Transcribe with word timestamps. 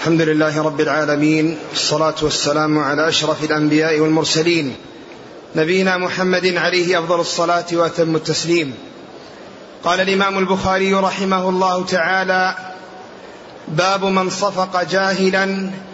الحمد 0.00 0.22
لله 0.22 0.62
رب 0.62 0.80
العالمين 0.80 1.58
والصلاة 1.70 2.14
والسلام 2.22 2.78
على 2.78 3.08
أشرف 3.08 3.44
الأنبياء 3.44 4.00
والمرسلين 4.00 4.76
نبينا 5.56 5.96
محمد 5.98 6.46
عليه 6.46 6.98
أفضل 6.98 7.20
الصلاة 7.20 7.66
وأتم 7.72 8.16
التسليم. 8.16 8.74
قال 9.84 10.00
الإمام 10.00 10.38
البخاري 10.38 10.94
رحمه 10.94 11.48
الله 11.48 11.84
تعالى 11.84 12.54
باب 13.68 14.04
من 14.04 14.30
صفق 14.30 14.82
جاهلا 14.82 15.46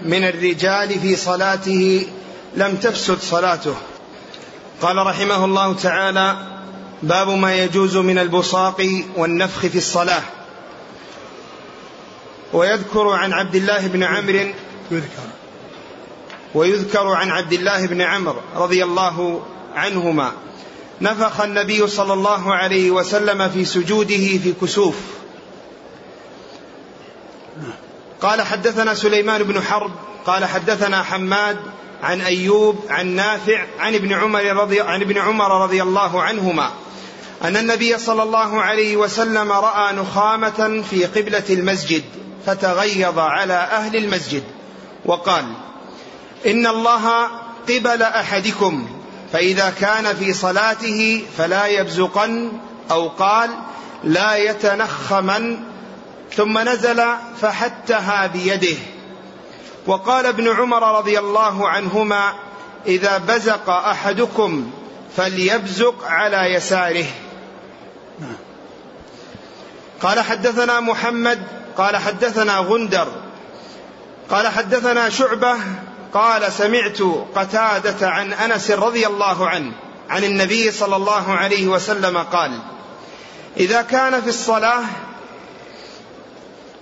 من 0.02 0.24
الرجال 0.24 1.00
في 1.00 1.16
صلاته 1.16 2.06
لم 2.56 2.76
تفسد 2.76 3.18
صلاته. 3.18 3.74
قال 4.82 4.96
رحمه 4.96 5.44
الله 5.44 5.74
تعالى 5.74 6.36
باب 7.02 7.28
ما 7.28 7.54
يجوز 7.54 7.96
من 7.96 8.18
البصاق 8.18 8.86
والنفخ 9.16 9.60
في 9.66 9.78
الصلاة. 9.78 10.22
ويذكر 12.56 13.08
عن 13.08 13.32
عبد 13.32 13.54
الله 13.54 13.86
بن 13.86 14.02
عمرو 14.02 14.52
يذكر. 14.90 15.28
ويذكر 16.54 17.06
عن 17.06 17.30
عبد 17.30 17.52
الله 17.52 17.86
بن 17.86 18.00
عمرو 18.00 18.40
رضي 18.56 18.84
الله 18.84 19.42
عنهما. 19.74 20.32
نفخ 21.00 21.40
النبي 21.40 21.86
صلى 21.86 22.12
الله 22.12 22.54
عليه 22.54 22.90
وسلم 22.90 23.48
في 23.48 23.64
سجوده 23.64 24.16
في 24.16 24.54
كسوف. 24.60 24.96
قال 28.20 28.42
حدثنا 28.42 28.94
سليمان 28.94 29.42
بن 29.42 29.62
حرب 29.62 29.90
قال 30.26 30.44
حدثنا 30.44 31.02
حماد 31.02 31.56
عن 32.02 32.20
أيوب 32.20 32.84
عن 32.88 33.06
نافع 33.06 33.66
عن 33.78 33.94
ابن 33.94 34.12
عمر 34.12 34.44
رضي 34.44 34.80
عن 34.80 35.00
ابن 35.02 35.18
عمر 35.18 35.62
رضي 35.62 35.82
الله 35.82 36.22
عنهما 36.22 36.70
أن 37.44 37.56
النبي 37.56 37.98
صلى 37.98 38.22
الله 38.22 38.60
عليه 38.60 38.96
وسلم 38.96 39.52
رأى 39.52 39.92
نخامة 39.92 40.82
في 40.90 41.04
قبلة 41.04 41.44
المسجد. 41.50 42.04
فتغيظ 42.46 43.18
على 43.18 43.54
أهل 43.54 43.96
المسجد 43.96 44.42
وقال 45.04 45.44
إن 46.46 46.66
الله 46.66 47.26
قبل 47.68 48.02
أحدكم 48.02 48.88
فإذا 49.32 49.74
كان 49.80 50.16
في 50.16 50.32
صلاته 50.32 51.24
فلا 51.38 51.66
يبزقن 51.66 52.52
أو 52.90 53.08
قال 53.08 53.50
لا 54.04 54.36
يتنخمن 54.36 55.58
ثم 56.36 56.58
نزل 56.58 57.04
فحتها 57.40 58.26
بيده. 58.26 58.76
وقال 59.86 60.26
ابن 60.26 60.48
عمر 60.48 60.98
رضي 60.98 61.18
الله 61.18 61.68
عنهما 61.68 62.32
إذا 62.86 63.18
بزق 63.18 63.70
أحدكم 63.70 64.70
فليبزق 65.16 66.04
على 66.04 66.54
يساره. 66.54 67.06
قال 70.00 70.20
حدثنا 70.20 70.80
محمد 70.80 71.42
قال 71.76 71.96
حدثنا 71.96 72.58
غندر 72.58 73.08
قال 74.30 74.48
حدثنا 74.48 75.08
شعبة 75.08 75.56
قال 76.14 76.52
سمعت 76.52 76.98
قتادة 77.34 78.08
عن 78.08 78.32
أنس 78.32 78.70
رضي 78.70 79.06
الله 79.06 79.48
عنه 79.48 79.72
عن 80.10 80.24
النبي 80.24 80.72
صلى 80.72 80.96
الله 80.96 81.32
عليه 81.32 81.66
وسلم 81.66 82.18
قال 82.18 82.58
إذا 83.56 83.82
كان 83.82 84.22
في 84.22 84.28
الصلاة 84.28 84.82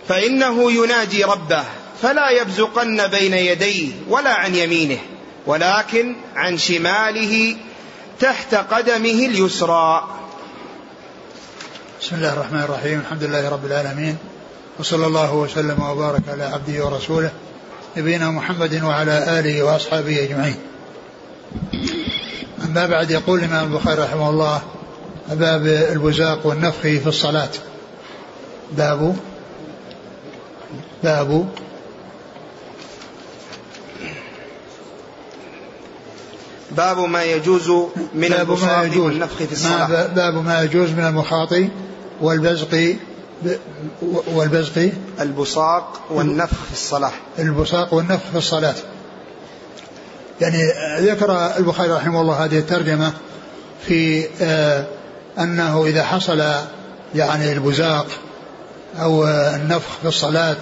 فإنه 0.09 0.73
يناجي 0.73 1.25
ربه 1.25 1.65
فلا 2.03 2.31
يبزقن 2.31 3.07
بين 3.07 3.35
يديه 3.35 3.93
ولا 4.09 4.35
عن 4.35 4.55
يمينه 4.55 4.99
ولكن 5.47 6.17
عن 6.37 6.59
شماله 6.59 7.57
تحت 8.21 8.55
قدمه 8.55 9.27
اليسرى. 9.27 10.09
بسم 12.03 12.17
الله 12.17 12.33
الرحمن 12.33 12.61
الرحيم 12.61 13.01
الحمد 13.01 13.23
لله 13.25 13.49
رب 13.49 13.67
العالمين 13.67 14.19
وصلى 14.79 15.07
الله 15.07 15.35
وسلم 15.35 15.83
وبارك 15.83 16.23
على 16.29 16.45
عبده 16.45 16.87
ورسوله 16.87 17.31
نبينا 17.97 18.31
محمد 18.31 18.83
وعلى 18.83 19.41
آله 19.41 19.63
وأصحابه 19.63 20.25
أجمعين. 20.25 20.57
أما 22.65 22.87
بعد 22.87 23.11
يقول 23.11 23.39
الإمام 23.39 23.73
البخاري 23.73 24.03
رحمه 24.03 24.31
الله 24.31 24.63
باب 25.31 25.67
البزاق 25.67 26.47
والنفخ 26.47 26.81
في 26.81 27.07
الصلاة. 27.07 27.51
باب 28.77 29.17
باب 31.03 31.49
باب 36.71 36.99
ما 36.99 37.25
يجوز 37.25 37.71
من 38.15 38.33
البصاق 38.33 38.97
والنفخ 38.97 39.37
في 39.37 39.53
الصلاة 39.53 40.07
باب 40.07 40.45
ما 40.45 40.63
يجوز 40.63 40.91
من 40.91 41.05
المخاطي 41.05 41.69
والبزق 42.21 42.97
والبزق 44.35 44.91
البصاق 45.21 46.01
والنفخ 46.11 46.65
في 46.65 46.73
الصلاة. 46.73 47.13
البصاق 47.39 47.95
والنفخ 47.95 48.31
في 48.31 48.39
الصلاة. 48.39 48.75
يعني 50.41 50.63
ذكر 51.01 51.57
البخاري 51.57 51.91
رحمه 51.91 52.21
الله 52.21 52.45
هذه 52.45 52.59
الترجمة 52.59 53.13
في 53.87 54.27
آه 54.43 54.87
أنه 55.39 55.87
إذا 55.87 56.05
حصل 56.05 56.43
يعني 57.15 57.53
البزاق 57.53 58.07
أو 59.01 59.27
النفخ 59.29 59.99
في 60.03 60.09
الصلاة 60.09 60.57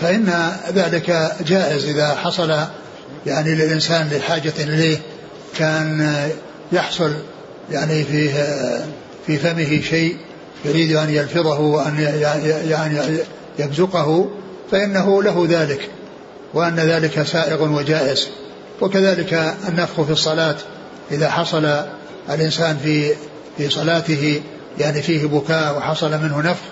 فإن 0.00 0.52
ذلك 0.72 1.32
جائز 1.46 1.84
إذا 1.84 2.14
حصل 2.14 2.58
يعني 3.26 3.54
للإنسان 3.54 4.08
لحاجة 4.08 4.52
إليه 4.58 4.98
كان 5.56 6.16
يحصل 6.72 7.12
يعني 7.70 8.04
فيه 8.04 8.30
في 9.26 9.36
فمه 9.36 9.80
شيء 9.80 10.16
يريد 10.64 10.96
أن 10.96 11.10
يلفظه 11.10 11.60
وأن 11.60 11.98
يعني 12.68 13.18
يبزقه 13.58 14.30
فإنه 14.70 15.22
له 15.22 15.46
ذلك 15.48 15.90
وأن 16.54 16.76
ذلك 16.76 17.22
سائغ 17.22 17.62
وجائز. 17.62 18.28
وكذلك 18.80 19.54
النفخ 19.68 20.02
في 20.02 20.12
الصلاة 20.12 20.56
إذا 21.10 21.30
حصل 21.30 21.84
الإنسان 22.30 22.76
في 22.82 23.14
في 23.58 23.70
صلاته 23.70 24.42
يعني 24.78 25.02
فيه 25.02 25.26
بكاء 25.26 25.78
وحصل 25.78 26.10
منه 26.10 26.40
نفخ 26.40 26.62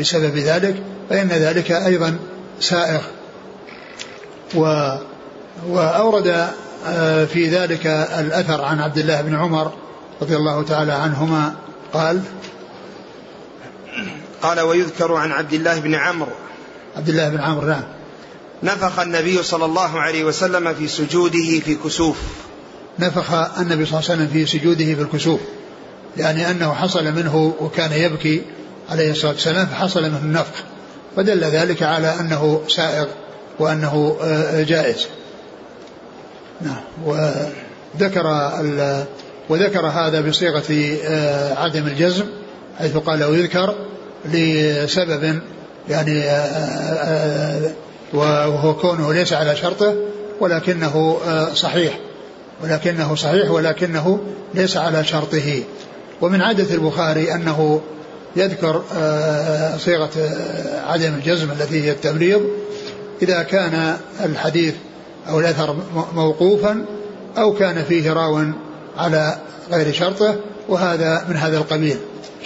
بسبب 0.00 0.36
ذلك 0.36 0.74
فإن 1.10 1.28
ذلك 1.28 1.72
أيضا 1.72 2.18
سائغ. 2.60 3.00
و 4.54 4.88
وأورد 5.68 6.48
آه، 6.86 7.24
في 7.24 7.48
ذلك 7.48 7.86
الأثر 8.18 8.64
عن 8.64 8.80
عبد 8.80 8.98
الله 8.98 9.20
بن 9.20 9.34
عمر 9.34 9.72
رضي 10.22 10.36
الله 10.36 10.62
تعالى 10.62 10.92
عنهما 10.92 11.54
قال 11.92 12.20
قال 14.42 14.60
ويذكر 14.60 15.14
عن 15.14 15.32
عبد 15.32 15.52
الله 15.52 15.80
بن 15.80 15.94
عمرو. 15.94 16.32
عبد 16.96 17.08
الله 17.08 17.28
بن 17.28 17.40
عمرو 17.40 17.66
نعم. 17.66 17.82
نفخ 18.62 18.98
النبي 18.98 19.42
صلى 19.42 19.64
الله 19.64 20.00
عليه 20.00 20.24
وسلم 20.24 20.74
في 20.74 20.88
سجوده 20.88 21.60
في 21.64 21.74
كسوف. 21.84 22.16
نفخ 22.98 23.32
النبي 23.32 23.86
صلى 23.86 23.98
الله 23.98 24.10
عليه 24.10 24.22
وسلم 24.22 24.28
في 24.32 24.46
سجوده 24.46 24.84
في 24.84 25.02
الكسوف. 25.02 25.40
يعني 26.16 26.50
أنه 26.50 26.74
حصل 26.74 27.04
منه 27.04 27.54
وكان 27.60 27.92
يبكي 27.92 28.42
عليه 28.90 29.10
الصلاة 29.10 29.32
والسلام 29.32 29.66
فحصل 29.66 30.02
منه 30.02 30.18
النفخ. 30.18 30.64
فدل 31.16 31.44
ذلك 31.44 31.82
على 31.82 32.20
أنه 32.20 32.62
سائغ 32.68 33.06
وأنه 33.58 34.16
آه، 34.22 34.62
جائز. 34.62 35.06
نعم. 36.60 36.80
وذكر 37.04 38.52
وذكر 39.48 39.86
هذا 39.86 40.20
بصيغة 40.20 40.98
آه، 41.04 41.54
عدم 41.54 41.86
الجزم 41.86 42.24
حيث 42.78 42.96
قال 42.96 43.24
ويذكر 43.24 43.74
لسبب 44.24 45.40
يعني 45.88 46.22
آه، 46.22 46.32
آه، 46.32 47.70
وهو 48.12 48.74
كونه 48.74 49.12
ليس 49.12 49.32
على 49.32 49.56
شرطه 49.56 49.94
ولكنه 50.40 51.18
صحيح. 51.54 51.98
ولكنه 52.62 53.14
صحيح 53.14 53.50
ولكنه 53.50 54.20
ليس 54.54 54.76
على 54.76 55.04
شرطه. 55.04 55.62
ومن 56.20 56.42
عادة 56.42 56.74
البخاري 56.74 57.34
أنه 57.34 57.80
يذكر 58.36 58.82
صيغة 59.78 60.10
عدم 60.86 61.14
الجزم 61.14 61.50
التي 61.50 61.84
هي 61.84 61.90
التمريض 61.90 62.42
إذا 63.22 63.42
كان 63.42 63.96
الحديث 64.24 64.74
أو 65.28 65.40
الأثر 65.40 65.76
موقوفا 66.14 66.84
أو 67.38 67.54
كان 67.54 67.84
فيه 67.84 68.12
راو 68.12 68.44
على 68.96 69.38
غير 69.72 69.92
شرطه 69.92 70.36
وهذا 70.68 71.24
من 71.28 71.36
هذا 71.36 71.58
القبيل. 71.58 71.96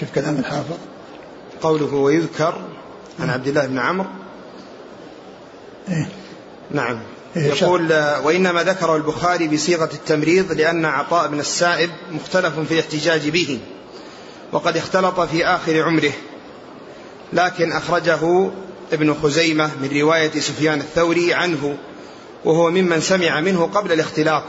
شوف 0.00 0.08
كلام 0.14 0.36
الحافظ. 0.36 0.91
قوله 1.62 1.94
ويذكر 1.94 2.55
عن 3.20 3.31
عبد 3.31 3.49
الله 3.49 3.67
بن 3.67 3.79
عمرو. 3.79 4.06
إيه؟ 5.88 6.09
نعم. 6.70 6.99
إيه 7.37 7.43
يقول 7.43 7.93
وإنما 8.25 8.62
ذكره 8.62 8.97
البخاري 8.97 9.49
بصيغة 9.49 9.91
التمريض 9.93 10.53
لأن 10.53 10.85
عطاء 10.85 11.29
بن 11.29 11.41
السائب 11.41 11.91
مختلف 12.12 12.59
في 12.59 12.75
الاحتجاج 12.75 13.29
به 13.29 13.59
وقد 14.53 14.76
اختلط 14.76 15.20
في 15.20 15.47
آخر 15.47 15.82
عمره. 15.82 16.12
لكن 17.32 17.73
أخرجه 17.73 18.50
ابن 18.93 19.14
خزيمة 19.23 19.70
من 19.82 20.00
رواية 20.00 20.41
سفيان 20.41 20.81
الثوري 20.81 21.35
عنه 21.35 21.76
وهو 22.44 22.70
ممن 22.70 23.00
سمع 23.00 23.41
منه 23.41 23.70
قبل 23.75 23.93
الاختلاط. 23.93 24.44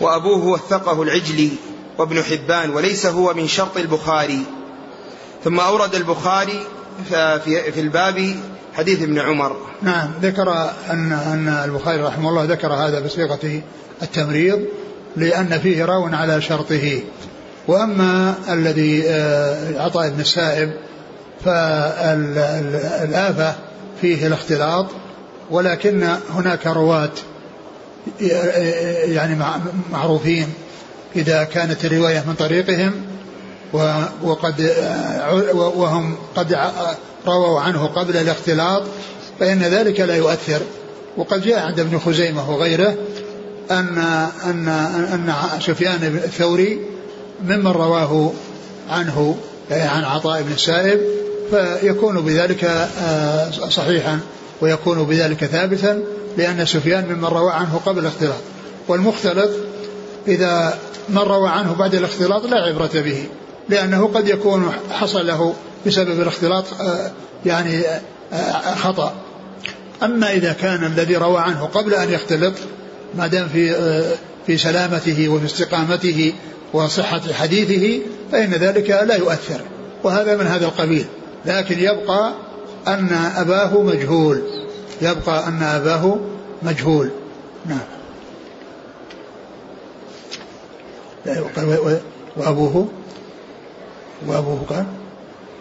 وأبوه 0.00 0.46
وثقه 0.46 1.02
العجلي 1.02 1.50
وابن 1.98 2.22
حبان 2.22 2.70
وليس 2.70 3.06
هو 3.06 3.34
من 3.34 3.48
شرط 3.48 3.76
البخاري. 3.76 4.44
ثم 5.44 5.60
أورد 5.60 5.94
البخاري 5.94 6.66
في 7.44 7.80
الباب 7.80 8.34
حديث 8.74 9.02
ابن 9.02 9.18
عمر. 9.18 9.56
نعم 9.82 10.10
ذكر 10.22 10.70
أن 10.90 11.12
أن 11.12 11.48
البخاري 11.64 12.02
رحمه 12.02 12.28
الله 12.28 12.44
ذكر 12.44 12.72
هذا 12.72 13.00
بصيغة 13.00 13.62
التمريض 14.02 14.60
لأن 15.16 15.58
فيه 15.58 15.84
راو 15.84 16.06
على 16.06 16.42
شرطه. 16.42 17.00
وأما 17.68 18.34
الذي 18.48 19.04
آه، 19.08 19.82
عطاء 19.82 20.10
بن 20.10 20.20
السائب 20.20 20.72
فالآفة 21.44 22.74
فيه 24.00 24.26
الاختلاط 24.26 24.86
ولكن 25.50 26.16
هناك 26.34 26.66
رواة 26.66 27.10
يعني 29.04 29.44
معروفين 29.92 30.46
إذا 31.16 31.44
كانت 31.44 31.84
الرواية 31.84 32.24
من 32.26 32.34
طريقهم 32.34 32.92
وقد 34.22 34.74
وهم 35.54 36.16
قد 36.36 36.58
رووا 37.26 37.60
عنه 37.60 37.86
قبل 37.86 38.16
الاختلاط 38.16 38.82
فإن 39.40 39.58
ذلك 39.58 40.00
لا 40.00 40.16
يؤثر. 40.16 40.60
وقد 41.16 41.42
جاء 41.42 41.58
عند 41.58 41.80
ابن 41.80 41.98
خزيمة 41.98 42.50
وغيره 42.50 42.94
أن 43.70 43.98
أن 44.44 44.68
أن 45.12 45.32
سفيان 45.60 46.20
الثوري 46.24 46.80
ممن 47.44 47.66
رواه 47.66 48.32
عنه 48.90 49.36
عن 49.70 50.04
عطاء 50.04 50.42
بن 50.42 50.52
السائب 50.52 51.00
فيكون 51.50 52.20
بذلك 52.20 52.64
آه، 52.64 53.50
صحيحا 53.50 54.20
ويكون 54.60 55.04
بذلك 55.04 55.44
ثابتا 55.44 56.02
لأن 56.36 56.66
سفيان 56.66 57.04
ممن 57.08 57.24
روى 57.24 57.52
عنه 57.52 57.80
قبل 57.86 57.98
الاختلاط. 57.98 58.40
والمختلط 58.88 59.50
إذا 60.28 60.78
من 61.08 61.18
روى 61.18 61.48
عنه 61.48 61.72
بعد 61.72 61.94
الاختلاط 61.94 62.46
لا 62.46 62.56
عبرة 62.56 62.90
به. 62.94 63.24
لأنه 63.68 64.06
قد 64.06 64.28
يكون 64.28 64.72
حصل 64.90 65.26
له 65.26 65.54
بسبب 65.86 66.20
الاختلاط 66.20 66.64
آه، 66.80 67.10
يعني 67.46 67.82
آه، 68.32 68.74
خطأ. 68.74 69.14
أما 70.02 70.32
إذا 70.32 70.52
كان 70.52 70.84
الذي 70.84 71.16
روى 71.16 71.40
عنه 71.40 71.64
قبل 71.66 71.94
أن 71.94 72.12
يختلط 72.12 72.54
ما 73.14 73.26
دام 73.26 73.48
في 73.48 73.74
في 74.46 74.58
سلامته 74.58 75.28
وفي 75.28 75.44
استقامته 75.44 76.32
وصحة 76.72 77.20
حديثه 77.32 78.00
فإن 78.32 78.50
ذلك 78.50 78.90
لا 78.90 79.14
يؤثر. 79.14 79.60
وهذا 80.04 80.36
من 80.36 80.46
هذا 80.46 80.64
القبيل. 80.64 81.04
لكن 81.46 81.78
يبقى 81.78 82.32
أن 82.86 83.30
أباه 83.36 83.82
مجهول. 83.82 84.42
يبقى 85.02 85.48
أن 85.48 85.62
أباه 85.62 86.18
مجهول. 86.62 87.10
نعم. 87.66 87.78
وأبوه 92.36 92.88
وأبوه 94.26 94.60
قال 94.68 94.86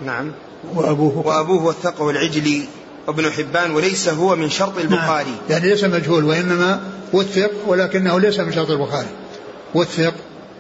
نعم 0.06 0.32
وأبوه 0.76 1.24
قال 1.24 1.28
وأبوه 1.28 1.66
وثقه 1.66 2.10
العجلي 2.10 2.64
وابن 3.08 3.32
حبان 3.32 3.72
وليس 3.72 4.10
هو 4.10 4.36
من 4.36 4.50
شرط 4.50 4.76
نعم. 4.76 4.86
البخاري 4.86 5.30
نعم. 5.30 5.50
يعني 5.50 5.70
ليس 5.70 5.84
مجهول 5.84 6.24
وإنما 6.24 6.82
وثق 7.14 7.52
ولكنه 7.68 8.20
ليس 8.20 8.40
من 8.40 8.52
شرط 8.52 8.70
البخاري 8.70 9.08
وثق 9.76 10.14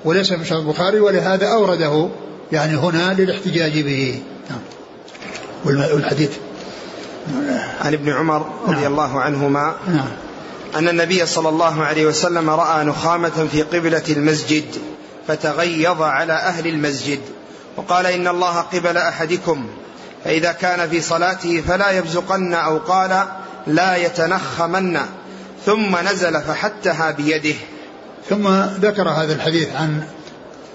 وليس 0.05 0.31
من 0.31 0.45
شرط 0.45 0.59
البخاري 0.59 0.99
ولهذا 0.99 1.47
أورده 1.47 2.09
يعني 2.51 2.77
هنا 2.77 3.13
للاحتجاج 3.13 3.79
به 3.79 4.21
نعم 4.49 4.59
والحديث 5.65 6.31
عن 7.81 7.93
ابن 7.93 8.09
عمر 8.09 8.49
رضي 8.67 8.81
نعم. 8.81 8.91
الله 8.91 9.21
عنهما 9.21 9.75
نعم. 9.87 10.07
أن 10.75 10.87
النبي 10.87 11.25
صلى 11.25 11.49
الله 11.49 11.83
عليه 11.83 12.05
وسلم 12.05 12.49
رأى 12.49 12.85
نخامة 12.85 13.47
في 13.51 13.61
قبلة 13.61 14.03
المسجد 14.09 14.63
فتغيظ 15.27 16.01
على 16.01 16.33
أهل 16.33 16.67
المسجد 16.67 17.19
وقال 17.79 18.05
إن 18.05 18.27
الله 18.27 18.61
قبل 18.61 18.97
أحدكم 18.97 19.67
فإذا 20.23 20.51
كان 20.51 20.89
في 20.89 21.01
صلاته 21.01 21.61
فلا 21.61 21.91
يبزقن 21.91 22.53
أو 22.53 22.77
قال 22.77 23.23
لا 23.67 23.95
يتنخمن 23.95 24.99
ثم 25.65 25.97
نزل 26.11 26.41
فحتها 26.41 27.11
بيده. 27.11 27.55
ثم 28.29 28.47
ذكر 28.81 29.09
هذا 29.09 29.33
الحديث 29.33 29.75
عن 29.75 30.03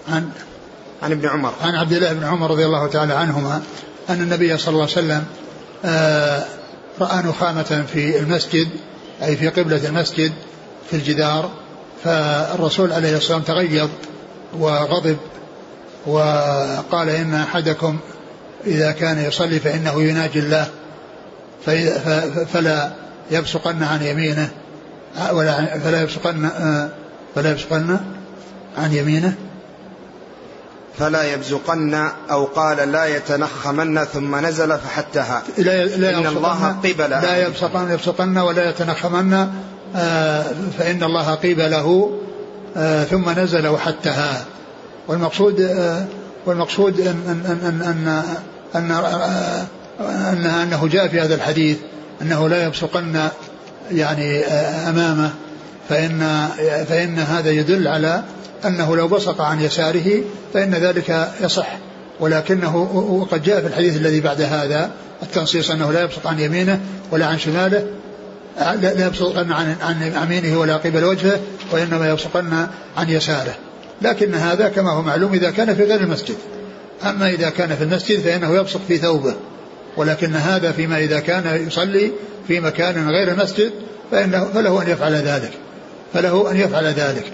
عن 0.08 0.30
عن 1.02 1.12
ابن 1.12 1.28
عمر. 1.28 1.52
عن 1.62 1.74
عبد 1.74 1.92
الله 1.92 2.12
بن 2.12 2.24
عمر 2.24 2.50
رضي 2.50 2.64
الله 2.64 2.88
تعالى 2.88 3.14
عنهما 3.14 3.62
أن 4.10 4.20
النبي 4.20 4.58
صلى 4.58 4.68
الله 4.68 4.82
عليه 4.82 4.92
وسلم 4.92 5.24
آه، 5.84 6.44
رأى 7.00 7.22
نخامة 7.22 7.84
في 7.92 8.18
المسجد 8.18 8.68
أي 9.22 9.36
في 9.36 9.48
قبلة 9.48 9.88
المسجد 9.88 10.32
في 10.90 10.96
الجدار 10.96 11.50
فالرسول 12.04 12.92
عليه 12.92 13.16
الصلاة 13.16 13.36
والسلام 13.38 13.58
تغيظ 13.58 13.88
وغضب. 14.58 15.16
وقال 16.06 17.08
إن 17.08 17.34
أحدكم 17.34 17.98
إذا 18.66 18.92
كان 18.92 19.18
يصلي 19.18 19.60
فإنه 19.60 20.02
يناجي 20.02 20.38
الله 20.38 20.66
فلا 22.52 22.92
يبصقن 23.30 23.82
عن 23.82 24.02
يمينه 24.02 24.48
ولا 25.32 25.78
فلا 25.78 26.02
يبصقن 26.02 26.50
فلا 27.34 27.50
يبصقن 27.50 27.98
عن 28.78 28.92
يمينه. 28.92 29.34
فلا 30.98 31.32
يبزقن 31.32 32.08
أو 32.30 32.44
قال 32.44 32.92
لا 32.92 33.04
يتنخمن 33.04 34.04
ثم 34.04 34.46
نزل 34.46 34.78
فحتها 34.78 35.42
لا 35.58 35.84
لا 35.84 36.18
إن 36.18 36.26
الله 36.26 36.68
قبل 36.68 37.10
لا 37.10 37.46
يبصقن 37.46 37.90
يبصقن 37.92 38.38
ولا 38.38 38.68
يتنخمن 38.68 39.48
آه، 39.96 40.44
فإن 40.78 41.02
الله 41.02 41.34
قبله 41.34 42.18
آه، 42.76 43.04
ثم 43.04 43.30
نزل 43.30 43.66
وحتها 43.66 44.44
والمقصود 45.08 45.60
آه، 45.60 46.06
والمقصود 46.46 47.00
أن 47.00 47.06
أن 47.06 47.60
أن 47.62 47.82
أن 47.82 48.22
أن, 48.74 48.90
أن 50.00 50.46
أنه 50.46 50.88
جاء 50.88 51.08
في 51.08 51.20
هذا 51.20 51.34
الحديث 51.34 51.78
أنه 52.22 52.48
لا 52.48 52.64
يبصقن 52.64 53.28
يعني 53.90 54.44
أمامه 54.88 55.30
فإن 55.88 56.48
فإن 56.88 57.18
هذا 57.18 57.50
يدل 57.50 57.88
على 57.88 58.22
أنه 58.64 58.96
لو 58.96 59.08
بصق 59.08 59.40
عن 59.40 59.60
يساره 59.60 60.22
فإن 60.54 60.74
ذلك 60.74 61.28
يصح. 61.40 61.78
ولكنه 62.20 62.76
وقد 63.20 63.42
جاء 63.42 63.60
في 63.60 63.66
الحديث 63.66 63.96
الذي 63.96 64.20
بعد 64.20 64.40
هذا 64.40 64.90
التنصيص 65.22 65.70
أنه 65.70 65.92
لا 65.92 66.02
يبصق 66.02 66.26
عن 66.26 66.40
يمينه 66.40 66.80
ولا 67.10 67.26
عن 67.26 67.38
شماله 67.38 67.86
لا 68.58 69.06
يبصقن 69.06 69.52
عن 69.52 69.76
عن 69.82 70.12
يمينه 70.22 70.58
ولا 70.58 70.76
قبل 70.76 71.04
وجهه 71.04 71.40
وإنما 71.72 72.08
يبصقن 72.08 72.66
عن 72.96 73.08
يساره. 73.08 73.54
لكن 74.02 74.34
هذا 74.34 74.68
كما 74.68 74.90
هو 74.90 75.02
معلوم 75.02 75.32
إذا 75.32 75.50
كان 75.50 75.74
في 75.74 75.84
غير 75.84 76.00
المسجد. 76.00 76.36
أما 77.04 77.28
إذا 77.28 77.50
كان 77.50 77.76
في 77.76 77.84
المسجد 77.84 78.20
فإنه 78.20 78.56
يبصق 78.56 78.80
في 78.88 78.98
ثوبه. 78.98 79.34
ولكن 79.96 80.34
هذا 80.34 80.72
فيما 80.72 80.98
إذا 80.98 81.20
كان 81.20 81.66
يصلي 81.66 82.12
في 82.48 82.60
مكان 82.60 83.08
غير 83.08 83.28
المسجد 83.32 83.72
فإنه 84.10 84.44
فله 84.44 84.82
أن 84.82 84.88
يفعل 84.88 85.14
ذلك. 85.14 85.50
فله 86.14 86.50
أن 86.50 86.56
يفعل 86.56 86.84
ذلك. 86.84 87.24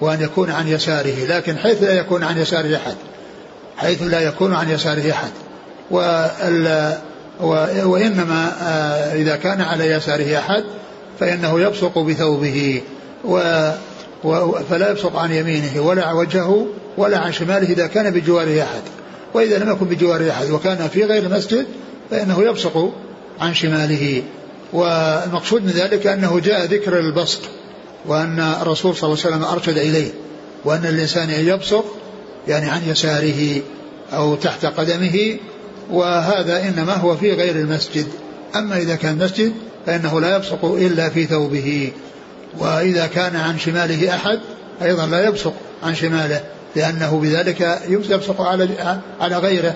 وأن 0.00 0.22
يكون 0.22 0.50
عن 0.50 0.68
يساره. 0.68 1.24
لكن 1.28 1.58
حيث 1.58 1.82
لا 1.82 1.92
يكون 1.92 2.24
عن 2.24 2.38
يساره 2.38 2.76
أحد. 2.76 2.94
حيث 3.76 4.02
لا 4.02 4.20
يكون 4.20 4.54
عن 4.54 4.70
يساره 4.70 5.10
أحد. 5.10 5.30
وإنما 7.84 8.52
آه، 8.62 9.14
إذا 9.14 9.36
كان 9.36 9.60
على 9.60 9.90
يساره 9.90 10.38
أحد 10.38 10.64
فإنه 11.20 11.60
يبصق 11.60 11.98
بثوبه. 11.98 12.82
و 13.24 13.40
فلا 14.70 14.90
يبصق 14.90 15.16
عن 15.16 15.32
يمينه 15.32 15.80
ولا 15.80 16.04
عن 16.04 16.14
وجهه 16.14 16.66
ولا 16.96 17.18
عن 17.18 17.32
شماله 17.32 17.68
إذا 17.68 17.86
كان 17.86 18.10
بجواره 18.10 18.62
أحد. 18.62 18.82
وإذا 19.34 19.58
لم 19.58 19.70
يكن 19.70 19.86
بجواره 19.86 20.30
أحد 20.30 20.50
وكان 20.50 20.88
في 20.88 21.04
غير 21.04 21.22
المسجد 21.22 21.66
فإنه 22.10 22.42
يبصق 22.42 22.92
عن 23.40 23.54
شماله. 23.54 24.22
والمقصود 24.72 25.62
من 25.62 25.70
ذلك 25.70 26.06
أنه 26.06 26.40
جاء 26.40 26.64
ذكر 26.64 26.98
البصق 26.98 27.40
وأن 28.06 28.40
الرسول 28.40 28.96
صلى 28.96 29.12
الله 29.12 29.24
عليه 29.24 29.36
وسلم 29.36 29.44
أرشد 29.44 29.78
إليه 29.78 30.10
وأن 30.64 30.86
الإنسان 30.86 31.30
يبصق 31.30 31.84
يعني 32.48 32.70
عن 32.70 32.80
يساره 32.86 33.60
أو 34.12 34.34
تحت 34.34 34.66
قدمه 34.66 35.36
وهذا 35.90 36.68
إنما 36.68 36.94
هو 36.94 37.16
في 37.16 37.32
غير 37.32 37.56
المسجد. 37.56 38.06
أما 38.56 38.78
إذا 38.78 38.94
كان 38.96 39.18
مسجد 39.18 39.52
فإنه 39.86 40.20
لا 40.20 40.36
يبصق 40.36 40.64
إلا 40.64 41.08
في 41.08 41.26
ثوبه. 41.26 41.92
وإذا 42.58 43.06
كان 43.06 43.36
عن 43.36 43.58
شماله 43.58 44.14
أحد 44.14 44.40
أيضا 44.82 45.06
لا 45.06 45.24
يبصق 45.24 45.52
عن 45.82 45.94
شماله 45.94 46.40
لأنه 46.76 47.20
بذلك 47.20 47.80
يبصق 47.88 48.40
على 48.40 48.68
على 49.20 49.36
غيره 49.36 49.74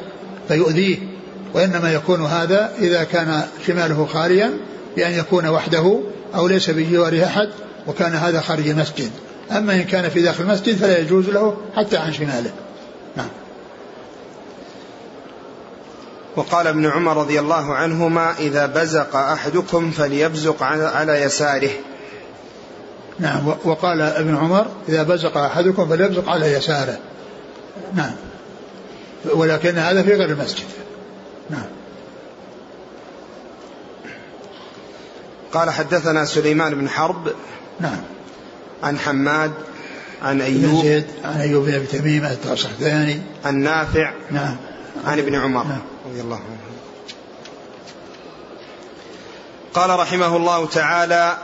فيؤذيه. 0.49 0.99
وإنما 1.55 1.93
يكون 1.93 2.27
هذا 2.27 2.73
إذا 2.79 3.05
كان 3.05 3.43
شماله 3.67 4.07
خاليا 4.07 4.51
بأن 4.97 5.13
يكون 5.13 5.47
وحده 5.47 6.01
أو 6.35 6.49
ليس 6.49 6.71
بجواره 6.71 7.25
أحد 7.25 7.49
وكان 7.87 8.13
هذا 8.13 8.41
خارج 8.41 8.69
المسجد. 8.69 9.11
أما 9.51 9.75
إن 9.75 9.83
كان 9.83 10.09
في 10.09 10.23
داخل 10.23 10.45
المسجد 10.45 10.77
فلا 10.77 10.99
يجوز 10.99 11.29
له 11.29 11.57
حتى 11.77 11.97
عن 11.97 12.13
شماله. 12.13 12.51
نعم. 13.17 13.29
وقال 16.37 16.67
ابن 16.67 16.87
عمر 16.87 17.17
رضي 17.17 17.41
الله 17.41 17.75
عنهما 17.75 18.35
إذا 18.39 18.67
بزق 18.67 19.17
أحدكم 19.17 19.91
فليبزق 19.91 20.63
على 20.63 21.23
يساره. 21.23 21.71
نعم 23.21 23.55
وقال 23.65 24.01
ابن 24.01 24.37
عمر 24.37 24.67
إذا 24.89 25.03
بزق 25.03 25.37
أحدكم 25.37 25.89
فليبزق 25.89 26.29
على 26.29 26.53
يساره. 26.53 26.99
نعم. 27.95 28.13
ولكن 29.35 29.79
هذا 29.79 30.03
في 30.03 30.15
غير 30.15 30.31
المسجد. 30.31 30.67
نعم. 31.51 31.67
قال 35.53 35.71
حدثنا 35.71 36.25
سليمان 36.25 36.75
بن 36.75 36.89
حرب 36.89 37.33
نعم. 37.81 38.01
عن 38.83 38.99
حماد 38.99 39.53
عن 40.23 40.41
أيوب 40.41 40.85
زيد 40.85 41.07
عن 41.25 41.41
أيوب 41.41 41.65
بن 41.65 41.89
تميم 41.89 42.25
الثاني 42.25 43.21
عن 43.45 43.57
نافع 43.57 44.13
نعم. 44.31 44.57
عن 45.07 45.19
ابن 45.19 45.35
عمر. 45.35 45.65
نعم. 45.65 45.83
رضي 46.11 46.21
الله 46.21 46.37
عنه. 46.37 46.71
قال 49.75 50.01
رحمه 50.01 50.37
الله 50.37 50.67
تعالى 50.67 51.37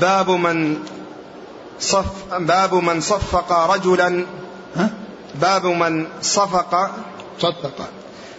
باب 0.00 0.30
من 0.30 0.76
صف 1.80 2.34
باب 2.38 2.74
من 2.74 3.00
صفق 3.00 3.52
رجلا. 3.52 4.24
ها؟ 4.76 4.90
باب 5.40 5.66
من 5.66 6.06
صفق 6.22 6.90
صدق 7.40 7.88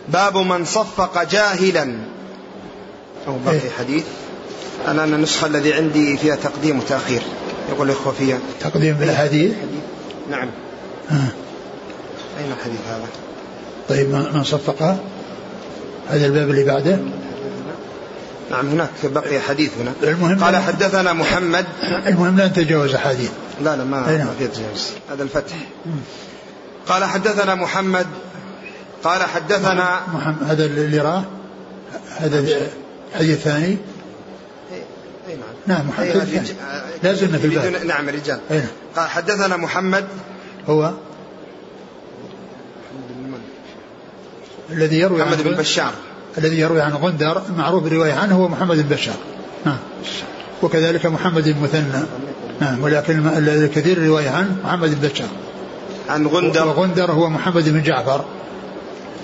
باب 0.08 0.38
من 0.38 0.66
صفق 0.66 1.24
جاهلا. 1.24 1.98
أو 3.28 3.38
باقي 3.46 3.56
إيه. 3.56 3.70
حديث. 3.80 4.04
أنا 4.88 5.04
النسخة 5.04 5.48
الذي 5.48 5.74
عندي 5.74 6.18
فيها 6.18 6.36
تقديم 6.36 6.80
وتأخير. 6.80 7.22
يقول 7.70 7.90
الإخوة 7.90 8.14
فيها. 8.14 8.40
تقديم 8.60 8.94
بالأحاديث 8.96 9.54
نعم. 10.32 10.50
ها. 11.10 11.28
أين 12.40 12.52
الحديث 12.52 12.80
هذا؟ 12.88 13.08
طيب 13.90 14.10
من 14.10 14.44
صفقها 14.44 14.98
هذا 16.10 16.26
الباب 16.26 16.50
اللي 16.50 16.64
بعده. 16.64 17.00
نعم 18.52 18.70
هناك 18.70 18.90
بقي 19.04 19.40
حديث 19.40 19.72
هنا. 19.80 19.94
المهم 20.04 20.44
قال 20.44 20.56
حدثنا 20.56 21.14
محمد. 21.14 21.66
المهم 22.08 22.38
لا 22.38 22.48
نتجاوز 22.48 22.96
أحاديث 22.96 23.32
لا 23.64 23.76
لا 23.76 23.84
ما 23.84 24.18
نعم. 24.18 24.28
ما 24.28 24.34
في 24.40 24.48
تجاوز. 24.48 24.92
هذا 25.12 25.24
الفتح. 25.24 25.56
قال 26.88 27.04
حدثنا 27.04 27.56
محمد. 27.56 28.08
قال 29.04 29.24
حدثنا 29.24 30.02
محمد 30.14 30.44
هذا 30.44 30.66
اللي 30.66 30.98
راه. 30.98 31.24
هذا 32.18 32.40
الحديث 32.40 33.38
الثاني 33.38 33.78
اي 35.28 35.36
نعم. 35.36 35.78
نعم 35.78 35.88
محمد 35.88 36.48
لا 37.04 37.14
زلنا 37.14 37.38
في 37.38 37.46
الباب. 37.46 37.86
نعم 37.86 38.10
رجال. 38.10 38.40
أي 38.52 38.58
نعم. 38.58 38.68
قال 38.96 39.10
حدثنا 39.10 39.58
محمد. 39.58 40.06
هو 40.70 40.92
الذي 44.70 45.00
يروي 45.00 45.22
محمد 45.24 45.44
بن 45.44 45.52
بشار. 45.52 45.94
الذي 46.40 46.60
يروي 46.60 46.82
عن 46.82 46.94
غندر 46.94 47.42
المعروف 47.50 47.88
الرواية 47.88 48.14
عنه 48.14 48.36
هو 48.36 48.48
محمد 48.48 48.78
بن 48.78 48.96
بشار. 48.96 49.16
نعم. 49.66 49.78
وكذلك 50.64 51.06
محمد 51.06 51.50
بن 51.50 51.62
مثنى. 51.62 52.04
نعم. 52.62 52.84
ولكن 52.84 53.28
الكثير 53.28 53.98
الرواية 53.98 54.30
عنه 54.30 54.56
محمد 54.64 55.02
بن 55.02 55.08
بشار. 55.08 55.28
عن 56.10 56.28
غندر. 56.28 56.68
وغندر 56.68 57.12
هو 57.12 57.30
محمد 57.30 57.70
بن 57.70 57.84
جعفر. 57.84 58.26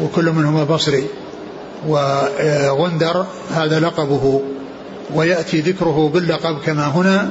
وكل 0.01 0.31
منهما 0.31 0.63
بصري. 0.63 1.05
وغندر 1.87 3.25
هذا 3.55 3.79
لقبه. 3.79 4.41
ويأتي 5.15 5.61
ذكره 5.61 6.11
باللقب 6.13 6.59
كما 6.65 6.87
هنا. 6.87 7.29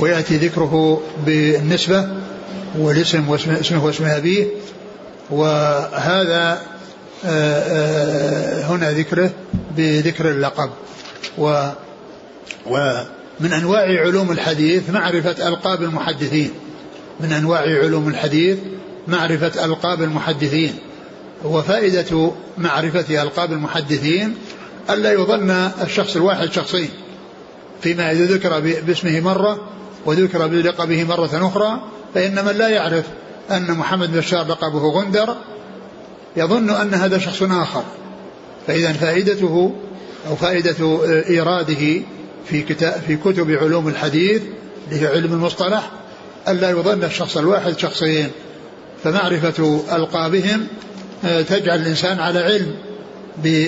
ويأتي 0.00 0.36
ذكره 0.36 1.00
بالنسبة. 1.26 2.08
والاسم 2.78 3.28
واسمه 3.28 3.60
اسمه 3.60 3.84
واسم 3.84 4.04
أبيه. 4.04 4.46
وهذا 5.30 6.52
آه، 6.52 6.52
آه، 6.52 6.58
هنا 7.24 8.92
ذكره 8.92 9.30
بذكر 9.76 10.30
اللقب. 10.30 10.70
و 11.38 11.70
ومن 12.66 13.52
أنواع 13.52 13.82
علوم 13.82 14.30
الحديث 14.30 14.90
معرفة 14.90 15.48
ألقاب 15.48 15.82
المحدثين. 15.82 16.50
من 17.20 17.32
أنواع 17.32 17.60
علوم 17.60 18.08
الحديث 18.08 18.58
معرفة 19.08 19.64
ألقاب 19.64 20.02
المحدثين. 20.02 20.74
وفائدة 21.44 22.32
معرفة 22.58 23.22
ألقاب 23.22 23.52
المحدثين 23.52 24.34
ألا 24.90 25.12
يظن 25.12 25.50
الشخص 25.82 26.16
الواحد 26.16 26.52
شخصين. 26.52 26.90
فيما 27.82 28.12
إذا 28.12 28.24
ذكر 28.24 28.60
باسمه 28.60 29.20
مرة 29.20 29.60
وذكر 30.06 30.46
بلقبه 30.46 31.04
مرة 31.04 31.48
أخرى 31.48 31.80
فإن 32.14 32.44
من 32.44 32.52
لا 32.52 32.68
يعرف 32.68 33.04
أن 33.50 33.70
محمد 33.70 34.16
بشار 34.16 34.46
لقبه 34.46 34.78
غندر 34.78 35.36
يظن 36.36 36.70
أن 36.70 36.94
هذا 36.94 37.18
شخص 37.18 37.42
آخر. 37.42 37.82
فإذا 38.66 38.92
فائدته 38.92 39.74
أو 40.28 40.36
فائدة 40.36 41.00
إيراده 41.28 42.02
في 42.46 42.62
كتاب 42.62 43.02
في 43.06 43.16
كتب 43.16 43.50
علوم 43.50 43.88
الحديث 43.88 44.42
اللي 44.88 45.02
هي 45.02 45.06
علم 45.06 45.32
المصطلح 45.32 45.90
ألا 46.48 46.70
يظن 46.70 47.04
الشخص 47.04 47.36
الواحد 47.36 47.78
شخصين. 47.78 48.30
فمعرفة 49.04 49.80
ألقابهم 49.92 50.66
آه، 51.24 51.42
تجعل 51.42 51.78
الإنسان 51.78 52.18
على 52.18 52.38
علم 52.38 52.74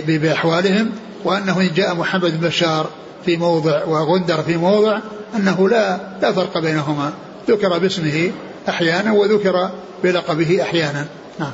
بأحوالهم 0.07 0.90
وأنه 1.25 1.61
إن 1.61 1.71
جاء 1.76 1.95
محمد 1.95 2.40
بن 2.40 2.49
بشار 2.49 2.90
في 3.25 3.37
موضع 3.37 3.85
وغندر 3.85 4.42
في 4.42 4.57
موضع 4.57 4.99
أنه 5.37 5.69
لا 5.69 6.00
لا 6.23 6.33
فرق 6.33 6.59
بينهما. 6.59 7.12
ذكر 7.49 7.78
باسمه 7.78 8.31
أحيانا 8.69 9.12
وذكر 9.12 9.71
بلقبه 10.04 10.62
أحيانا. 10.62 11.07
نعم. 11.38 11.52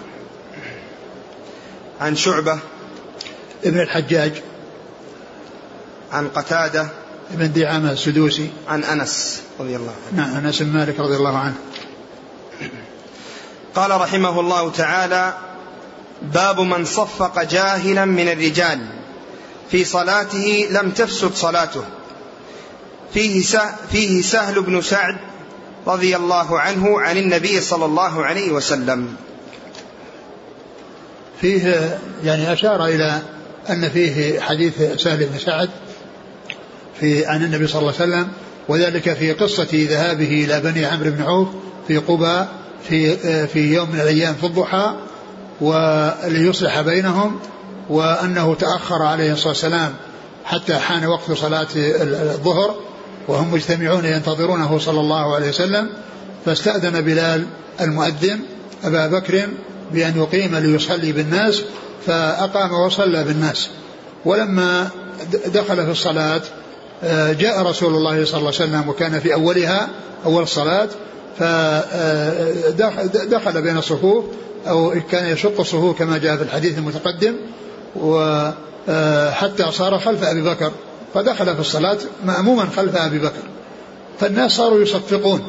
عن 2.01 2.17
شعبة 2.17 2.59
ابن 3.65 3.81
الحجاج 3.81 4.43
عن 6.13 6.29
قتادة 6.29 6.89
ابن 7.35 7.53
دعامة 7.53 7.93
السدوسي 7.93 8.51
عن 8.69 8.85
أنس 8.85 9.43
رضي 9.61 9.77
الله 9.77 9.95
عنه. 10.13 10.27
نعم 10.27 10.47
أنس 10.47 10.63
بن 10.63 10.73
مالك 10.73 11.01
رضي 11.01 11.17
الله 11.17 11.39
عنه. 11.39 11.55
قال 13.75 13.91
رحمه 13.91 14.41
الله 14.41 14.71
تعالى 14.71 15.35
باب 16.23 16.61
من 16.61 16.85
صفق 16.85 17.43
جاهلا 17.43 18.05
من 18.05 18.29
الرجال 18.29 18.87
في 19.71 19.85
صلاته 19.85 20.69
لم 20.71 20.91
تفسد 20.91 21.35
صلاته. 21.35 21.85
فيه 23.15 23.43
فيه 23.91 24.23
سهل 24.23 24.63
بن 24.63 24.83
سعد 24.83 25.17
رضي 25.87 26.17
الله 26.17 26.61
عنه 26.61 27.01
عن 27.01 27.17
النبي 27.17 27.61
صلى 27.61 27.85
الله 27.85 28.25
عليه 28.25 28.51
وسلم. 28.51 29.17
فيه 31.41 31.99
يعني 32.25 32.53
أشار 32.53 32.87
إلى 32.87 33.19
أن 33.71 33.89
فيه 33.89 34.41
حديث 34.41 34.83
سهل 34.97 35.27
بن 35.27 35.39
سعد 35.39 35.69
في 37.01 37.27
عن 37.27 37.45
النبي 37.45 37.67
صلى 37.67 37.81
الله 37.81 37.95
عليه 38.01 38.13
وسلم 38.13 38.29
وذلك 38.69 39.13
في 39.13 39.33
قصة 39.33 39.69
ذهابه 39.73 40.45
إلى 40.45 40.61
بني 40.61 40.85
عمرو 40.85 41.11
بن 41.11 41.23
عوف 41.23 41.49
في 41.89 41.97
قباء 41.99 42.49
في 42.89 43.17
في 43.47 43.75
يوم 43.75 43.89
من 43.91 44.01
الأيام 44.01 44.35
في 44.35 44.47
الضحى 44.47 44.95
وليصلح 45.61 46.81
بينهم 46.81 47.41
وأنه 47.89 48.55
تأخر 48.55 49.03
عليه 49.03 49.33
الصلاة 49.33 49.49
والسلام 49.49 49.95
حتى 50.45 50.79
حان 50.79 51.07
وقت 51.07 51.33
صلاة 51.33 51.67
الظهر 51.75 52.75
وهم 53.29 53.53
مجتمعون 53.53 54.05
ينتظرونه 54.05 54.79
صلى 54.79 55.01
الله 55.01 55.35
عليه 55.35 55.49
وسلم 55.49 55.89
فاستأذن 56.47 57.01
بلال 57.01 57.47
المؤذن 57.81 58.41
أبا 58.85 59.07
بكر 59.07 59.49
بأن 59.93 60.17
يقيم 60.17 60.57
ليصلي 60.57 61.13
بالناس 61.13 61.63
فأقام 62.07 62.73
وصلى 62.73 63.25
بالناس. 63.25 63.69
ولما 64.25 64.89
دخل 65.47 65.85
في 65.85 65.91
الصلاة 65.91 66.43
آه، 67.03 67.33
جاء 67.33 67.63
رسول 67.63 67.95
الله 67.95 68.25
صلى 68.25 68.39
الله 68.39 68.53
عليه 68.61 68.71
وسلم 68.71 68.89
وكان 68.89 69.21
في 69.21 69.35
أولها 69.35 69.89
أول 70.27 70.43
الصلاة 70.43 70.89
فدخل 71.39 72.83
بين 73.63 73.79
الصفوف 73.79 74.25
أو 74.69 74.95
كان 75.11 75.33
يشق 75.33 75.61
الصفوف 75.61 75.99
كما 75.99 76.19
جاء 76.19 76.37
في 76.37 76.43
الحديث 76.43 76.79
المتقدم 76.79 77.35
وحتى 77.97 79.73
صار 79.73 79.99
خلف 79.99 80.25
أبي 80.25 80.43
بكر 80.43 80.73
فدخل 81.15 81.55
في 81.55 81.61
الصلاة 81.61 81.99
مأموما 82.25 82.69
خلف 82.77 82.97
أبي 82.97 83.19
بكر. 83.19 83.43
فالناس 84.21 84.53
صاروا 84.53 84.81
يصفقون 84.81 85.43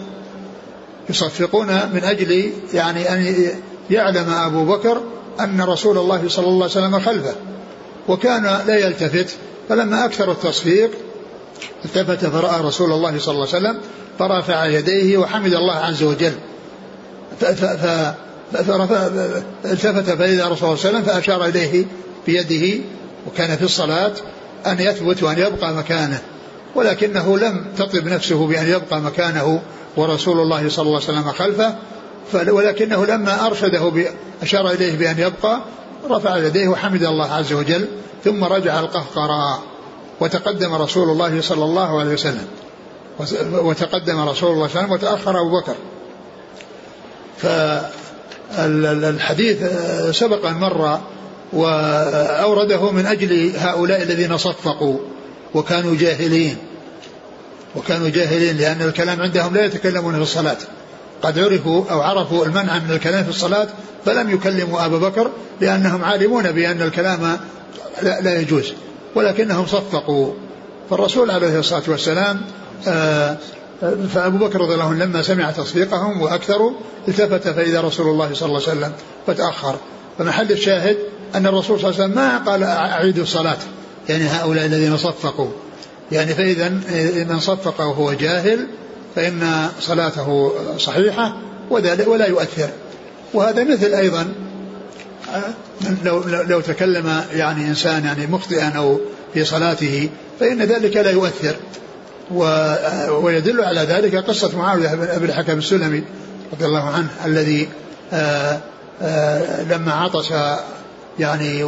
يصفقون 1.09 1.67
من 1.67 2.01
أجل 2.03 2.51
يعني 2.73 3.13
أن 3.13 3.35
يعلم 3.89 4.29
أبو 4.29 4.65
بكر 4.65 5.01
أن 5.39 5.61
رسول 5.61 5.97
الله 5.97 6.29
صلى 6.29 6.47
الله 6.47 6.63
عليه 6.63 6.87
وسلم 6.87 6.99
خلفه 6.99 7.35
وكان 8.07 8.43
لا 8.67 8.75
يلتفت 8.77 9.35
فلما 9.69 10.05
أكثر 10.05 10.31
التصفيق 10.31 10.91
التفت 11.85 12.25
فرأى 12.25 12.61
رسول 12.61 12.91
الله 12.91 13.19
صلى 13.19 13.33
الله 13.33 13.47
عليه 13.53 13.57
وسلم 13.69 13.79
فرفع 14.19 14.65
يديه 14.65 15.17
وحمد 15.17 15.53
الله 15.53 15.73
عز 15.75 16.03
وجل. 16.03 16.33
التفت 19.65 20.09
فإذا 20.09 20.47
رسول 20.47 20.69
الله 20.69 20.75
صلى 20.75 20.89
الله 20.89 20.99
عليه 20.99 20.99
وسلم 20.99 21.01
فأشار 21.01 21.45
إليه 21.45 21.85
بيده 22.25 22.83
وكان 23.27 23.57
في 23.57 23.63
الصلاة 23.63 24.11
أن 24.67 24.79
يثبت 24.79 25.23
وأن 25.23 25.39
يبقى 25.39 25.73
مكانه 25.73 26.21
ولكنه 26.75 27.37
لم 27.37 27.65
تطلب 27.77 28.07
نفسه 28.07 28.47
بأن 28.47 28.67
يبقى 28.67 29.01
مكانه 29.01 29.61
ورسول 29.97 30.39
الله 30.39 30.69
صلى 30.69 30.85
الله 30.85 31.01
عليه 31.07 31.19
وسلم 31.19 31.31
خلفه 31.31 31.75
ولكنه 32.33 33.05
لما 33.05 33.45
أرشده 33.45 33.91
أشار 34.43 34.71
إليه 34.71 34.97
بأن 34.97 35.19
يبقى 35.19 35.61
رفع 36.09 36.37
يديه 36.37 36.67
وحمد 36.67 37.03
الله 37.03 37.33
عز 37.33 37.53
وجل 37.53 37.87
ثم 38.23 38.43
رجع 38.43 38.79
القهقرى 38.79 39.59
وتقدم 40.19 40.73
رسول 40.73 41.09
الله 41.09 41.41
صلى 41.41 41.63
الله 41.63 41.99
عليه 41.99 42.13
وسلم. 42.13 42.47
وس- 43.19 43.35
وتقدم 43.53 44.19
رسول 44.19 44.51
الله 44.51 44.67
صلى 44.67 44.81
الله 44.81 44.81
عليه 44.81 44.87
وسلم 44.87 44.91
وتأخر 44.91 45.39
أبو 45.41 45.59
بكر. 45.61 45.75
فالحديث 48.57 49.57
سبق 50.11 50.45
أن 50.45 50.53
مر 50.53 50.99
وأورده 51.53 52.91
من 52.91 53.05
أجل 53.05 53.51
هؤلاء 53.57 54.01
الذين 54.01 54.37
صفقوا 54.37 54.97
وكانوا 55.53 55.95
جاهلين. 55.99 56.57
وكانوا 57.75 58.09
جاهلين 58.09 58.57
لأن 58.57 58.81
الكلام 58.81 59.21
عندهم 59.21 59.55
لا 59.55 59.65
يتكلمون 59.65 60.15
في 60.15 60.21
الصلاة. 60.21 60.57
قد 61.21 61.39
عرفوا 61.39 61.83
أو 61.91 62.01
عرفوا 62.01 62.45
المنع 62.45 62.79
من 62.79 62.91
الكلام 62.91 63.23
في 63.23 63.29
الصلاة 63.29 63.67
فلم 64.05 64.29
يكلموا 64.29 64.85
أبا 64.85 64.97
بكر 64.97 65.31
لأنهم 65.61 66.03
عالمون 66.03 66.51
بأن 66.51 66.81
الكلام 66.81 67.39
لا, 68.01 68.21
لا 68.21 68.39
يجوز 68.39 68.73
ولكنهم 69.15 69.65
صفقوا. 69.65 70.33
فالرسول 70.89 71.31
عليه 71.31 71.59
الصلاة 71.59 71.83
والسلام 71.87 72.41
آه 72.87 73.37
فأبو 74.13 74.37
بكر 74.37 74.61
رضي 74.61 74.73
الله 74.73 74.85
عنه 74.85 75.05
لما 75.05 75.21
سمع 75.21 75.51
تصفيقهم 75.51 76.21
وأكثروا 76.21 76.71
التفت 77.07 77.47
فإذا 77.47 77.81
رسول 77.81 78.07
الله 78.07 78.33
صلى 78.33 78.47
الله 78.47 78.61
عليه 78.67 78.79
وسلم 78.79 78.91
فتأخر. 79.27 79.75
فمحل 80.17 80.51
الشاهد 80.51 80.97
أن 81.35 81.47
الرسول 81.47 81.79
صلى 81.79 81.89
الله 81.89 82.01
عليه 82.01 82.11
وسلم 82.13 82.15
ما 82.15 82.51
قال 82.51 82.63
أعيدوا 82.63 83.23
الصلاة 83.23 83.57
يعني 84.09 84.27
هؤلاء 84.27 84.65
الذين 84.65 84.97
صفقوا. 84.97 85.49
يعني 86.11 86.33
فإذا 86.33 86.69
من 87.29 87.39
صفق 87.39 87.81
وهو 87.81 88.13
جاهل 88.13 88.67
فإن 89.15 89.69
صلاته 89.79 90.51
صحيحة 90.77 91.37
ولا 91.69 92.25
يؤثر. 92.25 92.69
وهذا 93.33 93.63
مثل 93.63 93.93
أيضا 93.93 94.33
لو, 96.05 96.23
لو 96.23 96.61
تكلم 96.61 97.23
يعني 97.33 97.67
إنسان 97.67 98.05
يعني 98.05 98.27
مخطئا 98.27 98.69
أو 98.69 98.99
في 99.33 99.45
صلاته 99.45 100.09
فإن 100.39 100.61
ذلك 100.61 100.97
لا 100.97 101.11
يؤثر. 101.11 101.55
ويدل 103.11 103.63
على 103.63 103.81
ذلك 103.81 104.15
قصة 104.15 104.57
معاوية 104.57 104.95
بن 104.95 105.25
الحكم 105.25 105.57
السلمي 105.57 106.03
رضي 106.53 106.65
الله 106.65 106.89
عنه 106.89 107.09
الذي 107.25 107.67
آآ 108.13 108.59
آآ 109.01 109.63
لما 109.63 109.91
عطس 109.91 110.33
يعني 111.19 111.63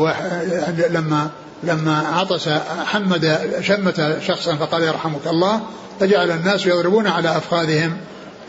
لما 0.90 1.30
لما 1.64 2.08
عطس 2.08 2.50
حمد 2.86 3.40
شمت 3.62 4.18
شخصا 4.28 4.56
فقال 4.56 4.84
يرحمك 4.84 5.28
الله 5.28 5.62
فجعل 6.00 6.32
الناس 6.32 6.66
يضربون 6.66 7.08
على 7.08 7.38
أفخاذهم 7.38 7.98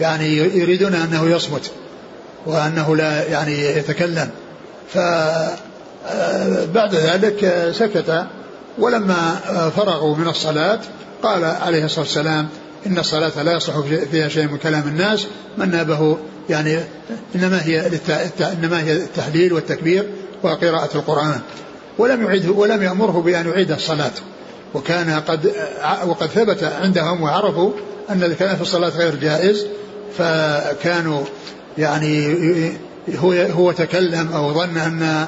يعني 0.00 0.36
يريدون 0.36 0.94
أنه 0.94 1.30
يصمت 1.30 1.70
وأنه 2.46 2.96
لا 2.96 3.28
يعني 3.28 3.64
يتكلم. 3.64 4.30
فبعد 4.88 5.54
ذلك 6.94 7.70
سكت 7.74 8.26
ولما 8.78 9.34
فرغوا 9.76 10.16
من 10.16 10.28
الصلاة 10.28 10.80
قال 11.22 11.44
عليه 11.44 11.84
الصلاة 11.84 12.04
والسلام 12.04 12.48
إن 12.86 12.98
الصلاة 12.98 13.42
لا 13.42 13.52
يصلح 13.52 13.80
فيها 14.10 14.28
شيء 14.28 14.46
من 14.48 14.58
كلام 14.58 14.88
الناس. 14.88 15.26
من 15.58 15.70
نابه 15.70 16.18
يعني 16.50 16.78
إنما 17.34 17.62
هي 17.62 17.90
إنما 18.40 18.82
هي 18.82 18.92
التحليل 18.92 19.52
والتكبير 19.52 20.08
وقراءة 20.42 20.96
القرآن. 20.96 21.40
ولم 22.02 22.24
يعده 22.24 22.50
ولم 22.50 22.82
يأمره 22.82 23.22
بأن 23.22 23.46
يعيد 23.46 23.70
الصلاة. 23.72 24.12
وكان 24.74 25.20
قد 25.28 25.52
وقد 26.06 26.26
ثبت 26.26 26.64
عندهم 26.64 27.22
وعرفوا 27.22 27.72
أن 28.10 28.22
الكلام 28.22 28.56
في 28.56 28.62
الصلاة 28.62 28.88
غير 28.88 29.14
جائز 29.14 29.66
فكانوا 30.18 31.24
يعني 31.78 32.36
هو 33.16 33.32
هو 33.32 33.72
تكلم 33.72 34.32
أو 34.32 34.52
ظن 34.52 34.76
أن 34.76 35.26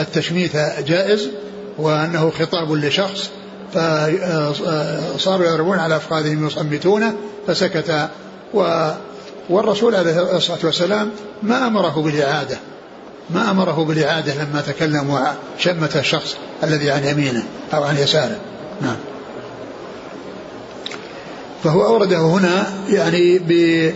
التشميت 0.00 0.56
جائز 0.86 1.28
وأنه 1.78 2.30
خطاب 2.30 2.72
لشخص 2.72 3.30
فصاروا 3.72 5.46
يضربون 5.46 5.78
على 5.78 5.96
أفخاذهم 5.96 6.46
يصمتونه 6.46 7.14
فسكت. 7.46 8.08
و 8.54 8.90
والرسول 9.50 9.94
عليه 9.94 10.36
الصلاة 10.36 10.58
والسلام 10.64 11.10
ما 11.42 11.66
أمره 11.66 12.02
بالإعادة. 12.02 12.58
ما 13.34 13.50
أمره 13.50 13.84
بالإعادة 13.84 14.34
لما 14.34 14.60
تكلم 14.60 15.10
وشمت 15.58 15.96
الشخص 15.96 16.36
الذي 16.62 16.90
عن 16.90 17.04
يمينه 17.04 17.42
أو 17.74 17.82
عن 17.82 17.96
يساره. 17.96 18.40
نعم. 18.80 18.96
فهو 21.64 21.86
أورده 21.86 22.18
هنا 22.18 22.66
يعني 22.88 23.38
ب 23.38 23.92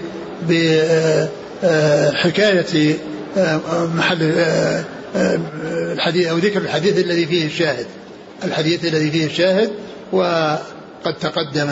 بحكاية 1.62 2.96
محل 3.96 4.18
الحديث 5.74 6.26
أو 6.26 6.36
ذكر 6.36 6.60
الحديث 6.60 6.98
الذي 6.98 7.26
فيه 7.26 7.46
الشاهد. 7.46 7.86
الحديث 8.44 8.84
الذي 8.84 9.10
فيه 9.10 9.26
الشاهد 9.26 9.70
وقد 10.12 11.14
تقدم 11.20 11.70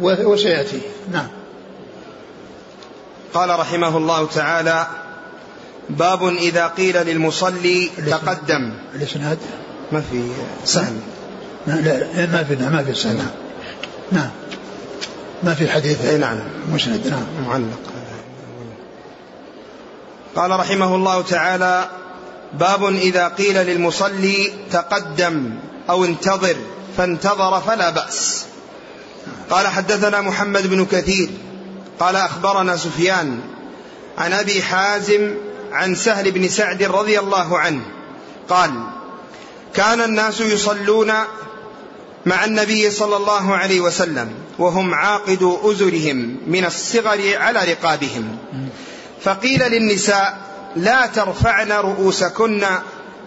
وسيأتي. 0.00 0.80
نعم. 1.12 1.28
قال 3.34 3.50
رحمه 3.50 3.96
الله 3.96 4.26
تعالى 4.26 4.86
باب 5.90 6.28
إذا 6.28 6.66
قيل 6.66 6.96
للمصلي 6.96 7.90
تقدم. 8.10 8.72
الإسناد. 8.94 9.38
ما 9.92 10.02
في 10.10 10.30
سهل. 10.64 10.96
لا 11.66 11.74
لا 11.74 12.26
ما 12.26 12.44
في 12.44 12.56
ما 12.56 12.84
في 12.84 12.94
سهل. 12.94 13.16
نعم. 13.16 13.26
نعم. 14.12 14.30
ما 15.42 15.54
في 15.54 15.68
حديث. 15.68 16.04
إي 16.04 16.18
نعم. 16.18 16.38
مسند 16.72 17.06
نعم. 17.06 17.46
معلق. 17.46 17.80
قال 20.36 20.50
رحمه 20.50 20.94
الله 20.94 21.22
تعالى 21.22 21.88
باب 22.58 22.84
إذا 22.84 23.28
قيل 23.28 23.54
للمصلي 23.54 24.52
تقدم 24.72 25.50
أو 25.90 26.04
انتظر 26.04 26.56
فانتظر 26.96 27.60
فلا 27.60 27.90
بأس. 27.90 28.44
قال 29.50 29.66
حدثنا 29.66 30.20
محمد 30.20 30.66
بن 30.66 30.84
كثير 30.84 31.30
قال 32.00 32.16
أخبرنا 32.16 32.76
سفيان 32.76 33.40
عن 34.18 34.32
أبي 34.32 34.62
حازم 34.62 35.34
عن 35.76 35.94
سهل 35.94 36.30
بن 36.30 36.48
سعد 36.48 36.82
رضي 36.82 37.18
الله 37.18 37.58
عنه 37.58 37.82
قال 38.48 38.70
كان 39.74 40.00
الناس 40.00 40.40
يصلون 40.40 41.12
مع 42.26 42.44
النبي 42.44 42.90
صلى 42.90 43.16
الله 43.16 43.56
عليه 43.56 43.80
وسلم 43.80 44.28
وهم 44.58 44.94
عاقد 44.94 45.58
أزرهم 45.64 46.36
من 46.46 46.64
الصغر 46.64 47.20
على 47.36 47.64
رقابهم. 47.72 48.38
فقيل 49.22 49.60
للنساء 49.60 50.38
لا 50.76 51.06
ترفعن 51.06 51.72
رؤوسكن 51.72 52.64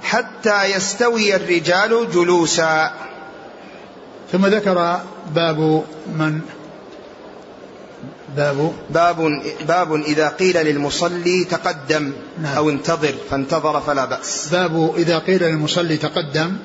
حتى 0.03 0.63
يستوي 0.63 1.35
الرجال 1.35 2.11
جلوسا. 2.13 2.93
ثم 4.31 4.45
ذكر 4.45 4.99
باب 5.35 5.83
من 6.17 6.41
باب؟ 8.37 8.71
باب 8.89 9.41
باب 9.67 9.93
إذا 9.93 10.27
قيل 10.27 10.65
للمصلي 10.65 11.43
تقدم 11.43 12.11
نعم. 12.41 12.55
أو 12.55 12.69
انتظر 12.69 13.15
فانتظر 13.29 13.81
فلا 13.81 14.05
بأس. 14.05 14.49
باب 14.51 14.95
إذا 14.97 15.17
قيل 15.17 15.43
للمصلي 15.43 15.97
تقدم 15.97 16.57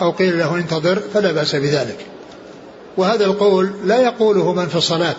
أو 0.00 0.10
قيل 0.10 0.38
له 0.38 0.56
انتظر 0.56 1.02
فلا 1.14 1.32
بأس 1.32 1.56
بذلك. 1.56 2.06
وهذا 2.96 3.24
القول 3.24 3.72
لا 3.84 4.00
يقوله 4.00 4.52
من 4.52 4.66
في 4.66 4.76
الصلاة. 4.76 5.16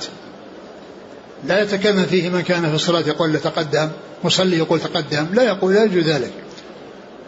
لا 1.48 1.62
يتكلم 1.62 2.06
فيه 2.06 2.30
من 2.30 2.42
كان 2.42 2.70
في 2.70 2.76
الصلاة 2.76 3.08
يقول 3.08 3.40
تقدم 3.40 3.90
مصلي 4.24 4.58
يقول 4.58 4.80
تقدم 4.80 5.28
لا 5.34 5.44
يقول 5.44 5.74
لا 5.74 5.84
يجوز 5.84 6.04
ذلك. 6.04 6.32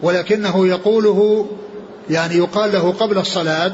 ولكنه 0.02 0.66
يقوله 0.66 1.46
يعني 2.10 2.36
يقال 2.36 2.72
له 2.72 2.92
قبل 2.92 3.18
الصلاة 3.18 3.72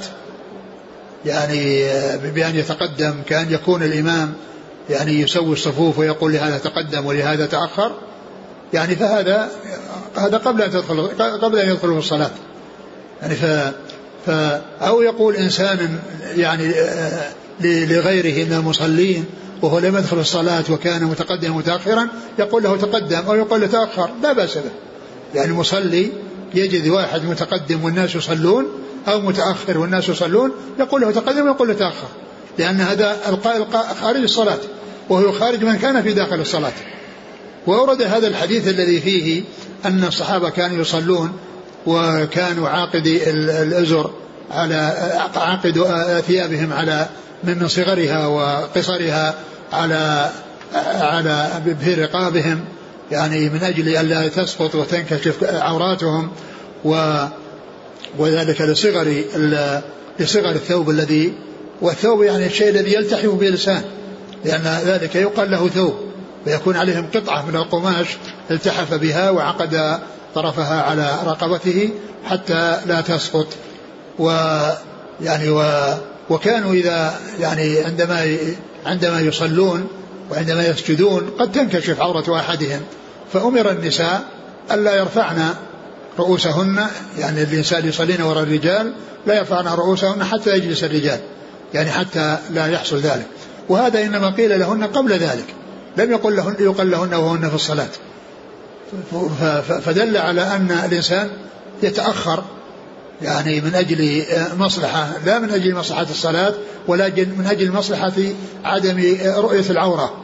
يعني 1.26 1.84
بأن 2.34 2.56
يتقدم 2.56 3.14
كأن 3.26 3.52
يكون 3.52 3.82
الإمام 3.82 4.34
يعني 4.90 5.20
يسوي 5.20 5.52
الصفوف 5.52 5.98
ويقول 5.98 6.32
لهذا 6.32 6.58
تقدم 6.58 7.06
ولهذا 7.06 7.46
تأخر 7.46 7.92
يعني 8.74 8.96
فهذا 8.96 9.50
هذا 10.16 10.36
قبل 10.36 10.62
أن 10.62 10.70
تدخل 10.70 11.08
قبل 11.18 11.58
أن 11.58 11.70
يدخل 11.70 11.92
في 11.92 11.98
الصلاة. 11.98 12.30
يعني 13.22 13.34
ف, 13.34 13.44
ف 14.26 14.30
أو 14.80 15.02
يقول 15.02 15.36
إنسان 15.36 15.98
يعني 16.36 16.74
لغيره 17.60 18.46
من 18.46 18.52
المصلين 18.52 19.24
وهو 19.62 19.78
لم 19.78 19.96
يدخل 19.96 20.18
الصلاة 20.18 20.64
وكان 20.70 21.04
متقدما 21.04 21.56
متأخرا 21.56 22.08
يقول 22.38 22.62
له 22.62 22.76
تقدم 22.76 23.18
أو 23.28 23.34
يقول 23.34 23.60
له 23.60 23.66
تأخر 23.66 24.10
لا 24.22 24.32
بأس 24.32 24.58
به. 24.58 24.70
يعني 25.34 25.52
مصلي 25.52 26.12
يجد 26.54 26.88
واحد 26.88 27.24
متقدم 27.24 27.84
والناس 27.84 28.14
يصلون 28.14 28.66
أو 29.08 29.20
متأخر 29.20 29.78
والناس 29.78 30.08
يصلون 30.08 30.52
يقول 30.78 31.00
له 31.00 31.10
تقدم 31.10 31.44
ويقول 31.44 31.68
له 31.68 31.74
تأخر. 31.74 32.08
لأن 32.58 32.80
هذا 32.80 33.16
القاء 33.28 33.96
خارج 34.02 34.22
الصلاة 34.22 34.58
وهو 35.08 35.32
خارج 35.32 35.64
من 35.64 35.76
كان 35.76 36.02
في 36.02 36.12
داخل 36.12 36.40
الصلاة. 36.40 36.72
وأورد 37.66 38.02
هذا 38.02 38.26
الحديث 38.26 38.68
الذي 38.68 39.00
فيه 39.00 39.42
أن 39.84 40.04
الصحابة 40.04 40.50
كانوا 40.50 40.80
يصلون 40.80 41.32
وكانوا 41.86 42.68
عاقدي 42.68 43.30
الأزر 43.30 44.10
على 44.50 44.74
عاقد 45.36 45.84
ثيابهم 46.26 46.72
على 46.72 47.08
من 47.44 47.68
صغرها 47.68 48.26
وقصرها 48.26 49.34
على 49.72 50.30
على 51.00 51.48
في 51.80 51.94
رقابهم 51.94 52.64
يعني 53.10 53.48
من 53.48 53.62
أجل 53.62 53.96
ألا 53.96 54.28
تسقط 54.28 54.74
وتنكشف 54.74 55.44
عوراتهم 55.44 56.30
و 56.84 57.24
وذلك 58.18 58.60
لصغر 58.60 59.22
لصغر 60.18 60.50
الثوب 60.50 60.90
الذي 60.90 61.32
والثوب 61.82 62.22
يعني 62.22 62.46
الشيء 62.46 62.68
الذي 62.68 62.92
يلتحم 62.94 63.28
به 63.28 63.58
لأن 64.44 64.80
ذلك 64.84 65.14
يقال 65.14 65.50
له 65.50 65.68
ثوب 65.68 65.94
ويكون 66.46 66.76
عليهم 66.76 67.06
قطعة 67.14 67.46
من 67.46 67.56
القماش 67.56 68.06
التحف 68.50 68.94
بها 68.94 69.30
وعقد 69.30 70.00
طرفها 70.34 70.82
على 70.82 71.18
رقبته 71.26 71.90
حتى 72.24 72.80
لا 72.86 73.00
تسقط. 73.00 73.46
و 74.18 74.30
يعني 75.20 75.50
و 75.50 75.62
وكانوا 76.30 76.72
إذا 76.72 77.20
يعني 77.40 77.78
عندما 77.78 78.36
عندما 78.86 79.20
يصلون 79.20 79.88
وعندما 80.30 80.66
يسجدون 80.66 81.30
قد 81.38 81.52
تنكشف 81.52 82.00
عورة 82.00 82.36
أحدهم 82.36 82.80
فأمر 83.32 83.70
النساء 83.70 84.22
ألا 84.72 84.94
يرفعن 84.94 85.54
رؤوسهن 86.18 86.86
يعني 87.18 87.42
الإنسان 87.42 87.88
يصلين 87.88 88.22
وراء 88.22 88.42
الرجال 88.42 88.92
لا 89.26 89.34
يرفعن 89.34 89.66
رؤوسهن 89.66 90.24
حتى 90.24 90.50
يجلس 90.56 90.84
الرجال. 90.84 91.20
يعني 91.74 91.90
حتى 91.90 92.38
لا 92.50 92.66
يحصل 92.66 92.96
ذلك. 92.96 93.26
وهذا 93.68 94.02
إنما 94.02 94.30
قيل 94.30 94.60
لهن 94.60 94.84
قبل 94.84 95.12
ذلك. 95.12 95.54
لم 95.96 96.10
يقل 96.12 96.36
لهن 96.36 96.54
يقل 96.60 96.90
لهن 96.90 97.14
وهن 97.14 97.48
في 97.48 97.54
الصلاة. 97.54 97.88
فدل 99.84 100.16
على 100.16 100.42
أن 100.42 100.70
الإنسان 100.84 101.30
يتأخر 101.82 102.44
يعني 103.22 103.60
من 103.60 103.74
أجل 103.74 104.24
مصلحة 104.58 105.08
لا 105.26 105.38
من 105.38 105.50
أجل 105.50 105.74
مصلحة 105.74 106.06
الصلاة 106.10 106.54
ولكن 106.88 107.28
من 107.38 107.46
أجل 107.46 107.72
مصلحة 107.72 108.12
عدم 108.64 109.16
رؤية 109.24 109.70
العورة. 109.70 110.14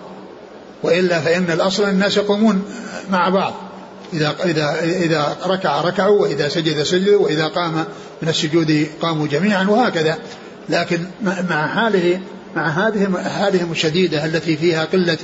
وإلا 0.82 1.20
فإن 1.20 1.50
الأصل 1.50 1.84
الناس 1.84 2.16
يقومون 2.16 2.64
مع 3.10 3.28
بعض. 3.28 3.54
إذا 4.12 4.34
إذا 4.44 4.80
إذا 4.82 5.36
ركع 5.46 5.80
ركعوا 5.80 6.22
وإذا 6.22 6.48
سجد 6.48 6.82
سجدوا 6.82 7.24
وإذا 7.24 7.46
قام 7.46 7.84
من 8.22 8.28
السجود 8.28 8.86
قاموا 9.02 9.26
جميعا 9.26 9.64
وهكذا. 9.68 10.18
لكن 10.68 11.00
مع 11.50 11.66
حاله 11.66 12.20
مع 12.56 12.68
هذه 12.68 13.28
حالهم 13.38 13.72
الشديدة 13.72 14.24
التي 14.24 14.56
فيها 14.56 14.84
قلة 14.84 15.18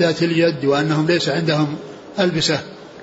ذات 0.00 0.22
اليد 0.22 0.64
وأنهم 0.64 1.06
ليس 1.06 1.28
عندهم 1.28 1.76
ألبسة 2.20 2.58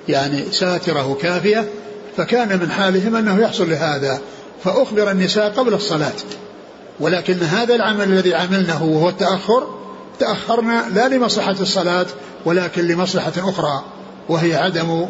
يعني 0.08 0.42
ساترة 0.52 1.18
كافية 1.22 1.68
فكان 2.16 2.58
من 2.60 2.70
حالهم 2.70 3.16
أنه 3.16 3.42
يحصل 3.42 3.70
لهذا. 3.70 4.20
فأخبر 4.64 5.10
النساء 5.10 5.50
قبل 5.50 5.74
الصلاة. 5.74 6.12
ولكن 7.00 7.38
هذا 7.38 7.74
العمل 7.74 8.04
الذي 8.04 8.34
عملناه 8.34 8.84
وهو 8.84 9.08
التأخر 9.08 9.78
تأخرنا 10.18 10.84
لا 10.94 11.08
لمصلحة 11.08 11.56
الصلاة 11.60 12.06
ولكن 12.44 12.86
لمصلحة 12.86 13.32
أخرى 13.36 13.84
وهي 14.28 14.54
عدم 14.54 15.06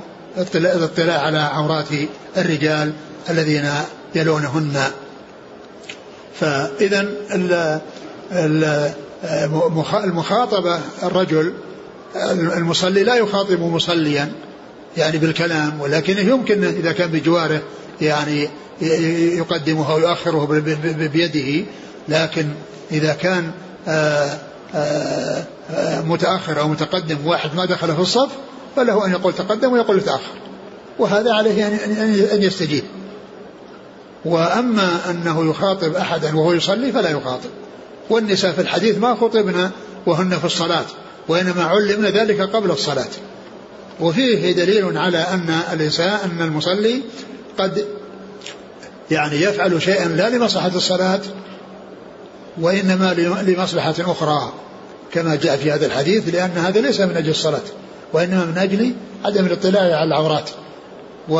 الاطلاع 0.55 1.21
على 1.21 1.39
عورات 1.39 1.89
الرجال 2.37 2.93
الذين 3.31 3.71
يلونهن. 4.15 4.83
فإذا 6.43 7.09
المخاطبة 10.05 10.81
الرجل 11.03 11.53
المصلي 12.57 13.05
لا 13.05 13.15
يخاطب 13.15 13.61
مصليا 13.61 14.33
يعني 14.97 15.19
بالكلام 15.19 15.81
ولكنه 15.81 16.21
يمكن 16.21 16.65
إذا 16.65 16.93
كان 16.93 17.11
بجواره 17.11 17.63
يعني 18.01 18.49
يقدمه 19.37 19.93
أو 19.93 19.99
يؤخره 19.99 20.63
بيده 21.13 21.65
لكن 22.09 22.47
إذا 22.93 23.13
كان 23.13 23.51
متأخر 26.05 26.61
أو 26.61 26.69
متقدم 26.69 27.27
واحد 27.27 27.55
ما 27.55 27.65
دخل 27.65 27.95
في 27.95 28.01
الصف 28.01 28.31
فله 28.77 29.07
أن 29.07 29.11
يقول 29.11 29.33
تقدم 29.33 29.73
ويقول 29.73 30.01
تأخر 30.01 30.35
وهذا 30.99 31.33
عليه 31.33 31.67
أن 32.35 32.43
يستجيب. 32.43 32.85
وأما 34.25 35.11
أنه 35.11 35.51
يخاطب 35.51 35.95
أحدا 35.95 36.37
وهو 36.37 36.53
يصلي 36.53 36.93
فلا 36.93 37.11
يخاطب. 37.11 37.51
والنساء 38.11 38.53
في 38.53 38.61
الحديث 38.61 38.99
ما 38.99 39.15
خطبن 39.15 39.71
وهن 40.07 40.39
في 40.39 40.45
الصلاة 40.45 40.85
وإنما 41.29 41.65
علمن 41.65 42.05
ذلك 42.05 42.41
قبل 42.41 42.71
الصلاة. 42.71 43.11
وفيه 44.01 44.53
دليل 44.53 44.99
على 44.99 45.19
أن 45.19 45.61
الإنسان 45.73 46.19
أن 46.25 46.43
المصلي 46.43 47.03
قد 47.59 47.87
يعني 49.11 49.43
يفعل 49.43 49.83
شيئا 49.83 50.09
لا 50.09 50.31
لمصلحة 50.31 50.69
الصلاة 50.75 51.21
وإنما 52.61 53.15
لمصلحة 53.47 53.95
أخرى 54.01 54.53
كما 55.13 55.37
جاء 55.37 55.57
في 55.57 55.73
هذا 55.73 55.87
الحديث 55.87 56.35
لأن 56.35 56.51
هذا 56.51 56.81
ليس 56.81 57.01
من 57.01 57.17
أجل 57.17 57.31
الصلاة 57.31 57.63
وإنما 58.13 58.45
من 58.45 58.59
أجل 58.59 58.93
عدم 59.25 59.47
الاطلاع 59.47 59.83
على 59.83 60.05
العورات. 60.05 60.51
و 61.29 61.39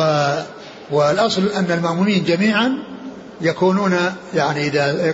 والأصل 0.91 1.47
أن 1.47 1.71
المأمومين 1.71 2.23
جميعا 2.23 2.77
يكونون 3.41 3.97
يعني 4.33 4.67
إذا 4.67 5.13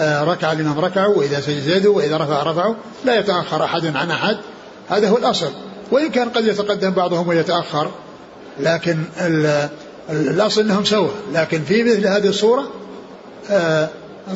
ركع 0.00 0.52
الإمام 0.52 0.78
ركعوا 0.78 1.16
وإذا 1.16 1.40
سجدوا 1.40 1.96
وإذا 1.96 2.16
رفع 2.16 2.42
رفعوا 2.42 2.74
لا 3.04 3.18
يتأخر 3.18 3.64
أحد 3.64 3.96
عن 3.96 4.10
أحد. 4.10 4.36
هذا 4.88 5.08
هو 5.08 5.16
الأصل. 5.16 5.50
وإن 5.90 6.10
كان 6.10 6.28
قد 6.28 6.44
يتقدم 6.44 6.90
بعضهم 6.90 7.28
ويتأخر 7.28 7.90
لكن 8.60 8.98
الأصل 10.10 10.60
أنهم 10.60 10.84
سوا 10.84 11.08
لكن 11.34 11.62
في 11.62 11.82
مثل 11.82 12.06
هذه 12.06 12.28
الصورة 12.28 12.64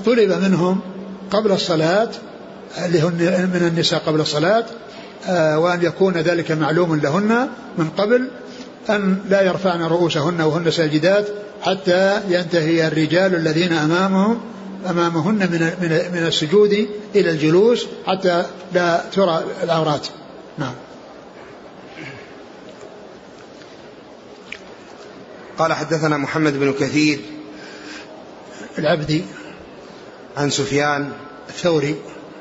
طلب 0.07 0.33
منهم 0.43 0.81
قبل 1.31 1.53
الصلاة 1.53 2.09
اللي 2.85 3.01
هن 3.01 3.51
من 3.55 3.69
النساء 3.73 4.03
قبل 4.07 4.21
الصلاة 4.21 4.65
وأن 5.57 5.83
يكون 5.83 6.15
ذلك 6.15 6.53
معلوم 6.53 6.95
لهن 6.95 7.49
من 7.79 7.88
قبل 7.99 8.29
أن 8.90 9.18
لا 9.29 9.42
يرفعن 9.42 9.83
رؤوسهن 9.83 10.40
وهن 10.40 10.71
ساجدات 10.71 11.29
حتى 11.62 12.21
ينتهي 12.29 12.88
الرجال 12.88 13.35
الذين 13.35 13.73
أمامهم 13.73 14.40
أمامهن 14.90 15.35
من 15.35 15.73
من 16.12 16.27
السجود 16.27 16.88
إلى 17.14 17.31
الجلوس 17.31 17.87
حتى 18.07 18.45
لا 18.73 19.05
ترى 19.12 19.45
العورات 19.62 20.07
نعم. 20.59 20.75
قال 25.59 25.73
حدثنا 25.73 26.16
محمد 26.16 26.61
بن 26.61 26.73
كثير 26.73 27.21
العبدي 28.79 29.25
عن 30.37 30.51
سفيان 30.51 31.12
الثوري 31.49 31.97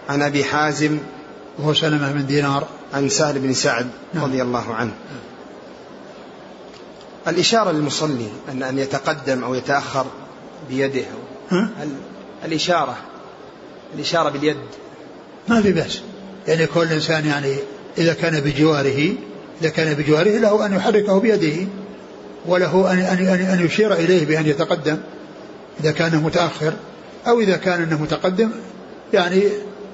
عن 0.10 0.22
أبي 0.22 0.44
حازم 0.44 0.98
وهو 1.60 1.74
سلمة 1.74 2.12
بن 2.12 2.26
دينار. 2.26 2.68
عن 2.94 3.10
سهل 3.10 3.40
بن 3.40 3.54
سعد 3.54 3.88
نعم. 4.14 4.24
رضي 4.24 4.42
الله 4.42 4.74
عنه. 4.74 4.92
الإشارة 7.28 7.72
للمصلي 7.72 8.30
أن 8.52 8.64
أن 8.64 8.80
يتقدم 8.80 9.44
أو 9.44 9.56
يتأخر 9.56 10.06
بيده. 10.70 11.06
الإشارة 12.46 12.98
الإشارة 13.96 14.30
باليد. 14.30 14.58
ما 15.48 15.62
في 15.62 15.72
بأس. 15.72 16.02
يعني 16.48 16.66
كل 16.66 16.88
إنسان 16.88 17.26
يعني 17.26 17.56
إذا 17.98 18.14
كان 18.14 18.40
بجواره 18.40 19.14
إذا 19.62 19.70
كان 19.70 19.94
بجواره 19.94 20.38
له 20.38 20.66
أن 20.66 20.76
يحركه 20.76 21.20
بيده 21.20 21.68
وله 22.46 22.92
أن 22.92 23.00
أن 23.00 23.26
أن 23.26 23.66
يشير 23.66 23.94
إليه 23.94 24.26
بأن 24.26 24.46
يتقدم 24.46 24.98
إذا 25.80 25.92
كان 25.92 26.18
متأخر 26.18 26.74
أو 27.28 27.40
إذا 27.40 27.58
كان 27.58 27.84
أنه 27.84 28.02
متقدم 28.02 28.52
يعني 29.14 29.44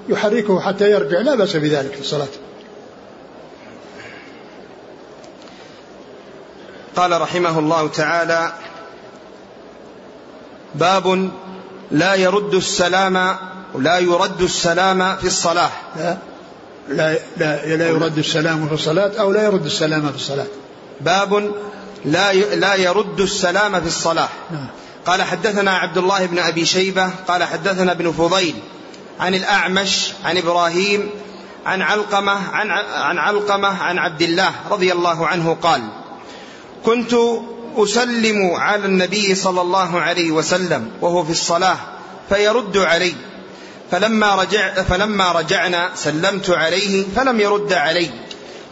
يحركه 0.10 0.60
حتى 0.60 0.92
يرجع 0.92 1.22
لا 1.22 1.36
بأس 1.36 1.56
بذلك 1.56 1.92
في 1.94 2.02
الصلاة. 2.02 2.28
قال 6.98 7.22
رحمه 7.22 7.60
الله 7.60 7.88
تعالى 7.88 8.54
باب 10.76 11.32
لا 11.92 12.16
يرد 12.16 12.54
السلام 12.54 13.38
لا 13.76 14.00
يرد 14.00 14.42
السلام 14.42 15.16
في 15.16 15.28
الصلاة. 15.28 15.70
لا 15.96 16.18
لا 16.90 17.18
لا, 17.38 17.76
لا 17.76 17.88
يرد 17.88 18.18
السلام 18.18 18.68
في 18.68 18.74
الصلاة 18.74 19.12
أو 19.20 19.32
لا 19.32 19.44
يرد 19.44 19.66
السلام 19.66 20.10
في 20.10 20.16
الصلاة. 20.16 20.46
باب 21.02 21.52
لا 22.06 22.34
لا 22.34 22.76
يرد 22.76 23.20
السلام 23.20 23.82
في 23.82 23.88
الصلاة. 23.88 24.30
نعم. 24.52 24.68
قال 25.06 25.24
حدثنا 25.24 25.72
عبد 25.78 25.98
الله 25.98 26.26
بن 26.26 26.40
أبي 26.40 26.66
شيبة 26.66 27.10
قال 27.28 27.44
حدثنا 27.44 27.92
ابن 27.92 28.12
فضيل 28.12 28.56
عن 29.20 29.36
الأعمش 29.36 30.12
عن 30.26 30.38
إبراهيم 30.38 31.10
عن 31.66 31.82
علقمة 31.82 32.32
عن, 32.32 32.72
عن 32.94 33.18
علقمة 33.18 33.68
عن 33.68 33.98
عبد 33.98 34.22
الله 34.22 34.52
رضي 34.72 34.92
الله 34.92 35.28
عنه 35.28 35.58
قال 35.62 35.82
كنت 36.88 37.14
أسلم 37.78 38.52
على 38.52 38.86
النبي 38.86 39.36
صلى 39.36 39.62
الله 39.62 40.00
عليه 40.00 40.32
وسلم 40.32 40.92
وهو 41.02 41.24
في 41.24 41.32
الصلاة 41.32 41.78
فيرد 42.30 42.78
علي. 42.78 43.14
فلما 43.92 44.36
رجع 44.36 44.74
فلما 44.84 45.32
رجعنا 45.32 45.90
سلمت 45.96 46.50
عليه 46.50 47.04
فلم 47.16 47.40
يرد 47.40 47.74
علي. 47.74 48.10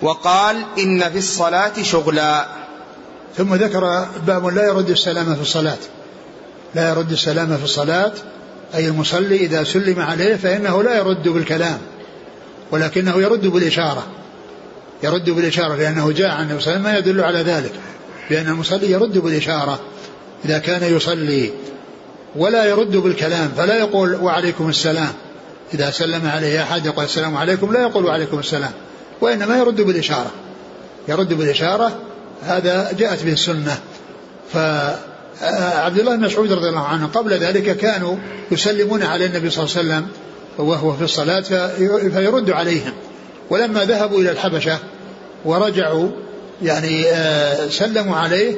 وقال 0.01 0.65
إن 0.79 1.09
في 1.09 1.17
الصلاة 1.17 1.73
شغلا. 1.81 2.47
ثم 3.37 3.55
ذكر 3.55 4.07
باب 4.27 4.47
لا 4.47 4.67
يرد 4.67 4.89
السلام 4.89 5.35
في 5.35 5.41
الصلاة. 5.41 5.77
لا 6.75 6.89
يرد 6.89 7.11
السلام 7.11 7.57
في 7.57 7.63
الصلاة 7.63 8.13
أي 8.75 8.87
المصلي 8.87 9.35
إذا 9.35 9.63
سلم 9.63 10.01
عليه 10.01 10.35
فإنه 10.35 10.83
لا 10.83 10.97
يرد 10.97 11.27
بالكلام 11.27 11.77
ولكنه 12.71 13.15
يرد 13.17 13.47
بالإشارة. 13.47 14.07
يرد 15.03 15.29
بالإشارة 15.29 15.75
لأنه 15.75 16.11
جاء 16.11 16.31
عن 16.31 16.43
النبي 16.43 16.61
صلى 16.61 16.75
الله 16.75 16.89
عليه 16.89 16.99
وسلم 16.99 17.11
ما 17.11 17.11
يدل 17.11 17.23
على 17.23 17.39
ذلك. 17.51 17.73
لأن 18.29 18.47
المصلي 18.47 18.91
يرد 18.91 19.17
بالإشارة 19.17 19.79
إذا 20.45 20.57
كان 20.57 20.95
يصلي 20.95 21.51
ولا 22.35 22.65
يرد 22.65 22.97
بالكلام 22.97 23.51
فلا 23.57 23.77
يقول 23.77 24.15
وعليكم 24.15 24.69
السلام. 24.69 25.13
إذا 25.73 25.91
سلم 25.91 26.27
عليه 26.27 26.63
أحد 26.63 26.85
يقول 26.85 27.05
السلام 27.05 27.37
عليكم 27.37 27.73
لا 27.73 27.81
يقول 27.81 28.05
وعليكم 28.05 28.39
السلام. 28.39 28.71
وإنما 29.21 29.57
يرد 29.57 29.81
بالإشارة. 29.81 30.31
يرد 31.07 31.33
بالإشارة 31.33 31.99
هذا 32.43 32.91
جاءت 32.97 33.23
به 33.23 33.33
السنة. 33.33 33.77
ف 34.53 34.57
آه، 35.41 35.79
عبد 35.79 35.99
الله 35.99 36.15
بن 36.15 36.25
مسعود 36.25 36.51
رضي 36.51 36.69
الله 36.69 36.83
عنه 36.87 37.07
قبل 37.07 37.33
ذلك 37.33 37.77
كانوا 37.77 38.15
يسلمون 38.51 39.03
على 39.03 39.25
النبي 39.25 39.49
صلى 39.49 39.63
الله 39.63 39.77
عليه 39.77 39.87
وسلم 39.87 40.07
وهو 40.57 40.93
في 40.93 41.03
الصلاة 41.03 41.41
فيرد 42.09 42.49
عليهم. 42.49 42.93
ولما 43.49 43.85
ذهبوا 43.85 44.21
إلى 44.21 44.31
الحبشة 44.31 44.79
ورجعوا 45.45 46.09
يعني 46.61 47.05
آه، 47.07 47.67
سلموا 47.69 48.17
عليه 48.17 48.55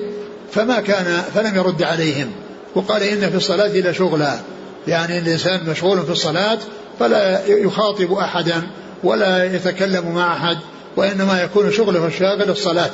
فما 0.52 0.80
كان 0.80 1.22
فلم 1.36 1.56
يرد 1.56 1.84
عليهم. 1.84 2.32
وقال 2.76 3.04
إن 3.04 3.30
في 3.30 3.38
الصلاة 3.38 3.68
لشغلا 3.68 4.40
يعني 4.88 5.20
الإنسان 5.20 5.70
مشغول 5.70 6.04
في 6.04 6.12
الصلاة 6.12 6.58
فلا 7.00 7.48
يخاطب 7.48 8.14
أحدا 8.14 8.62
ولا 9.04 9.56
يتكلم 9.56 10.16
مع 10.16 10.34
أحد 10.34 10.58
وإنما 10.96 11.44
يكون 11.44 11.72
شغله 11.72 12.08
الشاغل 12.08 12.50
الصلاة 12.50 12.92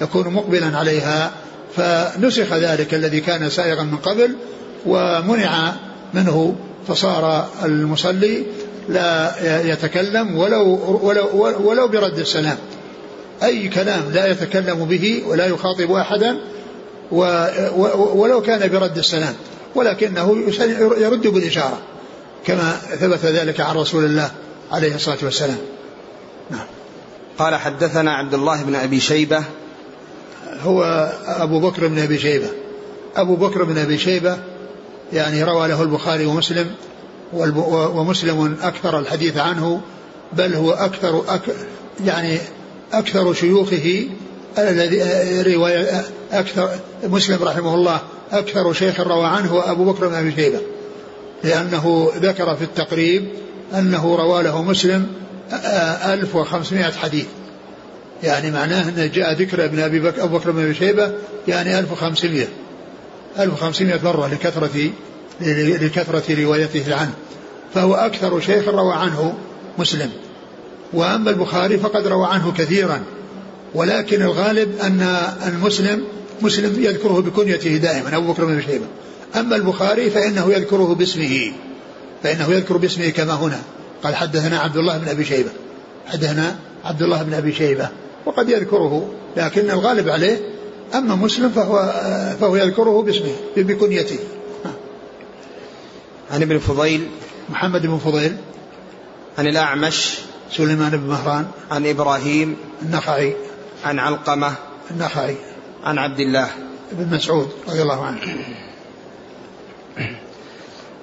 يكون 0.00 0.28
مقبلا 0.28 0.78
عليها. 0.78 1.30
فنسخ 1.76 2.52
ذلك 2.52 2.94
الذي 2.94 3.20
كان 3.20 3.50
سائغا 3.50 3.82
من 3.82 3.96
قبل 3.96 4.36
ومنع 4.86 5.72
منه 6.14 6.56
فصار 6.88 7.48
المصلي 7.64 8.46
لا 8.88 9.32
يتكلم 9.72 10.38
ولو 10.38 10.98
ولو 11.02 11.26
ولو 11.64 11.88
برد 11.88 12.18
السلام. 12.18 12.56
أي 13.42 13.68
كلام 13.68 14.10
لا 14.12 14.26
يتكلم 14.26 14.84
به 14.84 15.22
ولا 15.26 15.46
يخاطب 15.46 15.92
أحدا 15.92 16.38
ولو 18.14 18.42
كان 18.42 18.70
برد 18.70 18.98
السلام 18.98 19.34
ولكنه 19.74 20.44
يرد 20.98 21.26
بالإشارة 21.26 21.78
كما 22.46 22.72
ثبت 22.72 23.24
ذلك 23.24 23.60
عن 23.60 23.76
رسول 23.76 24.04
الله 24.04 24.30
عليه 24.72 24.94
الصلاة 24.94 25.18
والسلام. 25.22 25.58
نعم. 26.50 26.66
قال 27.38 27.54
حدثنا 27.54 28.12
عبد 28.12 28.34
الله 28.34 28.62
بن 28.62 28.74
أبي 28.74 29.00
شيبة. 29.00 29.44
هو 30.62 31.12
أبو 31.26 31.60
بكر 31.60 31.86
بن 31.86 31.98
أبي 31.98 32.18
شيبة. 32.18 32.48
أبو 33.16 33.36
بكر 33.36 33.64
بن 33.64 33.78
أبي 33.78 33.98
شيبة 33.98 34.38
يعني 35.12 35.44
روى 35.44 35.68
له 35.68 35.82
البخاري 35.82 36.26
ومسلم 36.26 36.74
ومسلم 37.94 38.56
أكثر 38.62 38.98
الحديث 38.98 39.36
عنه 39.36 39.80
بل 40.32 40.54
هو 40.54 40.70
أكثر 40.70 41.24
أك 41.28 41.40
يعني 42.04 42.38
أكثر 42.92 43.34
شيوخه 43.34 44.06
الذي 44.58 45.02
رواية 45.54 46.04
أكثر 46.32 46.70
مسلم 47.04 47.42
رحمه 47.42 47.74
الله 47.74 48.00
أكثر 48.32 48.72
شيخ 48.72 49.00
روى 49.00 49.26
عنه 49.26 49.70
أبو 49.70 49.92
بكر 49.92 50.08
بن 50.08 50.14
أبي 50.14 50.32
شيبة 50.32 50.60
لأنه 51.44 52.12
ذكر 52.16 52.56
في 52.56 52.64
التقريب 52.64 53.28
أنه 53.74 54.16
روى 54.16 54.42
له 54.42 54.62
مسلم 54.62 55.06
1500 55.52 56.90
حديث. 56.90 57.26
يعني 58.22 58.50
معناه 58.50 58.88
أن 58.88 59.10
جاء 59.14 59.32
ذكر 59.32 59.64
ابن 59.64 59.78
أبي 59.78 60.00
بكر 60.00 60.24
أبو 60.24 60.38
بكر 60.38 60.50
بن 60.50 60.62
أبي 60.62 60.74
شيبة 60.74 61.12
يعني 61.48 61.78
1500 61.78 62.46
1500 63.38 64.00
مرة 64.04 64.26
لكثرة 64.26 64.90
لكثرة 65.80 66.42
روايته 66.44 66.94
عنه. 66.94 67.14
فهو 67.74 67.94
أكثر 67.94 68.40
شيخ 68.40 68.68
روى 68.68 68.94
عنه 68.94 69.34
مسلم. 69.78 70.10
وأما 70.94 71.30
البخاري 71.30 71.78
فقد 71.78 72.06
روى 72.06 72.26
عنه 72.26 72.52
كثيرا 72.52 73.02
ولكن 73.74 74.22
الغالب 74.22 74.78
أن 74.80 75.02
المسلم 75.46 76.04
مسلم 76.42 76.82
يذكره 76.84 77.20
بكنيته 77.20 77.76
دائما 77.76 78.16
أبو 78.16 78.32
بكر 78.32 78.44
بن 78.44 78.62
شيبة. 78.62 78.84
أما 79.36 79.56
البخاري 79.56 80.10
فإنه 80.10 80.52
يذكره 80.52 80.94
باسمه 80.94 81.52
فإنه 82.22 82.52
يذكر 82.52 82.76
باسمه 82.76 83.08
كما 83.08 83.34
هنا. 83.34 83.62
قال 84.04 84.16
حدثنا 84.16 84.58
عبد 84.58 84.76
الله 84.76 84.98
بن 84.98 85.08
أبي 85.08 85.24
شيبة. 85.24 85.50
حدثنا 86.06 86.56
عبد 86.84 87.02
الله 87.02 87.22
بن 87.22 87.34
أبي 87.34 87.52
شيبة 87.52 87.88
وقد 88.26 88.48
يذكره 88.48 89.10
لكن 89.36 89.70
الغالب 89.70 90.08
عليه 90.08 90.40
أما 90.94 91.14
مسلم 91.14 91.48
فهو 91.48 91.92
فهو 92.40 92.56
يذكره 92.56 93.02
باسمه 93.02 93.32
بكنيته. 93.56 94.18
عن 96.30 96.42
ابن 96.42 96.58
فضيل. 96.58 97.06
محمد 97.50 97.86
بن 97.86 97.98
فضيل. 97.98 98.36
عن 99.38 99.46
الأعمش. 99.46 100.18
سليمان 100.56 100.90
بن 100.90 101.08
مهران. 101.08 101.46
عن 101.70 101.86
إبراهيم. 101.86 102.56
النخعي. 102.82 103.36
عن 103.84 103.98
علقمة. 103.98 104.54
النخعي. 104.90 105.36
عن 105.84 105.98
عبد 105.98 106.20
الله. 106.20 106.50
بن 106.92 107.16
مسعود 107.16 107.50
رضي 107.68 107.82
الله 107.82 108.06
عنه. 108.06 108.18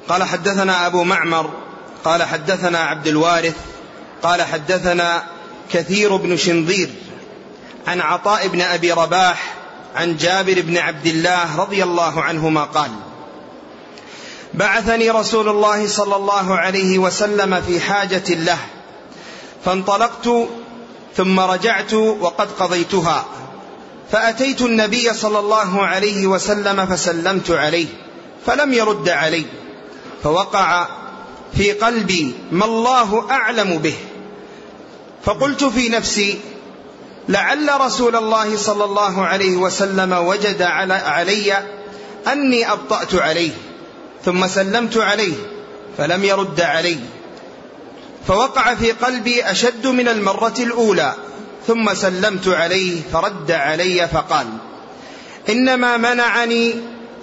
قال 0.10 0.24
حدثنا 0.24 0.88
أبو 0.88 1.04
معمر. 1.04 1.50
قال 2.04 2.24
حدثنا 2.24 2.80
عبد 2.80 3.08
الوارث. 3.08 3.56
قال 4.24 4.42
حدثنا 4.42 5.24
كثير 5.72 6.16
بن 6.16 6.38
شنظير. 6.38 6.90
عن 7.88 8.02
عطاء 8.02 8.48
بن 8.48 8.62
أبي 8.62 8.92
رباح. 8.92 9.56
عن 9.96 10.18
جابر 10.18 10.62
بن 10.62 10.78
عبد 10.78 11.06
الله 11.06 11.58
رضي 11.58 11.84
الله 11.84 12.22
عنهما 12.22 12.64
قال 12.64 12.92
بعثني 14.54 15.10
رسول 15.10 15.50
الله 15.50 15.88
صلى 15.88 16.16
الله 16.16 16.58
عليه 16.58 17.00
وسلم 17.00 17.62
في 17.62 17.80
حاجة 17.80 18.24
له. 18.30 18.58
فانطلقت 19.66 20.30
ثم 21.18 21.40
رجعت 21.40 21.94
وقد 21.94 22.48
قضيتها. 22.60 23.26
فأتيت 24.12 24.62
النبي 24.62 25.14
صلى 25.14 25.40
الله 25.40 25.86
عليه 25.86 26.28
وسلم 26.28 26.86
فسلمت 26.86 27.52
عليه 27.52 27.88
فلم 28.46 28.74
يرد 28.74 29.10
علي 29.10 29.46
فوقع 30.24 30.88
في 31.58 31.72
قلبي 31.72 32.34
ما 32.52 32.66
الله 32.66 33.32
أعلم 33.32 33.78
به. 33.78 33.96
فقلت 35.24 35.64
في 35.64 35.90
نفسي 35.90 36.40
لعل 37.30 37.82
رسول 37.82 38.16
الله 38.16 38.58
صلى 38.58 38.84
الله 38.84 39.26
عليه 39.26 39.58
وسلم 39.58 40.14
وجد 40.14 40.62
علي 40.62 41.64
أني 42.28 42.72
أبطأت 42.72 43.16
عليه 43.16 43.52
ثم 44.26 44.48
سلمت 44.48 44.98
عليه 44.98 45.34
فلم 45.98 46.24
يرد 46.24 46.62
علي. 46.62 46.98
فوقع 48.28 48.76
في 48.76 48.92
قلبي 48.92 49.44
أشد 49.44 49.88
من 49.88 50.08
المرة 50.08 50.54
الأولى 50.60 51.14
ثم 51.68 51.94
سلمت 51.94 52.48
عليه 52.48 53.02
فرد 53.14 53.52
علي 53.52 54.08
فقال 54.08 54.48
إنما 55.50 55.98
منعني 55.98 56.74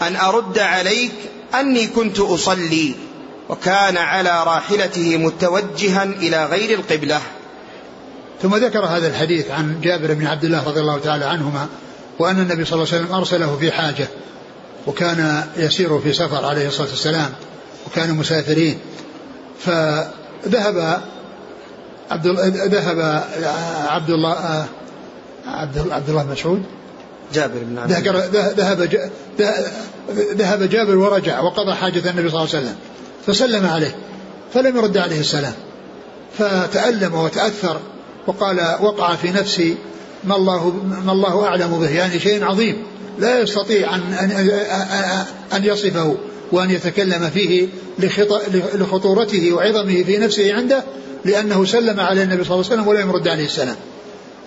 أن 0.03 0.17
أرد 0.17 0.59
عليك 0.59 1.13
أني 1.55 1.87
كنت 1.87 2.21
أصلي 2.21 2.95
وكان 3.49 3.97
على 3.97 4.45
راحلته 4.45 5.17
متوجها 5.17 6.05
إلى 6.05 6.45
غير 6.47 6.79
القبلة. 6.79 7.21
ثم 8.43 8.57
ذكر 8.57 8.85
هذا 8.85 9.09
الحديث 9.09 9.51
عن 9.51 9.81
جابر 9.81 10.15
بن 10.15 10.27
عبد 10.27 10.45
الله 10.45 10.69
رضي 10.69 10.81
الله 10.81 10.99
تعالى 10.99 11.25
عنهما 11.25 11.69
وأن 12.19 12.41
النبي 12.41 12.65
صلى 12.65 12.83
الله 12.83 12.95
عليه 12.95 13.05
وسلم 13.05 13.15
أرسله 13.15 13.57
في 13.61 13.73
حاجة 13.73 14.09
وكان 14.87 15.45
يسير 15.57 15.99
في 15.99 16.13
سفر 16.13 16.45
عليه 16.45 16.69
الصلاة 16.69 16.89
والسلام 16.89 17.33
وكانوا 17.87 18.15
مسافرين 18.15 18.79
فذهب 20.47 21.01
عبد 22.11 22.27
ذهب 22.75 23.25
عبد 23.89 24.11
الله 24.11 24.67
عبد 25.47 25.93
عبد 25.93 26.09
الله 26.09 26.27
مسعود. 26.33 26.63
جابر 27.35 27.59
بن 27.63 27.79
عبد 27.79 27.93
ذهب 28.37 29.11
ذهب 30.11 30.63
جابر 30.63 30.97
ورجع 30.97 31.41
وقضى 31.41 31.75
حاجة 31.75 32.11
النبي 32.11 32.31
صلى 32.31 32.43
الله 32.43 32.55
عليه 32.55 32.67
وسلم 32.67 32.77
فسلم 33.27 33.67
عليه 33.67 33.97
فلم 34.55 34.77
يرد 34.77 34.99
عليه 34.99 35.21
السلام 35.21 35.53
فتألم 36.39 37.15
وتأثر 37.15 37.81
وقال 38.27 38.77
وقع 38.81 39.15
في 39.15 39.31
نفسي 39.31 39.77
ما 40.25 40.37
الله 40.37 40.71
ما 41.07 41.13
الله 41.13 41.47
أعلم 41.47 41.79
به 41.81 41.91
يعني 41.91 42.21
شيء 42.21 42.45
عظيم 42.45 42.83
لا 43.19 43.41
يستطيع 43.41 43.95
أن 43.95 44.01
أن 44.13 44.51
أن 45.53 45.65
يصفه. 45.65 46.17
وأن 46.53 46.71
يتكلم 46.71 47.31
فيه 47.31 47.69
لخطورته 48.75 49.53
وعظمه 49.53 50.03
في 50.03 50.19
نفسه 50.19 50.55
عنده 50.55 50.85
لأنه 51.25 51.65
سلم 51.65 52.01
على 52.01 52.23
النبي 52.23 52.45
صلى 52.45 52.55
الله 52.55 52.65
عليه 52.65 52.75
وسلم 52.75 52.89
ولم 52.89 53.11
يرد 53.11 53.29
عليه 53.29 53.45
السلام. 53.45 53.77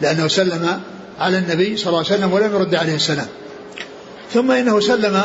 لأنه 0.01 0.27
سلم 0.27 0.81
على 1.19 1.37
النبي 1.37 1.77
صلى 1.77 1.87
الله 1.87 1.97
عليه 1.97 2.07
وسلم 2.07 2.33
ولم 2.33 2.55
يرد 2.55 2.75
عليه 2.75 2.95
السلام. 2.95 3.27
ثم 4.33 4.51
إنه 4.51 4.79
سلم 4.79 5.23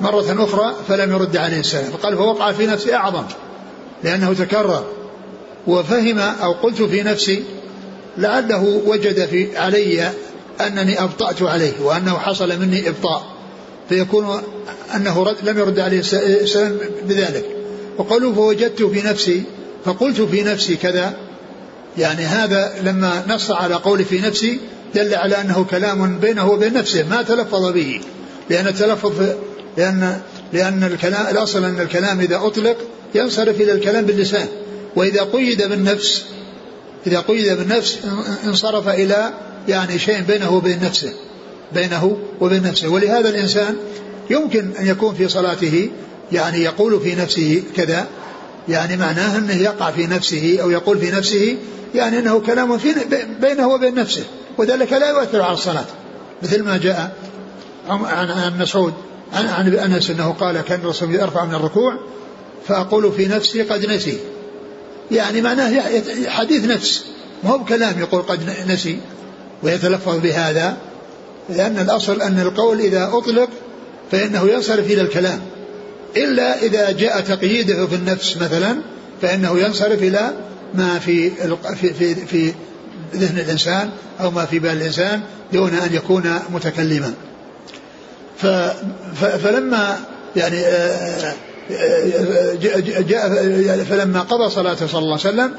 مرة 0.00 0.44
أخرى 0.44 0.74
فلم 0.88 1.12
يرد 1.12 1.36
عليه 1.36 1.60
السلام. 1.60 1.90
فقال 1.92 2.16
فوقع 2.16 2.52
في 2.52 2.66
نفسي 2.66 2.94
أعظم 2.94 3.24
لأنه 4.04 4.32
تكرر. 4.32 4.84
وفهم 5.66 6.18
أو 6.18 6.52
قلت 6.52 6.82
في 6.82 7.02
نفسي 7.02 7.44
لعله 8.18 8.82
وجد 8.86 9.26
في 9.26 9.58
علي 9.58 10.10
أنني 10.60 11.02
أبطأت 11.02 11.42
عليه 11.42 11.72
وأنه 11.80 12.18
حصل 12.18 12.60
مني 12.60 12.88
إبطاء. 12.88 13.33
فيكون 13.88 14.42
أنه 14.94 15.34
لم 15.42 15.58
يرد 15.58 15.78
عليه 15.80 15.98
السلام 16.00 16.78
بذلك. 17.08 17.44
وقالوا 17.98 18.34
فوجدت 18.34 18.82
في 18.82 19.02
نفسي 19.02 19.42
فقلت 19.84 20.20
في 20.20 20.42
نفسي 20.42 20.76
كذا. 20.76 21.14
يعني 21.98 22.24
هذا 22.24 22.74
لما 22.82 23.22
نص 23.28 23.50
على 23.50 23.74
قول 23.74 24.04
في 24.04 24.20
نفسي 24.20 24.60
دل 24.94 25.14
على 25.14 25.40
أنه 25.40 25.66
كلام 25.70 26.18
بينه 26.18 26.50
وبين 26.50 26.72
نفسه 26.72 27.02
ما 27.02 27.22
تلفظ 27.22 27.72
به. 27.72 28.00
لأن 28.50 28.66
التلفظ 28.66 29.22
لأن 29.76 30.20
لأن 30.52 30.84
الكلام 30.84 31.26
الأصل 31.26 31.64
أن 31.64 31.80
الكلام 31.80 32.20
إذا 32.20 32.36
أطلق 32.36 32.76
ينصرف 33.14 33.60
إلى 33.60 33.72
الكلام 33.72 34.04
باللسان. 34.04 34.46
وإذا 34.96 35.22
قيد 35.22 35.62
بالنفس 35.62 36.24
إذا 37.06 37.20
قيد 37.20 37.52
بالنفس 37.52 37.98
انصرف 38.44 38.88
إلى 38.88 39.30
يعني 39.68 39.98
شيء 39.98 40.20
بينه 40.20 40.56
وبين 40.56 40.80
نفسه. 40.84 41.12
بينه 41.74 42.16
وبين 42.40 42.62
نفسه. 42.62 42.88
ولهذا 42.88 43.28
الإنسان 43.28 43.76
يمكن 44.30 44.70
أن 44.80 44.86
يكون 44.86 45.14
في 45.14 45.28
صلاته 45.28 45.90
يعني 46.32 46.62
يقول 46.62 47.00
في 47.00 47.14
نفسه 47.14 47.62
كذا 47.76 48.06
يعني 48.68 48.96
معناه 48.96 49.38
أنه 49.38 49.56
يقع 49.56 49.90
في 49.90 50.06
نفسه 50.06 50.58
أو 50.62 50.70
يقول 50.70 50.98
في 50.98 51.10
نفسه 51.10 51.56
يعني 51.94 52.18
أنه 52.18 52.40
كلام 52.40 52.78
في 52.78 52.94
بينه 53.40 53.68
وبين 53.68 53.94
نفسه. 53.94 54.24
وذلك 54.58 54.92
لا 54.92 55.10
يؤثر 55.10 55.42
على 55.42 55.54
الصلاة. 55.54 55.84
مثل 56.42 56.62
ما 56.62 56.76
جاء 56.76 57.12
عن 57.88 58.58
مسعود 58.58 58.94
عن, 59.32 59.46
عن 59.46 59.74
أنس 59.74 60.10
أنه 60.10 60.32
قال 60.32 60.60
كان 60.60 60.80
الرسول 60.80 61.14
يرفع 61.14 61.44
من 61.44 61.54
الركوع 61.54 61.98
فأقول 62.68 63.12
في 63.12 63.26
نفسي 63.26 63.62
قد 63.62 63.86
نسي. 63.86 64.18
يعني 65.10 65.40
معناه 65.40 65.82
حديث 66.26 66.64
نفس 66.64 67.04
ما 67.44 67.50
هو 67.50 67.58
بكلام 67.58 67.98
يقول 67.98 68.22
قد 68.22 68.40
نسي 68.68 68.98
ويتلفظ 69.62 70.18
بهذا. 70.18 70.76
لأن 71.48 71.78
الأصل 71.78 72.22
أن 72.22 72.40
القول 72.40 72.80
إذا 72.80 73.10
أطلق 73.12 73.48
فإنه 74.12 74.48
ينصرف 74.48 74.86
إلى 74.86 75.00
الكلام. 75.00 75.40
إلا 76.16 76.62
إذا 76.62 76.90
جاء 76.90 77.20
تقييده 77.20 77.86
في 77.86 77.94
النفس 77.94 78.36
مثلا 78.36 78.76
فإنه 79.22 79.58
ينصرف 79.58 80.02
إلى 80.02 80.30
ما 80.74 80.98
في 80.98 81.30
في 81.74 81.94
في, 81.94 82.14
في 82.14 82.52
ذهن 83.14 83.38
الإنسان 83.38 83.90
أو 84.20 84.30
ما 84.30 84.44
في 84.44 84.58
بال 84.58 84.70
الإنسان 84.70 85.20
دون 85.52 85.74
أن 85.74 85.94
يكون 85.94 86.38
متكلما. 86.50 87.14
فلما 89.42 89.98
يعني 90.36 90.58
آه، 90.58 91.34
آه، 91.70 92.54
جاء 93.00 93.84
فلما 93.84 94.20
قضى 94.20 94.50
صلاته 94.50 94.86
صلى 94.86 94.98
الله 94.98 95.18
عليه 95.24 95.28
وسلم 95.28 95.54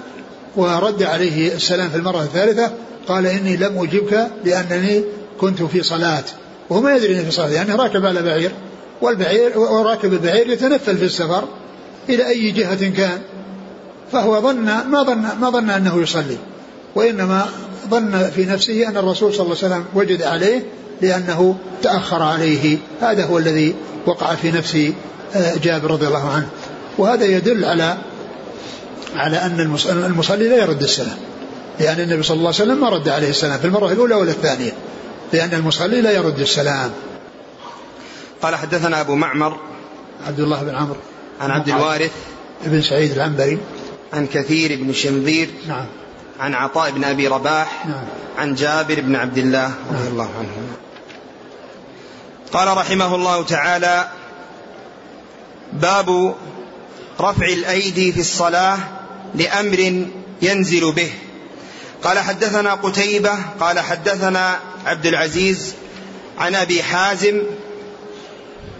ورد 0.56 1.04
عليه 1.04 1.56
السلام 1.56 1.90
في 1.90 1.96
المرة 1.96 2.24
الثالثة 2.24 2.72
قال 3.08 3.26
إني 3.26 3.58
لم 3.58 3.78
أجبك 3.78 4.28
لأنني 4.46 5.04
كنت 5.42 5.64
في 5.64 5.84
صلاة 5.84 6.24
وهو 6.70 6.82
ما 6.82 6.96
يدري 6.96 7.16
أنه 7.16 7.24
في 7.24 7.32
صلاة 7.32 7.50
يعني 7.50 7.74
راكب 7.74 8.06
على 8.06 8.22
بعير 8.22 8.52
والبعير 9.02 9.60
وراكب 9.60 10.14
البعير 10.14 10.50
يتنفل 10.50 10.98
في 10.98 11.06
السفر 11.06 11.44
إلى 12.10 12.28
أي 12.28 12.52
جهة 12.52 12.90
كان 12.90 13.22
فهو 14.12 14.42
ظن 14.42 14.66
ما 14.66 15.04
ظن 15.04 15.28
ما 15.42 15.50
ظن 15.50 15.70
أنه 15.70 16.02
يصلي 16.02 16.38
وإنما 16.96 17.46
ظن 17.90 18.30
في 18.36 18.46
نفسه 18.46 18.88
أن 18.88 18.98
الرسول 18.98 19.34
صلى 19.34 19.46
الله 19.46 19.58
عليه 19.64 19.76
وسلم 19.76 19.86
وجد 19.94 20.22
عليه 20.22 20.64
لأنه 21.02 21.58
تأخر 21.82 22.24
عليه. 22.24 22.78
هذا 23.02 23.26
هو 23.26 23.38
الذي 23.38 23.76
وقع 24.06 24.36
في 24.36 24.52
نفس 24.52 24.78
آه، 25.36 25.56
جابر 25.64 25.92
رضي 25.92 26.08
الله 26.08 26.30
عنه. 26.30 26.48
وهذا 26.98 27.26
يدل 27.26 27.66
على 27.66 27.98
على 29.16 29.38
أن 29.38 29.60
المصلي 29.90 30.50
لا 30.50 30.56
يرد 30.56 30.84
السلام 30.84 31.18
لأن 31.80 32.00
النبي 32.00 32.24
صلى 32.24 32.38
الله 32.38 32.48
عليه 32.48 32.64
وسلم 32.64 32.82
ما 32.82 32.90
رد 32.90 33.10
عليه 33.10 33.30
السلام 33.30 33.60
في 33.60 33.66
المرة 33.66 33.92
الأولى 33.92 34.16
ولا 34.16 34.32
الثانية. 34.32 34.72
لأن 35.34 35.54
المصلي 35.54 36.02
لا 36.02 36.12
يرد 36.12 36.40
السلام. 36.40 36.92
قال 38.42 38.56
حدثنا 38.56 39.02
أبو 39.02 39.16
معمر 39.16 39.60
عبد 40.28 40.40
الله 40.40 40.64
بن 40.64 40.76
عمرو. 40.76 41.00
عن 41.42 41.52
عبد 41.52 41.70
الوارث. 41.70 42.12
بن 42.66 42.82
سعيد 42.82 43.12
العنبري. 43.12 43.58
عن 44.14 44.28
كثير 44.28 44.84
بن 44.84 44.94
شنذير. 44.94 45.50
نعم. 45.68 45.86
عن 46.40 46.54
عطاء 46.54 46.92
بن 46.92 47.04
أبي 47.04 47.28
رباح. 47.28 47.86
نعم. 47.86 48.06
عن 48.38 48.56
جابر 48.56 49.02
بن 49.02 49.16
عبد 49.16 49.38
الله 49.38 49.66
رضي 49.92 50.04
نعم. 50.04 50.08
الله 50.08 50.30
عنه 50.40 50.50
قال 52.54 52.78
رحمه 52.78 53.16
الله 53.16 53.44
تعالى 53.44 54.08
باب 55.74 56.36
رفع 57.22 57.46
الأيدي 57.46 58.12
في 58.12 58.20
الصلاة 58.20 58.78
لأمر 59.36 60.06
ينزل 60.42 60.92
به. 60.92 61.12
قال 62.06 62.20
حدثنا 62.20 62.74
قتيبة 62.74 63.38
قال 63.60 63.80
حدثنا 63.80 64.60
عبد 64.86 65.06
العزيز 65.06 65.74
عن 66.38 66.56
أبي 66.56 66.84
حازم 66.84 67.44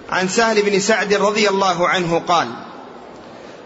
عن 0.10 0.28
سهل 0.28 0.62
بن 0.62 0.80
سعد 0.80 1.14
رضي 1.14 1.50
الله 1.50 1.88
عنه 1.88 2.22
قال 2.28 2.48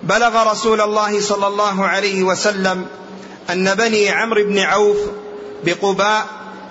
بلغ 0.04 0.52
رسول 0.52 0.82
الله 0.82 1.22
صلى 1.22 1.48
الله 1.48 1.86
عليه 1.86 2.24
وسلم 2.24 2.86
أن 3.50 3.76
بني 3.76 4.10
عمرو 4.10 4.44
بن 4.44 4.60
عوف 4.60 4.98
بقباء 5.64 6.26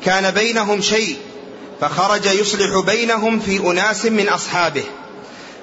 كان 0.05 0.31
بينهم 0.31 0.81
شيء 0.81 1.17
فخرج 1.81 2.27
يصلح 2.27 2.85
بينهم 2.87 3.41
في 3.41 3.59
أناس 3.71 4.05
من 4.07 4.29
أصحابه 4.29 4.85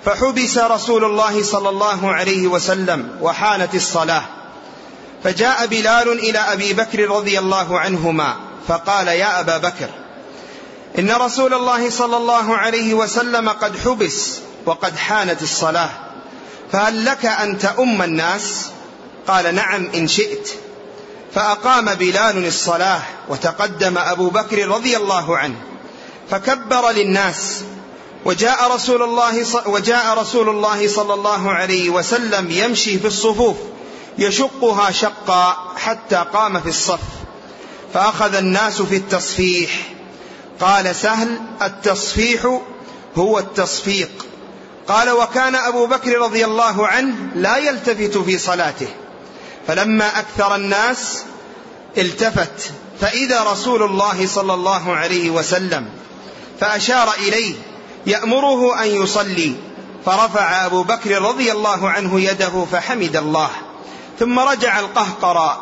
فحبس 0.06 0.58
رسول 0.58 1.04
الله 1.04 1.44
صلى 1.44 1.70
الله 1.70 2.12
عليه 2.12 2.48
وسلم 2.48 3.18
وحانت 3.22 3.76
الصلاة. 3.76 4.24
فجاء 5.26 5.66
بلال 5.66 6.10
إلى 6.10 6.40
أبي 6.40 6.74
بكر 6.74 7.10
رضي 7.10 7.40
الله 7.40 7.80
عنهما 7.80 8.36
فقال 8.68 9.08
يا 9.08 9.40
أبا 9.40 9.58
بكر 9.58 9.90
إن 11.00 11.12
رسول 11.12 11.54
الله 11.54 11.90
صلى 11.90 12.18
الله 12.18 12.58
عليه 12.58 12.94
وسلم 12.94 13.50
قد 13.50 13.78
حبس 13.78 14.40
وقد 14.66 14.98
حانت 14.98 15.42
الصلاة 15.42 15.90
فهل 16.72 17.06
لك 17.06 17.26
أن 17.26 17.60
تؤم 17.60 18.02
الناس؟ 18.02 18.66
قال 19.28 19.56
نعم 19.56 19.90
إن 19.96 20.08
شئت. 20.08 20.50
فأقام 21.36 21.94
بلال 21.94 22.48
الصلاة 22.48 23.02
وتقدم 23.30 23.98
أبو 23.98 24.30
بكر 24.30 24.68
رضي 24.68 24.98
الله 24.98 25.38
عنه 25.38 25.56
فكبر 26.30 26.92
للناس 26.92 27.62
وجاء 28.26 28.76
رسول 28.76 29.04
الله 29.04 29.46
وجاء 29.66 30.18
رسول 30.18 30.50
الله 30.50 30.88
صلى 30.88 31.14
الله 31.14 31.52
عليه 31.52 31.90
وسلم 31.90 32.52
يمشي 32.52 33.00
في 33.00 33.08
الصفوف. 33.08 33.56
يشقها 34.18 34.92
شقا 34.92 35.74
حتى 35.78 36.26
قام 36.34 36.62
في 36.62 36.70
الصف 36.70 37.00
فأخذ 37.94 38.36
الناس 38.36 38.82
في 38.82 38.96
التصفيح. 38.96 39.72
قال 40.60 40.96
سهل 40.96 41.40
التصفيح 41.62 42.60
هو 43.18 43.40
التصفيق. 43.40 44.26
قال 44.88 45.10
وكان 45.10 45.56
أبو 45.56 45.86
بكر 45.86 46.18
رضي 46.20 46.46
الله 46.46 46.88
عنه 46.88 47.16
لا 47.36 47.58
يلتفت 47.58 48.18
في 48.18 48.38
صلاته 48.38 48.88
فلما 49.68 50.20
أكثر 50.20 50.56
الناس 50.56 51.24
التفت. 51.98 52.72
فإذا 53.02 53.44
رسول 53.44 53.84
الله 53.84 54.28
صلى 54.28 54.54
الله 54.54 54.96
عليه 54.96 55.30
وسلم 55.30 55.90
فأشار 56.60 57.14
إليه 57.14 57.54
يأمره 58.06 58.84
أن 58.84 58.88
يصلي. 58.88 59.56
فرفع 60.06 60.66
أبو 60.66 60.84
بكر 60.84 61.22
رضي 61.22 61.52
الله 61.52 61.90
عنه 61.90 62.22
يده 62.22 62.66
فحمد 62.72 63.16
الله. 63.16 63.50
ثم 64.20 64.40
رجع 64.40 64.80
القهقرى 64.80 65.62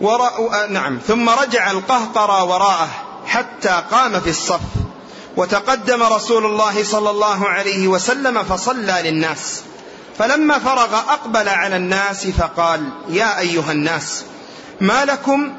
وراء 0.00 0.66
نعم. 0.70 0.98
ثم 1.08 1.28
رجع 1.28 1.70
القهقرى 1.70 2.42
وراءه 2.42 2.88
حتى 3.26 3.82
قام 3.90 4.20
في 4.20 4.30
الصف. 4.30 4.60
وتقدم 5.36 6.02
رسول 6.02 6.46
الله 6.46 6.84
صلى 6.84 7.10
الله 7.10 7.48
عليه 7.48 7.88
وسلم 7.88 8.42
فصلى 8.42 9.02
للناس. 9.04 9.62
فلما 10.18 10.58
فرغ 10.58 10.94
أقبل 10.94 11.48
على 11.48 11.76
الناس 11.76 12.26
فقال 12.26 12.88
يا 13.08 13.38
أيها 13.38 13.72
الناس 13.72 14.24
ما 14.80 15.04
لكم 15.04 15.52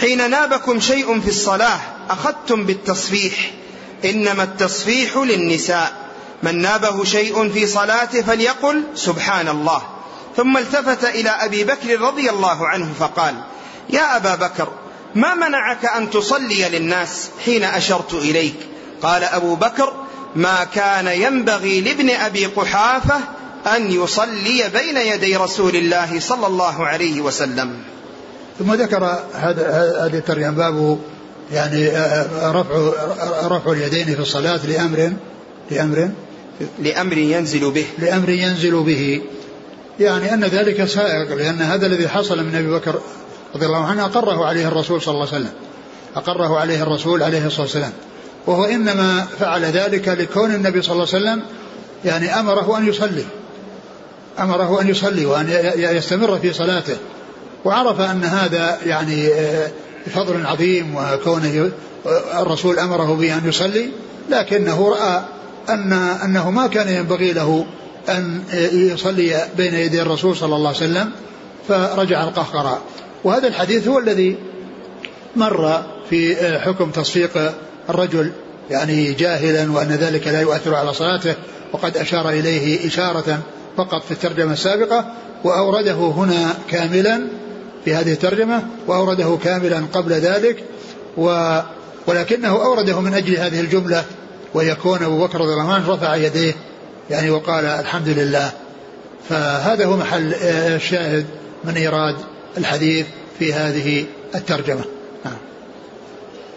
حين 0.00 0.30
نابكم 0.30 0.80
شيء 0.80 1.20
في 1.20 1.28
الصلاة 1.28 1.80
أخذتم 2.10 2.64
بالتصفيح؟ 2.64 3.50
إنما 4.04 4.42
التصفيح 4.42 5.16
للنساء. 5.16 5.92
من 6.42 6.62
نابه 6.62 7.04
شيء 7.04 7.48
في 7.48 7.66
صلاته 7.66 8.22
فليقل 8.22 8.82
سبحان 8.94 9.48
الله. 9.48 9.82
ثم 10.36 10.56
التفت 10.56 11.04
إلى 11.04 11.30
أبي 11.30 11.64
بكر 11.64 12.00
رضي 12.00 12.30
الله 12.30 12.68
عنه 12.68 12.92
فقال 12.98 13.34
يا 13.90 14.16
أبا 14.16 14.34
بكر 14.34 14.68
ما 15.14 15.34
منعك 15.34 15.84
أن 15.84 16.10
تصلي 16.10 16.68
للناس 16.68 17.30
حين 17.44 17.64
أشرت 17.64 18.14
إليك؟ 18.14 18.54
قال 19.02 19.24
أبو 19.24 19.54
بكر 19.54 19.92
ما 20.36 20.64
كان 20.64 21.06
ينبغي 21.06 21.80
لابن 21.80 22.10
أبي 22.10 22.46
قحافة 22.46 23.20
أن 23.76 23.90
يصلي 23.90 24.70
بين 24.74 24.96
يدي 24.96 25.36
رسول 25.36 25.76
الله 25.76 26.20
صلى 26.20 26.46
الله 26.46 26.86
عليه 26.86 27.20
وسلم. 27.20 27.82
ثم 28.58 28.74
ذكر 28.74 29.18
هذا 29.34 29.68
هذه 30.06 30.18
الترجمة 30.18 30.50
باب 30.50 30.98
يعني 31.52 31.88
رفع 32.42 32.92
رفع 33.42 33.72
اليدين 33.72 34.14
في 34.14 34.20
الصلاة 34.20 34.66
لأمر 34.66 35.12
لأمر 35.70 36.10
لأمر 36.78 37.18
ينزل 37.18 37.70
به. 37.70 37.86
لأمر 37.98 38.28
ينزل 38.28 38.82
به. 38.82 39.22
يعني 40.00 40.34
أن 40.34 40.44
ذلك 40.44 40.84
سائق 40.84 41.34
لأن 41.34 41.62
هذا 41.62 41.86
الذي 41.86 42.08
حصل 42.08 42.44
من 42.44 42.54
أبي 42.54 42.70
بكر 42.70 43.00
رضي 43.54 43.66
الله 43.66 43.84
عنه 43.84 44.04
أقره 44.04 44.46
عليه 44.46 44.68
الرسول 44.68 45.02
صلى 45.02 45.14
الله 45.14 45.26
عليه 45.26 45.36
وسلم. 45.36 45.52
أقره 46.16 46.58
عليه 46.58 46.82
الرسول 46.82 47.22
عليه 47.22 47.46
الصلاة 47.46 47.62
والسلام. 47.62 47.92
وهو 48.46 48.64
إنما 48.64 49.26
فعل 49.40 49.64
ذلك 49.64 50.08
لكون 50.08 50.54
النبي 50.54 50.82
صلى 50.82 50.92
الله 50.92 51.06
عليه 51.14 51.24
وسلم 51.24 51.42
يعني 52.04 52.40
أمره 52.40 52.78
أن 52.78 52.88
يصلي. 52.88 53.24
أمره 54.38 54.80
أن 54.80 54.88
يصلي 54.88 55.26
وأن 55.26 55.48
يستمر 55.76 56.38
في 56.38 56.52
صلاته. 56.52 56.96
وعرف 57.64 58.00
أن 58.00 58.24
هذا 58.24 58.78
يعني 58.86 59.28
فضل 60.14 60.46
عظيم 60.46 60.96
وكونه 60.96 61.70
الرسول 62.40 62.78
أمره 62.78 63.14
به 63.14 63.34
أن 63.34 63.48
يصلي 63.48 63.88
لكنه 64.30 64.88
رأى 64.88 65.22
ان 65.68 65.92
أنه 65.92 66.50
ما 66.50 66.66
كان 66.66 66.88
ينبغي 66.88 67.32
له 67.32 67.66
أن 68.08 68.42
يصلي 68.72 69.48
بين 69.56 69.74
يدي 69.74 70.02
الرسول 70.02 70.36
صلى 70.36 70.56
الله 70.56 70.68
عليه 70.68 70.76
وسلم 70.78 71.10
فرجع 71.68 72.24
القهقراء. 72.24 72.82
وهذا 73.24 73.48
الحديث 73.48 73.88
هو 73.88 73.98
الذي 73.98 74.36
مر 75.36 75.82
في 76.10 76.36
حكم 76.58 76.90
تصفيق 76.90 77.52
الرجل 77.90 78.32
يعني 78.70 79.12
جاهلا 79.12 79.72
وأن 79.72 79.88
ذلك 79.88 80.28
لا 80.28 80.40
يؤثر 80.40 80.74
على 80.74 80.94
صلاته 80.94 81.34
وقد 81.72 81.96
أشار 81.96 82.30
إليه 82.30 82.86
إشارة 82.86 83.38
فقط 83.76 84.04
في 84.04 84.10
الترجمة 84.10 84.52
السابقة 84.52 85.06
وأورده 85.44 85.92
هنا 85.94 86.54
كاملا 86.70 87.20
في 87.84 87.94
هذه 87.94 88.12
الترجمة 88.12 88.62
وأورده 88.86 89.38
كاملا 89.44 89.82
قبل 89.92 90.12
ذلك 90.12 90.64
و 91.16 91.58
ولكنه 92.06 92.48
أورده 92.48 93.00
من 93.00 93.14
أجل 93.14 93.36
هذه 93.36 93.60
الجملة 93.60 94.04
ويكون 94.54 95.02
أبو 95.02 95.26
بكر 95.26 95.40
رضي 95.40 95.52
الله 95.52 95.72
عنه 95.72 95.90
رفع 95.90 96.16
يديه 96.16 96.54
يعني 97.10 97.30
وقال 97.30 97.64
الحمد 97.64 98.08
لله. 98.08 98.52
فهذا 99.28 99.86
هو 99.86 99.96
محل 99.96 100.34
الشاهد 100.34 101.26
من 101.64 101.76
إيراد 101.76 102.16
الحديث 102.58 103.06
في 103.38 103.52
هذه 103.52 104.04
الترجمة. 104.34 104.84
نعم. 105.24 105.36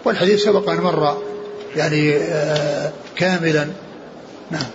والحديث 0.05 0.43
سبق 0.43 0.69
أن 0.69 0.77
مر 0.77 1.23
يعني 1.75 2.15
آه، 2.15 2.91
كاملا. 3.15 3.67
نعم. 4.51 4.67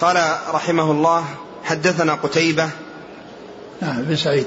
قال 0.00 0.16
رحمه 0.54 0.90
الله 0.90 1.24
حدثنا 1.64 2.14
قتيبة. 2.14 2.70
نعم 3.82 4.02
بن 4.02 4.16
سعيد. 4.16 4.46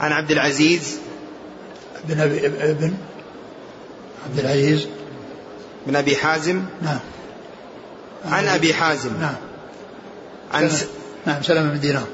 عن 0.00 0.12
عبد 0.12 0.30
العزيز. 0.30 0.98
بن 2.08 2.20
أبي 2.20 2.48
بن 2.48 2.94
عبد 4.26 4.38
العزيز. 4.38 4.86
بن 5.86 5.96
أبي 5.96 6.16
حازم؟ 6.16 6.64
نعم. 6.82 6.98
عن 8.24 8.48
أبي 8.48 8.74
حازم. 8.74 9.20
نعم. 9.20 9.34
عن 10.54 10.70
س... 10.70 10.84
نعم 11.26 11.42
سلمة 11.42 11.70
بن 11.70 11.80
دينار. 11.80 12.06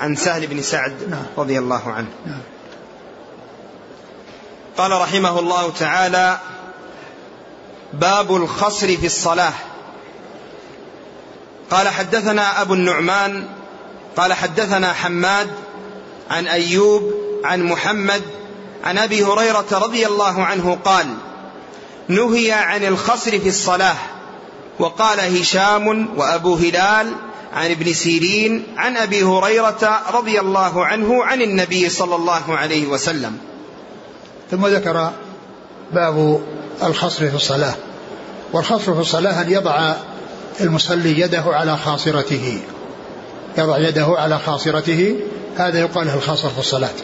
عن 0.00 0.16
سهل 0.16 0.46
بن 0.46 0.62
سعد 0.62 0.94
نعم. 1.08 1.22
رضي 1.38 1.58
الله 1.58 1.92
عنه. 1.92 2.08
نعم. 2.26 2.40
قال 4.78 4.92
رحمه 4.92 5.38
الله 5.38 5.70
تعالى 5.70 6.38
باب 7.92 8.36
الخصر 8.36 8.96
في 8.96 9.06
الصلاة. 9.06 9.52
قال 11.70 11.88
حدثنا 11.88 12.62
أبو 12.62 12.74
النعمان 12.74 13.46
قال 14.16 14.32
حدثنا 14.32 14.92
حماد 14.92 15.48
عن 16.30 16.46
أيوب 16.46 17.14
عن 17.44 17.62
محمد 17.62 18.22
عن 18.84 18.98
أبي 18.98 19.24
هريرة 19.24 19.66
رضي 19.72 20.06
الله 20.06 20.44
عنه 20.44 20.78
قال 20.84 21.06
نهي 22.08 22.52
عن 22.52 22.84
الخصر 22.84 23.30
في 23.30 23.48
الصلاة. 23.48 23.96
وقال 24.78 25.40
هشام 25.40 26.08
وأبو 26.18 26.54
هلال 26.54 27.12
عن 27.52 27.70
ابن 27.70 27.92
سيرين 27.92 28.66
عن 28.76 28.96
أبي 28.96 29.22
هريرة 29.22 30.00
رضي 30.14 30.40
الله 30.40 30.84
عنه 30.84 31.24
عن 31.24 31.42
النبي 31.42 31.88
صلى 31.88 32.14
الله 32.14 32.56
عليه 32.56 32.86
وسلم. 32.86 33.38
ثم 34.50 34.66
ذكر 34.66 35.10
باب 35.92 36.40
الخصر 36.82 37.30
في 37.30 37.36
الصلاة. 37.36 37.74
والخصر 38.52 38.94
في 38.94 39.00
الصلاة 39.00 39.42
أن 39.42 39.52
يضع 39.52 39.94
المصلي 40.60 41.20
يده 41.20 41.42
على 41.46 41.76
خاصرته. 41.76 42.60
يضع 43.58 43.78
يده 43.78 44.06
على 44.08 44.38
خاصرته. 44.38 45.16
هذا 45.56 45.80
يقال 45.80 46.06
له 46.06 46.14
الخاصر 46.14 46.50
في 46.50 46.58
الصلاة. 46.58 46.94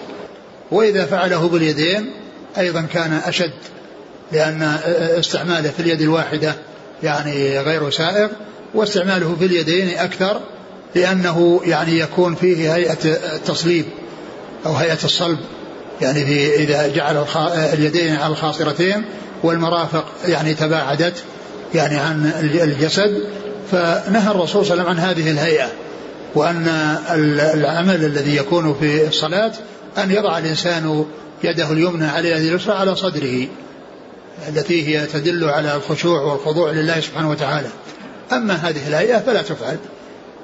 وإذا 0.70 1.07
فعله 1.07 1.48
باليدين 1.48 2.12
أيضا 2.59 2.80
كان 2.92 3.12
أشد 3.12 3.53
لأن 4.33 4.62
استعماله 5.18 5.70
في 5.70 5.80
اليد 5.80 6.01
الواحدة 6.01 6.55
يعني 7.03 7.59
غير 7.59 7.91
سائغ 7.91 8.28
واستعماله 8.74 9.37
في 9.39 9.45
اليدين 9.45 9.99
أكثر 9.99 10.41
لأنه 10.95 11.61
يعني 11.64 11.99
يكون 11.99 12.35
فيه 12.35 12.74
هيئة 12.74 12.99
التصليب 13.35 13.85
أو 14.66 14.72
هيئة 14.74 15.05
الصلب. 15.05 15.39
يعني 16.01 16.24
في 16.24 16.55
إذا 16.55 16.89
جعل 16.89 17.24
اليدين 17.72 18.16
على 18.16 18.33
الخاصرتين 18.33 19.05
والمرافق 19.43 20.05
يعني 20.26 20.55
تباعدت 20.55 21.14
يعني 21.74 21.97
عن 21.97 22.33
الجسد 22.62 23.22
فنهى 23.70 24.30
الرسول 24.30 24.66
صلى 24.66 24.72
الله 24.74 24.85
عليه 24.85 24.93
وسلم 24.93 25.05
عن 25.05 25.11
هذه 25.11 25.30
الهيئة 25.30 25.68
وأن 26.35 26.68
العمل 27.55 28.05
الذي 28.05 28.37
يكون 28.37 28.76
في 28.80 29.07
الصلاة 29.09 29.53
أن 29.99 30.11
يضع 30.11 30.39
الإنسان 30.39 31.05
يده 31.45 31.72
اليمنى 31.72 32.07
على 32.07 32.28
يده 32.28 32.49
اليسرى 32.49 32.74
على 32.74 32.97
صدره. 32.97 33.47
التي 34.49 34.89
هي 34.89 35.07
تدل 35.07 35.45
على 35.45 35.76
الخشوع 35.76 36.20
والخضوع 36.20 36.70
لله 36.70 37.01
سبحانه 37.01 37.30
وتعالى. 37.30 37.68
أما 38.33 38.55
هذه 38.55 38.89
الهيئة 38.89 39.18
فلا 39.18 39.43
تفعل. 39.43 39.76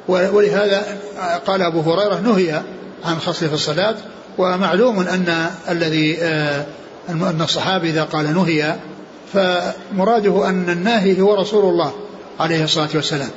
ولهذا 0.09 0.99
قال 1.47 1.63
أبو 1.63 1.81
هريرة 1.81 2.21
نهي 2.21 2.63
عن 3.05 3.19
خصل 3.19 3.49
في 3.49 3.55
الصلاة 3.55 3.95
ومعلوم 4.39 5.01
أن 5.01 5.51
الذي 5.69 6.19
آه، 6.21 6.67
أن 7.09 7.41
الصحابي 7.43 7.91
إذا 7.91 8.05
قال 8.05 8.35
نهي 8.35 8.77
فمراده 9.33 10.49
أن 10.49 10.71
الناهي 10.71 11.21
هو 11.21 11.35
رسول 11.35 11.65
الله 11.65 11.93
عليه 12.41 12.65
الصلاة 12.65 12.89
والسلام. 12.95 13.31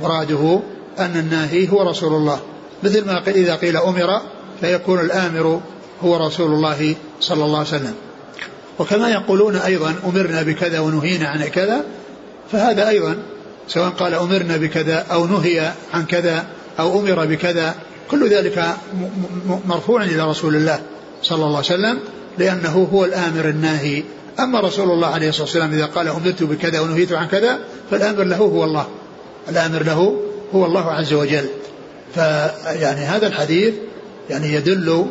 مراده 0.00 0.60
أن 0.98 1.16
الناهي 1.16 1.68
هو 1.68 1.82
رسول 1.82 2.12
الله. 2.12 2.40
مثل 2.82 3.06
ما 3.06 3.22
إذا 3.26 3.54
قيل 3.54 3.76
أمر 3.76 4.20
فيكون 4.60 5.00
الآمر 5.00 5.60
هو 6.04 6.26
رسول 6.26 6.52
الله 6.52 6.94
صلى 7.20 7.44
الله 7.44 7.58
عليه 7.58 7.68
وسلم. 7.68 7.94
وكما 8.78 9.08
يقولون 9.08 9.56
أيضا 9.56 9.94
أمرنا 10.04 10.42
بكذا 10.42 10.80
ونهينا 10.80 11.28
عن 11.28 11.44
كذا 11.44 11.84
فهذا 12.52 12.88
أيضا 12.88 13.16
سواء 13.68 13.88
قال 13.88 14.14
أمرنا 14.14 14.56
بكذا 14.56 15.06
أو 15.12 15.26
نهي 15.26 15.72
عن 15.94 16.06
كذا 16.06 16.46
أو 16.78 17.00
أمر 17.00 17.26
بكذا 17.26 17.74
كل 18.10 18.28
ذلك 18.28 18.76
مرفوع 19.66 20.04
إلى 20.04 20.30
رسول 20.30 20.56
الله 20.56 20.80
صلى 21.22 21.44
الله 21.44 21.56
عليه 21.56 21.66
وسلم 21.66 21.98
لأنه 22.38 22.88
هو 22.92 23.04
الآمر 23.04 23.48
الناهي. 23.48 24.04
أما 24.40 24.60
رسول 24.60 24.90
الله 24.90 25.08
عليه 25.08 25.28
الصلاة 25.28 25.44
والسلام 25.44 25.72
إذا 25.72 25.86
قال 25.86 26.08
أمرت 26.08 26.42
بكذا 26.42 26.80
ونهيت 26.80 27.12
عن 27.12 27.26
كذا 27.26 27.58
فالآمر 27.90 28.24
له 28.24 28.36
هو 28.36 28.64
الله. 28.64 28.86
الآمر 29.48 29.82
له 29.82 30.20
هو 30.54 30.66
الله 30.66 30.90
عز 30.90 31.12
وجل. 31.12 31.46
فيعني 32.14 33.00
هذا 33.00 33.26
الحديث 33.26 33.74
يعني 34.30 34.54
يدل 34.54 35.06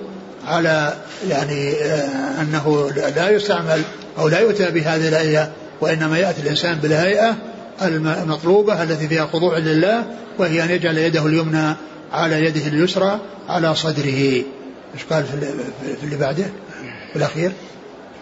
على 0.47 0.93
يعني 1.29 1.71
آه، 1.71 2.41
أنه 2.41 2.91
لا 3.15 3.29
يستعمل 3.29 3.81
أو 4.17 4.27
لا 4.27 4.39
يؤتى 4.39 4.71
بهذه 4.71 5.07
الآية 5.07 5.51
وإنما 5.81 6.17
يأتي 6.17 6.41
الإنسان 6.41 6.75
بالهيئة 6.75 7.35
المطلوبة 7.81 8.83
التي 8.83 9.07
فيها 9.07 9.25
خضوع 9.25 9.57
لله 9.57 10.05
وهي 10.39 10.63
أن 10.63 10.69
يجعل 10.69 10.97
يده 10.97 11.25
اليمنى 11.25 11.75
على 12.13 12.45
يده 12.45 12.67
اليسرى 12.67 13.19
على 13.49 13.75
صدره. 13.75 14.43
إيش 14.93 15.03
قال 15.09 15.25
في 15.25 16.03
اللي 16.03 16.17
بعده؟ 16.17 16.45
في 17.11 17.15
الأخير؟ 17.15 17.51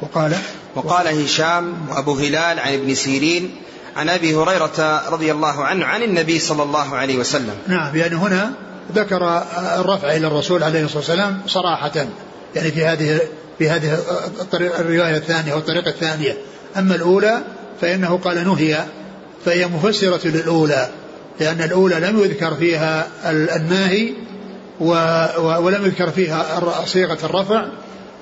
وقال؟ 0.02 0.36
وقال 0.76 1.24
هشام 1.24 1.74
وأبو 1.90 2.14
هلال 2.14 2.60
عن 2.60 2.74
ابن 2.74 2.96
سيرين 2.96 3.56
عن 3.96 4.10
أبي 4.10 4.36
هريرة 4.36 5.10
رضي 5.10 5.32
الله 5.32 5.66
عنه 5.66 5.86
عن 5.86 6.04
النبي 6.04 6.40
صلى 6.40 6.64
الله 6.64 6.96
عليه 6.96 7.18
وسلم. 7.18 7.56
نعم 7.68 7.96
يعني 7.96 8.16
هنا 8.16 8.54
ذكر 8.96 9.44
الرفع 9.80 10.16
إلى 10.16 10.28
الرسول 10.28 10.64
عليه 10.64 10.84
الصلاة 10.84 10.98
والسلام 10.98 11.42
صراحة 11.48 11.92
يعني 12.56 12.72
في 12.72 12.86
هذه 12.86 13.20
في 13.58 13.70
هذه 13.70 13.94
الطريقة 14.42 14.80
الرواية 14.80 15.18
الثانية 15.18 15.54
والطريقة 15.54 15.90
الثانية. 15.90 16.38
أما 16.78 16.96
الأولى 16.96 17.42
فإنه 17.82 18.18
قال 18.18 18.48
نهي 18.48 18.86
فهي 19.46 19.68
مفسرة 19.68 20.28
للأولى 20.28 20.90
لأن 21.40 21.62
الأولى 21.62 21.96
لم 21.96 22.20
يذكر 22.20 22.56
فيها 22.56 23.08
الناهي 23.56 24.14
ولم 24.80 25.86
يذكر 25.86 26.10
فيها 26.10 26.46
صيغة 26.86 27.18
الرفع 27.24 27.66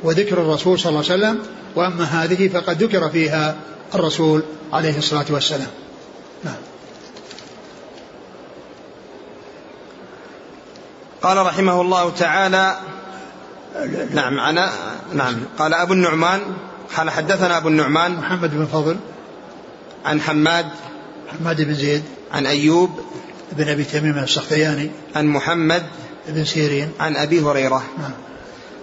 وذكر 0.03 0.41
الرسول 0.41 0.79
صلى 0.79 0.89
الله 0.89 1.11
عليه 1.11 1.23
وسلم 1.23 1.39
وأما 1.75 2.03
هذه 2.03 2.47
فقد 2.47 2.83
ذكر 2.83 3.09
فيها 3.09 3.55
الرسول 3.95 4.43
عليه 4.73 4.97
الصلاة 4.97 5.25
والسلام. 5.29 5.67
قال 11.23 11.37
رحمه 11.37 11.81
الله 11.81 12.09
تعالى 12.09 12.77
نعم 14.11 14.39
أنا 14.39 14.71
نعم 15.13 15.35
قال 15.57 15.73
أبو 15.73 15.93
النعمان 15.93 16.41
قال 16.97 17.09
حدثنا 17.09 17.57
أبو 17.57 17.67
النعمان 17.67 18.11
محمد 18.11 18.51
بن 18.51 18.65
فضل 18.65 18.97
عن 20.05 20.21
حماد 20.21 20.65
حماد 21.39 21.61
بن 21.61 21.73
زيد 21.73 22.03
عن 22.33 22.45
أيوب 22.45 22.99
بن 23.51 23.69
أبي 23.69 23.83
تميم 23.83 24.17
السختياني 24.17 24.91
عن 25.15 25.27
محمد 25.27 25.83
بن 26.27 26.45
سيرين. 26.45 26.91
عن 26.99 27.15
أبي 27.15 27.41
هريرة. 27.41 27.83
نعم. 27.99 28.11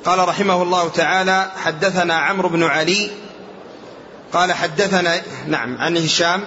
قال 0.04 0.28
رحمه 0.28 0.62
الله 0.62 0.88
تعالى 0.88 1.50
حدثنا 1.56 2.14
عمرو 2.14 2.48
بن 2.48 2.62
علي 2.62 3.10
قال 4.32 4.52
حدثنا 4.52 5.20
نعم 5.46 5.76
عن 5.78 5.96
هشام 5.96 6.42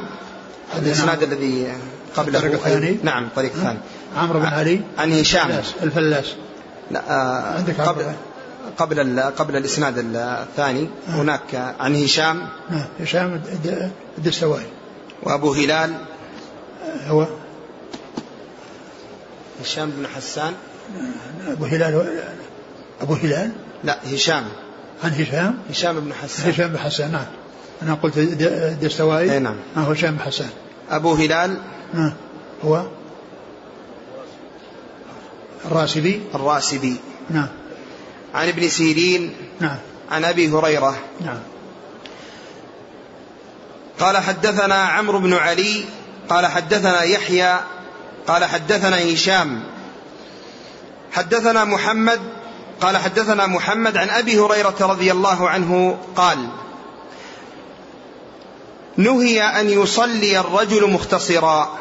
الإسناد 0.78 1.24
الذي 1.24 1.74
قبله 2.16 2.40
الطريق 2.40 2.54
الثاني. 2.54 2.98
نعم. 3.04 3.30
الثاني. 3.38 3.80
عمرو 4.18 4.40
بن 4.40 4.46
علي؟ 4.46 4.82
عن 4.98 5.12
هشام. 5.14 5.50
الفلاس 5.84 6.34
لا 6.92 7.02
آه 7.10 7.58
عندك 7.58 7.82
قبل 7.82 8.04
قبل 8.78 9.20
قبل 9.20 9.56
الإسناد 9.56 9.98
الثاني 10.16 10.90
آه. 11.10 11.12
هناك 11.12 11.76
عن 11.80 12.04
هشام. 12.04 12.48
نعم 12.70 12.86
هشام 13.00 13.42
الدستوائي. 14.18 14.66
وأبو 15.24 15.54
هلال. 15.54 15.92
آه، 16.84 17.08
هو 17.08 17.28
هشام 19.62 19.90
بن 19.90 20.08
حسان. 20.08 20.54
أبو 21.48 21.66
هلال 21.66 22.24
أبو 23.02 23.14
هلال؟ 23.14 23.52
لا 23.84 23.98
هشام. 24.14 24.44
عن 25.04 25.12
هشام؟ 25.12 25.58
هشام 25.70 26.00
بن 26.00 26.14
حسان. 26.14 26.50
هشام 26.50 26.68
بن 26.68 26.78
حسان 26.78 27.12
نعم. 27.12 27.26
أنا 27.82 27.94
قلت 27.94 28.20
دستوائي. 28.82 29.32
أي 29.32 29.40
نعم. 29.40 29.56
هو 29.78 29.92
هشام 29.92 30.20
حسان. 30.20 30.50
أبو 30.90 31.14
هلال. 31.14 31.58
ما 31.94 32.14
هو؟ 32.66 32.86
الراسبي 35.66 36.22
الراسبي 36.36 36.96
نعم. 37.30 37.48
عن 38.34 38.48
ابن 38.48 38.70
سيرين. 38.70 39.36
نعم. 39.60 39.78
عن 40.12 40.26
أبي 40.26 40.50
هريرة. 40.50 40.96
نعم. 41.22 41.40
قال 44.00 44.18
حدثنا 44.18 44.76
عمرو 44.76 45.20
بن 45.20 45.34
علي. 45.34 45.86
قال 46.30 46.46
حدثنا 46.46 47.04
يحيى. 47.04 47.60
قال 48.28 48.46
حدثنا 48.46 49.14
هشام. 49.14 49.64
حدثنا 51.12 51.66
محمد. 51.66 52.20
قال 52.82 52.98
حدثنا 52.98 53.48
محمد 53.48 53.98
عن 53.98 54.10
أبي 54.10 54.40
هريرة 54.40 54.76
رضي 54.82 55.12
الله 55.12 55.50
عنه 55.50 55.98
قال 56.16 56.50
نهي 58.98 59.42
أن 59.42 59.70
يصلي 59.70 60.40
الرجل 60.40 60.92
مختصرا. 60.92 61.78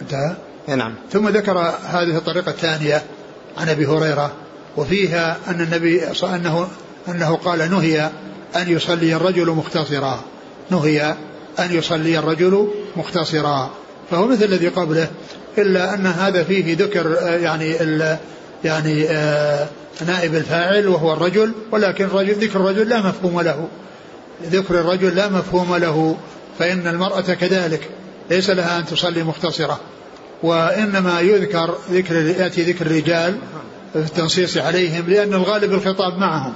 انتهى. 0.00 0.36
نعم. 0.68 0.94
ثم 1.12 1.28
ذكر 1.28 1.58
هذه 1.84 2.16
الطريقة 2.16 2.50
الثانية 2.50 3.02
عن 3.58 3.68
أبي 3.68 3.86
هريرة 3.86 4.32
وفيها 4.76 5.36
أن 5.48 5.60
النبي 5.60 6.02
أنه 6.22 6.68
أنه 7.08 7.36
قال 7.36 7.70
نهي 7.70 8.10
أن 8.56 8.68
يصلي 8.68 9.16
الرجل 9.16 9.50
مختصرا. 9.50 10.20
نهي 10.70 11.14
أن 11.58 11.72
يصلي 11.72 12.18
الرجل 12.18 12.68
مختصرا. 12.96 13.70
فهو 14.10 14.26
مثل 14.26 14.44
الذي 14.44 14.68
قبله 14.68 15.08
إلا 15.58 15.94
أن 15.94 16.06
هذا 16.06 16.44
فيه 16.44 16.76
ذكر 16.76 17.18
آه، 17.18 17.36
يعني 17.36 17.82
ال 17.82 18.16
يعني 18.64 19.08
آه، 19.08 19.68
نائب 20.06 20.34
الفاعل 20.34 20.88
وهو 20.88 21.12
الرجل 21.12 21.52
ولكن 21.72 22.04
الرجل 22.04 22.32
ذكر 22.32 22.60
الرجل 22.60 22.88
لا 22.88 23.00
مفهوم 23.00 23.40
له. 23.40 23.68
ذكر 24.44 24.80
الرجل 24.80 25.16
لا 25.16 25.28
مفهوم 25.28 25.76
له. 25.76 26.16
فإن 26.58 26.86
المرأة 26.86 27.20
كذلك 27.20 27.90
ليس 28.30 28.50
لها 28.50 28.78
أن 28.78 28.86
تصلي 28.86 29.22
مختصرة. 29.22 29.80
وإنما 30.42 31.20
يذكر 31.20 31.74
ذكر 31.92 32.14
يأتي 32.14 32.62
ذكر 32.62 32.86
الرجال 32.86 33.38
في 33.92 33.98
التنصيص 33.98 34.56
عليهم 34.56 35.04
لأن 35.08 35.34
الغالب 35.34 35.72
الخطاب 35.72 36.18
معهم 36.18 36.52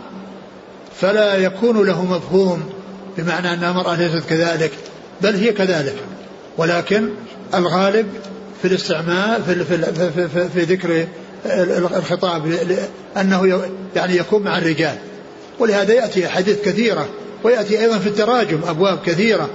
فلا 1.01 1.35
يكون 1.35 1.87
له 1.87 2.05
مفهوم 2.05 2.62
بمعنى 3.18 3.55
أن 3.55 3.64
المرأة 3.64 3.95
ليست 3.95 4.29
كذلك 4.29 4.72
بل 5.20 5.35
هي 5.35 5.53
كذلك 5.53 5.95
ولكن 6.57 7.09
الغالب 7.55 8.07
في 8.62 8.68
الاستعمال 8.68 9.43
في, 9.43 9.64
في, 9.64 10.11
في, 10.11 10.29
في, 10.29 10.49
في 10.49 10.61
ذكر 10.61 11.07
الخطاب 11.97 12.53
أنه 13.16 13.62
يعني 13.97 14.16
يكون 14.16 14.43
مع 14.43 14.59
الرجال. 14.59 14.99
ولهذا 15.59 15.95
يأتي 15.95 16.26
أحاديث 16.26 16.62
كثيرة 16.64 17.09
ويأتي 17.45 17.81
أيضا 17.81 17.99
في 17.99 18.07
التراجم 18.07 18.61
أبواب 18.68 18.99
كثيرة 19.07 19.51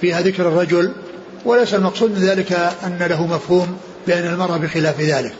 فيها 0.00 0.20
ذكر 0.20 0.48
الرجل 0.48 0.92
وليس 1.46 1.74
المقصود 1.74 2.10
من 2.10 2.18
ذلك 2.18 2.52
أن 2.84 2.98
له 3.10 3.26
مفهوم 3.26 3.76
بأن 4.06 4.26
المرأة 4.32 4.56
بخلاف 4.56 5.00
ذلك. 5.00 5.32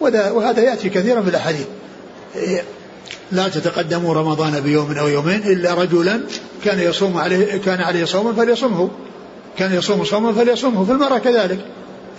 وهذا 0.00 0.62
يأتي 0.62 0.88
كثيرا 0.88 1.22
في 1.22 1.30
الأحاديث. 1.30 1.66
لا 3.32 3.48
تتقدموا 3.48 4.14
رمضان 4.14 4.60
بيوم 4.60 4.98
أو 4.98 5.08
يومين 5.08 5.42
إلا 5.42 5.74
رجلا 5.74 6.20
كان 6.64 6.80
يصوم 6.80 7.18
عليه 7.18 7.56
كان 7.56 7.80
عليه 7.80 8.04
صوم 8.04 8.34
فليصمه. 8.34 8.90
كان 9.58 9.74
يصوم 9.74 10.04
صوما 10.04 10.32
فليصومه 10.32 10.84
في 10.84 10.92
المرأة 10.92 11.18
كذلك. 11.18 11.58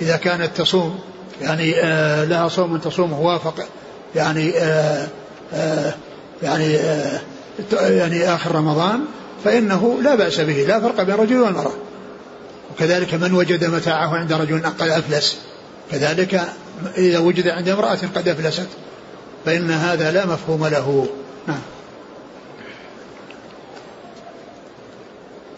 إذا 0.02 0.16
كانت 0.16 0.58
تصوم 0.58 1.00
يعني 1.42 1.74
آه 1.84 2.24
لها 2.26 2.48
صوم 2.48 2.78
تصومه 2.78 3.22
وافق 3.22 3.56
يعني 4.16 4.58
آه 4.58 5.08
آه 5.54 5.94
يعني 6.44 6.74
يعني 7.82 8.36
آخر 8.36 8.56
رمضان 8.56 9.00
فإنه 9.44 9.98
لا 10.04 10.16
بأس 10.16 10.40
به. 10.40 10.66
لا 10.68 10.80
فرق 10.80 11.04
بين 11.04 11.16
الرجل 11.16 11.40
والمرأة. 11.40 11.72
وكذلك 12.78 13.14
من 13.14 13.34
وجد 13.34 13.66
متاعه 13.66 14.16
عند 14.16 14.34
رجل 14.34 14.66
قد 14.66 14.90
أفلس 14.90 15.38
كذلك 15.92 16.42
إذا 16.98 17.20
وجد 17.20 17.48
عند 17.48 17.70
امرأة 17.70 18.00
قد 18.16 18.28
أفلست 18.28 18.68
فإن 19.46 19.72
هذا 19.72 20.12
لا 20.12 20.26
مفهوم 20.26 20.68
له. 20.68 21.08
نعم. 21.48 21.60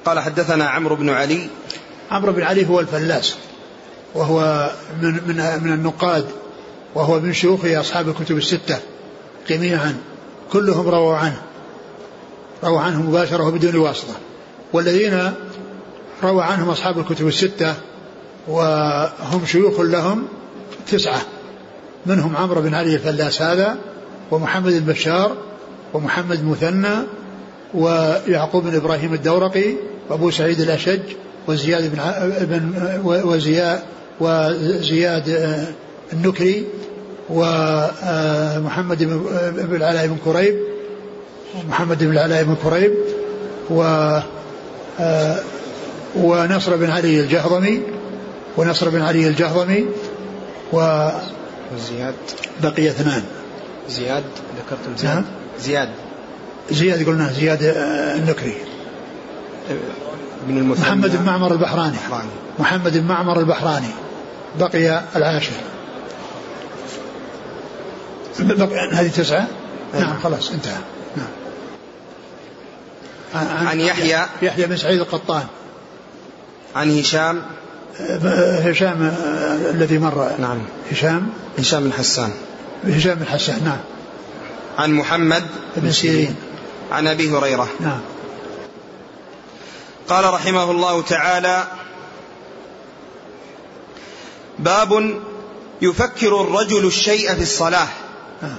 قال 0.06 0.20
حدثنا 0.20 0.70
عمرو 0.70 0.96
بن 0.96 1.10
علي. 1.10 1.48
عمرو 2.12 2.32
بن 2.32 2.44
علي 2.44 2.70
هو 2.70 2.80
الفلاس 2.80 3.36
وهو 4.16 4.70
من 5.02 5.14
من 5.28 5.64
من 5.64 5.74
النقاد 5.74 6.26
وهو 6.96 7.20
من 7.20 7.34
شيوخ 7.34 7.66
أصحاب 7.66 8.10
الكتب 8.10 8.38
الستة 8.38 8.80
جميعا 9.50 9.98
كلهم 10.52 10.88
رووا 10.88 11.16
عنه 11.16 11.42
روى 12.64 12.80
عنه 12.80 13.02
مباشرة 13.02 13.48
وبدون 13.48 13.76
واسطة 13.76 14.14
والذين 14.74 15.34
روى 16.24 16.44
عنهم 16.44 16.70
أصحاب 16.70 17.00
الكتب 17.00 17.28
الستة 17.28 17.74
وهم 18.48 19.46
شيوخ 19.46 19.80
لهم 19.80 20.28
تسعة. 20.88 21.22
منهم 22.06 22.36
عمرو 22.36 22.62
بن 22.62 22.74
علي 22.74 22.96
الفلاس 22.96 23.42
هذا 23.42 23.78
ومحمد 24.32 24.74
بن 24.74 24.95
بشار 24.95 25.38
ومحمد 25.94 26.44
مثنى 26.46 26.96
ويعقوب 27.74 28.64
بن 28.64 28.76
إبراهيم 28.76 29.14
الدورقي 29.14 29.74
وأبو 30.10 30.32
سعيد 30.32 30.60
الأشج 30.60 31.00
وزياد 31.48 31.92
بن 31.92 32.00
بن 32.46 32.74
وزياد 33.06 33.80
وزياد 34.20 35.30
آه، 35.30 35.68
النكري 36.14 36.66
ومحمد 37.30 39.04
بن 39.54 39.76
العلاء 39.76 40.08
بن 40.08 40.18
كريب 40.26 40.60
محمد 41.70 42.04
بن 42.04 42.12
العلاء 42.12 42.44
بن 42.44 42.56
كريب 42.64 42.94
و 43.70 43.84
آه، 45.00 45.40
ونصر 46.16 46.76
بن 46.76 46.90
علي 46.90 47.20
الجهضمي 47.20 47.82
ونصر 48.58 48.90
بن 48.90 49.02
علي 49.02 49.28
الجهضمي 49.28 49.86
و 50.74 51.10
وزياد 51.76 52.16
بقي 52.64 52.88
اثنان. 52.88 53.24
زياد 53.90 54.24
ذكرتم 54.58 54.98
زياد؟ 54.98 55.16
نعم. 55.16 55.26
زياد. 55.60 55.90
زياد 56.72 57.06
قلنا 57.06 57.34
زياد 57.34 57.64
آه، 57.64 58.16
النكري. 58.16 58.56
بن 60.48 60.64
محمد 60.64 61.16
بن 61.16 61.26
معمر 61.26 61.52
البحراني. 61.52 61.98
محمد 62.60 62.98
بن 62.98 63.04
معمر 63.04 63.40
البحراني. 63.40 63.88
بقي 64.60 65.02
العاشر. 65.16 65.52
هذه 68.92 69.08
تسعة؟ 69.08 69.48
نعم 69.94 70.20
خلاص 70.24 70.52
انتهى. 70.52 70.78
نعم. 71.18 71.28
عن, 73.36 73.68
عن 73.68 73.80
يحيى. 73.80 74.26
يحيى 74.42 74.66
بن 74.66 74.78
سعيد 74.78 75.00
القطان. 75.00 75.44
عن 76.76 77.00
هشام؟ 77.00 77.42
هشام 78.64 79.16
الذي 79.70 79.98
مر. 79.98 80.32
نعم. 80.40 80.58
هشام؟ 80.92 81.30
هشام 81.60 81.84
بن 81.84 81.94
حسان. 81.94 82.32
هشام 82.84 83.16
بن 83.16 83.26
حسان 83.26 83.64
نعم. 83.64 83.80
عن 84.78 84.94
محمد 84.94 85.44
بن 85.78 85.92
سيرين. 85.92 86.36
عن 86.92 87.08
أبي 87.08 87.32
هريرة. 87.32 87.68
نعم. 87.80 88.00
قال 90.10 90.34
رحمه 90.34 90.72
الله 90.72 91.02
تعالى 91.02 91.68
باب 94.60 95.20
يفكر 95.82 96.42
الرجل 96.42 96.88
الشيء 96.88 97.36
في 97.36 97.42
الصلاة. 97.42 97.88
نعم. 98.42 98.58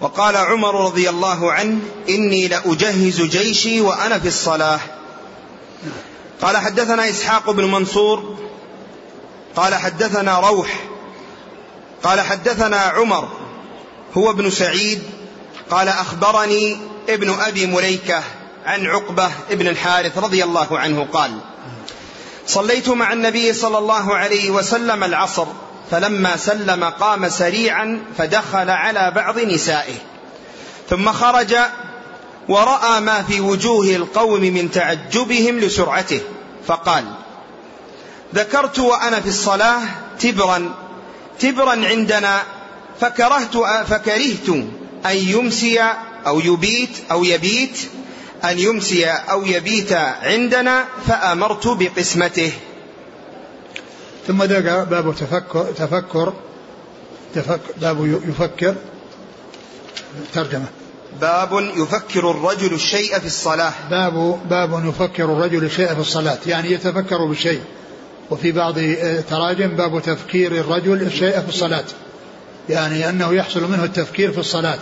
وقال 0.00 0.36
عمر 0.36 0.84
رضي 0.84 1.10
الله 1.10 1.52
عنه 1.52 1.78
إني 2.08 2.48
لأجهز 2.48 3.20
جيشي 3.20 3.80
وأنا 3.80 4.18
في 4.18 4.28
الصلاة. 4.28 4.80
قال 6.42 6.56
حدثنا 6.56 7.08
إسحاق 7.10 7.50
بن 7.50 7.64
منصور 7.64 8.38
قال 9.56 9.74
حدثنا 9.74 10.40
روح 10.40 10.84
قال 12.02 12.20
حدثنا 12.20 12.76
عمر 12.76 13.28
هو 14.16 14.30
ابن 14.30 14.50
سعيد 14.50 15.02
قال 15.70 15.88
أخبرني 15.88 16.78
ابن 17.08 17.30
أبي 17.40 17.66
مليكة 17.66 18.22
عن 18.66 18.86
عقبة 18.86 19.30
ابن 19.50 19.68
الحارث 19.68 20.18
رضي 20.18 20.44
الله 20.44 20.78
عنه 20.78 21.06
قال 21.12 21.38
صليت 22.46 22.88
مع 22.88 23.12
النبي 23.12 23.52
صلى 23.52 23.78
الله 23.78 24.16
عليه 24.16 24.50
وسلم 24.50 25.04
العصر 25.04 25.46
فلما 25.90 26.36
سلم 26.36 26.84
قام 26.84 27.28
سريعا 27.28 28.02
فدخل 28.18 28.70
على 28.70 29.12
بعض 29.16 29.38
نسائه 29.38 29.94
ثم 30.90 31.12
خرج 31.12 31.56
ورأى 32.50 33.00
ما 33.00 33.22
في 33.22 33.40
وجوه 33.40 33.86
القوم 33.86 34.40
من 34.40 34.70
تعجبهم 34.70 35.58
لسرعته 35.58 36.20
فقال 36.66 37.04
ذكرت 38.34 38.78
وأنا 38.78 39.20
في 39.20 39.28
الصلاة 39.28 39.80
تبرا 40.20 40.74
تبرا 41.38 41.86
عندنا 41.86 42.42
فكرهت 43.00 43.56
فكرهت 43.86 44.48
أن 45.06 45.16
يمسي 45.16 45.80
أو 46.26 46.40
يبيت 46.40 46.90
أو 47.10 47.24
يبيت 47.24 47.78
أن 48.44 48.58
يمسي 48.58 49.06
أو 49.06 49.46
يبيت 49.46 49.92
عندنا 50.22 50.84
فأمرت 51.06 51.66
بقسمته. 51.68 52.52
ثم 54.26 54.42
ذكر 54.42 54.84
باب 54.84 55.14
تفكر 55.14 55.64
تفكر, 55.76 56.32
تفكر 57.34 57.72
باب 57.80 58.20
يفكر 58.28 58.74
ترجمة. 60.34 60.79
باب 61.20 61.70
يفكر 61.76 62.30
الرجل 62.30 62.74
الشيء 62.74 63.18
في 63.18 63.26
الصلاة. 63.26 63.72
باب 63.90 64.38
باب 64.50 64.84
يفكر 64.88 65.24
الرجل 65.24 65.64
الشيء 65.64 65.94
في 65.94 66.00
الصلاة. 66.00 66.38
يعني 66.46 66.72
يتفكر 66.72 67.24
بالشيء. 67.24 67.60
وفي 68.30 68.52
بعض 68.52 68.74
تراجم 69.30 69.68
باب 69.68 70.02
تفكير 70.02 70.52
الرجل 70.52 71.02
الشيء 71.02 71.40
في 71.40 71.48
الصلاة. 71.48 71.84
يعني 72.68 73.08
أنه 73.08 73.34
يحصل 73.34 73.70
منه 73.70 73.84
التفكير 73.84 74.32
في 74.32 74.38
الصلاة. 74.38 74.78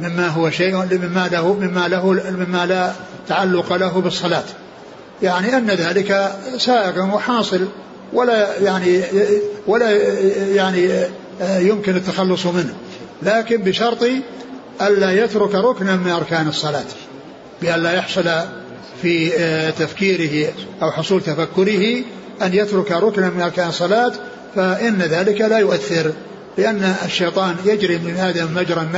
مما 0.00 0.28
هو 0.28 0.50
شيء 0.50 0.76
مما 0.76 1.28
له 1.32 1.54
مما 1.54 1.88
له 1.88 2.12
مما 2.30 2.66
لا 2.66 2.92
تعلق 3.28 3.72
له 3.72 4.00
بالصلاة. 4.00 4.44
يعني 5.22 5.56
أن 5.56 5.70
ذلك 5.70 6.36
سائغ 6.58 7.14
وحاصل. 7.14 7.68
ولا 8.12 8.58
يعني 8.58 9.02
ولا 9.66 9.90
يعني 10.54 11.06
يمكن 11.40 11.96
التخلص 11.96 12.46
منه. 12.46 12.74
لكن 13.22 13.56
بشرط 13.56 14.04
ألا 14.82 15.24
يترك 15.24 15.54
ركنا 15.54 15.96
من 15.96 16.10
أركان 16.10 16.48
الصلاة 16.48 16.84
بأن 17.62 17.82
لا 17.82 17.92
يحصل 17.92 18.30
في 19.02 19.30
تفكيره 19.78 20.52
أو 20.82 20.90
حصول 20.90 21.20
تفكره 21.20 22.02
أن 22.42 22.54
يترك 22.54 22.92
ركنا 22.92 23.30
من 23.30 23.40
أركان 23.40 23.68
الصلاة 23.68 24.12
فإن 24.54 24.98
ذلك 24.98 25.40
لا 25.40 25.58
يؤثر 25.58 26.12
لأن 26.58 26.94
الشيطان 27.04 27.56
يجري 27.64 27.98
من 27.98 28.16
آدم 28.16 28.54
مجرى 28.54 28.88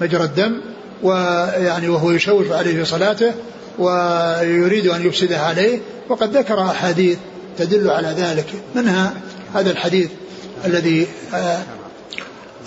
مجرى 0.00 0.24
الدم 0.24 0.60
ويعني 1.02 1.88
وهو 1.88 2.10
يشوش 2.10 2.50
عليه 2.50 2.76
في 2.76 2.84
صلاته 2.84 3.32
ويريد 3.78 4.86
أن 4.86 5.06
يفسدها 5.06 5.40
عليه 5.40 5.78
وقد 6.08 6.36
ذكر 6.36 6.60
أحاديث 6.60 7.18
تدل 7.58 7.90
على 7.90 8.08
ذلك 8.08 8.46
منها 8.74 9.14
هذا 9.54 9.70
الحديث 9.70 10.10
الذي 10.64 11.06
آه، 11.34 11.58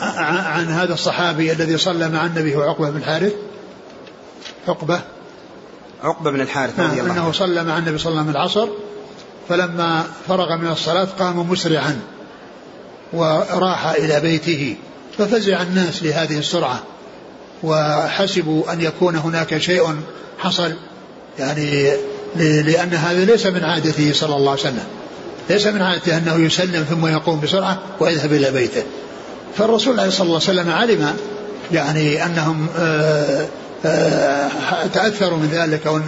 عن 0.02 0.68
هذا 0.68 0.94
الصحابي 0.94 1.52
الذي 1.52 1.78
صلى 1.78 2.10
مع 2.10 2.26
النبي 2.26 2.56
هو 2.56 2.62
عقبة 2.62 2.90
بن 2.90 2.98
الحارث؟ 2.98 3.34
عقبة. 4.68 5.02
عقبة 6.04 6.32
بن 6.32 6.42
الحارث 6.42 6.80
رضي 6.80 7.02
الله 7.02 7.14
أنه 7.14 7.32
صلى 7.32 7.64
مع 7.64 7.78
النبي 7.78 7.98
صلى 7.98 8.12
الله 8.12 8.22
عليه 8.22 8.30
وسلم 8.30 8.42
العصر 8.42 8.68
فلما 9.50 10.04
فرغ 10.28 10.58
من 10.58 10.68
الصلاة 10.68 11.08
قام 11.20 11.50
مسرعا 11.50 12.00
وراح 13.14 13.88
إلى 13.88 14.20
بيته 14.20 14.76
ففزع 15.18 15.62
الناس 15.62 16.04
لهذه 16.04 16.38
السرعة 16.40 16.84
وحسبوا 17.64 18.74
أن 18.74 18.82
يكون 18.82 19.16
هناك 19.16 19.58
شيء 19.58 19.96
حصل 20.40 20.74
يعني 21.40 21.92
لأن 22.36 22.94
هذا 22.94 23.26
ليس 23.26 23.46
من 23.46 23.64
عادته 23.64 24.14
صلى 24.14 24.36
الله 24.36 24.52
عليه 24.52 24.62
وسلم. 24.62 24.86
ليس 25.50 25.68
من 25.68 25.82
عادته 25.82 26.18
أنه 26.18 26.36
يسلم 26.36 26.84
ثم 26.84 27.08
يقوم 27.08 27.40
بسرعة 27.40 27.80
ويذهب 28.00 28.34
إلى 28.34 28.52
بيته. 28.52 28.84
فالرسول 29.58 30.00
عليه 30.00 30.10
الصلاة 30.10 30.32
والسلام 30.32 30.70
علم 30.70 31.16
يعني 31.72 32.26
أنهم 32.26 32.68
آه، 32.80 33.48
آه، 33.86 34.50
تأثروا 34.94 35.38
من 35.38 35.50
ذلك 35.52 35.88
أو 35.88 36.00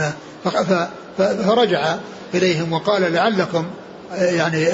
فرجع 1.18 1.96
إليهم 2.34 2.74
وقال 2.74 3.14
لعلكم 3.14 3.66
آه، 4.14 4.32
يعني 4.32 4.68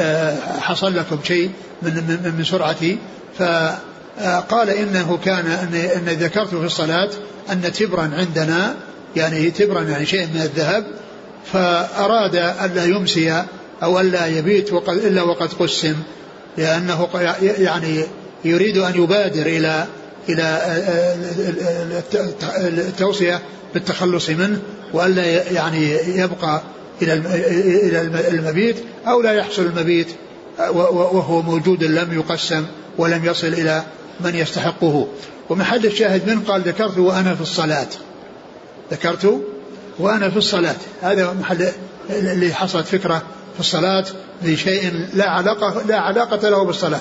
حصل 0.62 0.96
لكم 0.96 1.20
شيء 1.24 1.52
من 1.82 1.94
من, 1.94 2.34
من 2.38 2.44
سرعتي. 2.44 2.98
فقال 3.38 4.70
إنه 4.70 5.20
كان 5.26 5.46
إن, 5.96 6.06
ذكرت 6.06 6.48
في 6.48 6.66
الصلاة 6.66 7.10
أن 7.52 7.72
تبرا 7.74 8.12
عندنا 8.18 8.76
يعني 9.16 9.52
تبرا 9.52 9.82
يعني 9.82 10.06
شيء 10.06 10.28
من 10.28 10.42
الذهب 10.42 10.84
فأراد 11.54 12.36
الا 12.36 12.86
يمسي 12.86 13.44
أو 13.84 14.00
الا 14.00 14.26
يبيت 14.26 14.74
وقد 14.74 14.98
إلا 14.98 15.22
وقد 15.22 15.54
قسم 15.54 15.96
لأنه 16.58 17.08
يعني 17.42 18.04
يريد 18.46 18.78
أن 18.78 19.04
يبادر 19.04 19.46
إلى 19.46 19.86
إلى 20.30 20.62
التوصية 22.88 23.42
بالتخلص 23.74 24.30
منه 24.30 24.62
والا 24.94 25.52
يعني 25.52 25.92
يبقى 26.16 26.62
إلى 27.02 27.14
إلى 27.14 28.02
المبيت 28.30 28.76
أو 29.08 29.22
لا 29.22 29.32
يحصل 29.32 29.62
المبيت 29.62 30.08
وهو 30.70 31.42
موجود 31.42 31.84
لم 31.84 32.14
يقسم 32.14 32.66
ولم 32.98 33.26
يصل 33.26 33.48
إلى 33.48 33.84
من 34.20 34.36
يستحقه. 34.36 35.08
ومحل 35.50 35.86
الشاهد 35.86 36.30
من 36.30 36.40
قال 36.40 36.62
ذكرت 36.62 36.98
وأنا 36.98 37.36
في 37.36 37.42
الصلاة. 37.42 37.88
ذكرت 38.92 39.42
وأنا 40.00 40.30
في 40.30 40.38
الصلاة. 40.38 40.76
هذا 41.02 41.34
محل 41.34 41.68
اللي 42.10 42.54
حصلت 42.54 42.88
فكرة 42.88 43.18
في 43.54 43.60
الصلاة 43.60 44.06
بشيء 44.42 45.06
لا 45.14 45.30
علاقة 45.30 45.82
لا 45.88 46.00
علاقة 46.00 46.50
له 46.50 46.64
بالصلاة. 46.66 47.00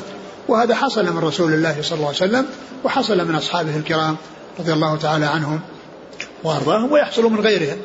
وهذا 0.48 0.74
حصل 0.74 1.12
من 1.12 1.18
رسول 1.18 1.54
الله 1.54 1.76
صلى 1.82 1.96
الله 1.96 2.06
عليه 2.06 2.16
وسلم 2.16 2.46
وحصل 2.84 3.28
من 3.28 3.34
أصحابه 3.34 3.76
الكرام 3.76 4.16
رضي 4.58 4.72
الله 4.72 4.96
تعالى 4.96 5.26
عنهم 5.26 5.60
وأرضاهم 6.44 6.92
ويحصل 6.92 7.32
من 7.32 7.40
غيرهم 7.40 7.76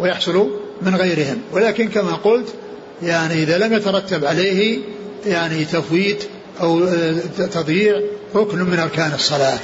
ويحصل 0.00 0.50
من 0.82 0.96
غيرهم. 0.96 1.38
ولكن 1.52 1.88
كما 1.88 2.12
قلت 2.12 2.54
يعني 3.02 3.42
إذا 3.42 3.58
لم 3.58 3.72
يترتب 3.72 4.24
عليه 4.24 4.78
يعني 5.26 5.64
تفويت 5.64 6.24
أو 6.60 6.84
آه، 6.84 7.18
تضييع 7.52 8.00
ركن 8.34 8.58
من 8.58 8.78
أركان 8.78 9.12
الصلاة. 9.14 9.60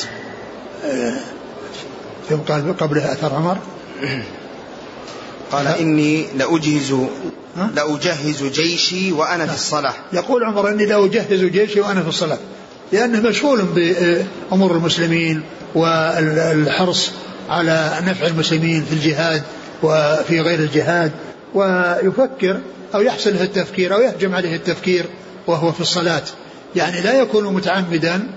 ثم 2.29 2.37
آه، 2.37 2.45
قال 2.49 2.77
قبله 2.77 3.13
أثر 3.13 3.35
عمر. 3.35 3.59
قال 5.53 5.67
إني 5.67 6.27
لأجهز 6.37 6.95
لأجهز 7.75 8.43
جيشي 8.43 9.13
وأنا 9.13 9.47
في 9.47 9.55
الصلاة. 9.55 9.95
يقول 10.13 10.45
عمر 10.45 10.69
إني 10.69 10.87
لأجهز 10.87 11.45
جيشي 11.45 11.81
وأنا 11.81 12.03
في 12.03 12.09
الصلاة. 12.09 12.39
لأنه 12.93 13.21
مشغول 13.21 13.63
بأمور 13.63 14.77
المسلمين 14.77 15.43
والحرص 15.75 17.11
على 17.49 17.99
نفع 18.07 18.27
المسلمين 18.27 18.85
في 18.85 18.93
الجهاد 18.93 19.43
وفي 19.83 20.41
غير 20.41 20.59
الجهاد 20.59 21.13
ويفكر 21.55 22.61
أو 22.95 23.01
يحسن 23.01 23.31
له 23.31 23.43
التفكير 23.43 23.95
أو 23.95 24.01
يهجم 24.01 24.35
عليه 24.35 24.57
التفكير 24.57 25.07
وهو 25.47 25.73
في 25.73 25.81
الصلاة. 25.81 26.23
يعني 26.77 27.01
لا 27.01 27.21
يكون 27.21 27.55
متعمدا 27.55 28.29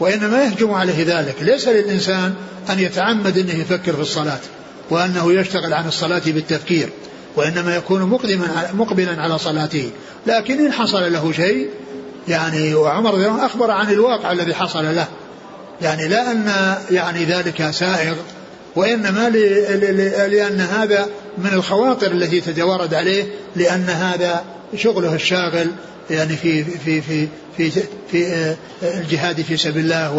وإنما 0.00 0.44
يهجم 0.44 0.70
عليه 0.70 1.18
ذلك. 1.18 1.34
ليس 1.40 1.68
للإنسان 1.68 2.34
أن 2.70 2.78
يتعمد 2.78 3.38
أنه 3.38 3.54
يفكر 3.54 3.92
في 3.92 4.00
الصلاة. 4.00 4.40
وأنه 4.90 5.32
يشتغل 5.32 5.74
عن 5.74 5.88
الصلاة 5.88 6.22
بالتفكير 6.26 6.88
وإنما 7.36 7.76
يكون 7.76 8.02
مقدما 8.02 8.70
مقبلا 8.74 9.22
على 9.22 9.38
صلاته. 9.38 9.90
لكن 10.26 10.64
إن 10.66 10.72
حصل 10.72 11.12
له 11.12 11.32
شيء 11.32 11.68
يعني 12.28 12.74
وعمر 12.74 13.46
أخبر 13.46 13.70
عن 13.70 13.90
الواقع 13.90 14.32
الذي 14.32 14.54
حصل 14.54 14.94
له. 14.94 15.06
يعني 15.82 16.08
لا 16.08 16.32
أن 16.32 16.74
يعني 16.90 17.24
ذلك 17.24 17.70
سائغ 17.70 18.14
وإنما 18.76 19.28
لأن 20.28 20.60
هذا 20.60 21.08
من 21.38 21.50
الخواطر 21.52 22.12
التي 22.12 22.40
تتوارد 22.40 22.94
عليه 22.94 23.24
لأن 23.56 23.88
هذا 23.88 24.44
شغله 24.76 25.14
الشاغل 25.14 25.70
يعني 26.10 26.36
في 26.36 26.64
في 26.64 27.00
في 27.00 27.28
في 27.56 27.70
في 28.10 28.26
آه، 28.26 28.56
الجهاد 28.82 29.40
في 29.42 29.56
سبيل 29.56 29.84
الله 29.84 30.12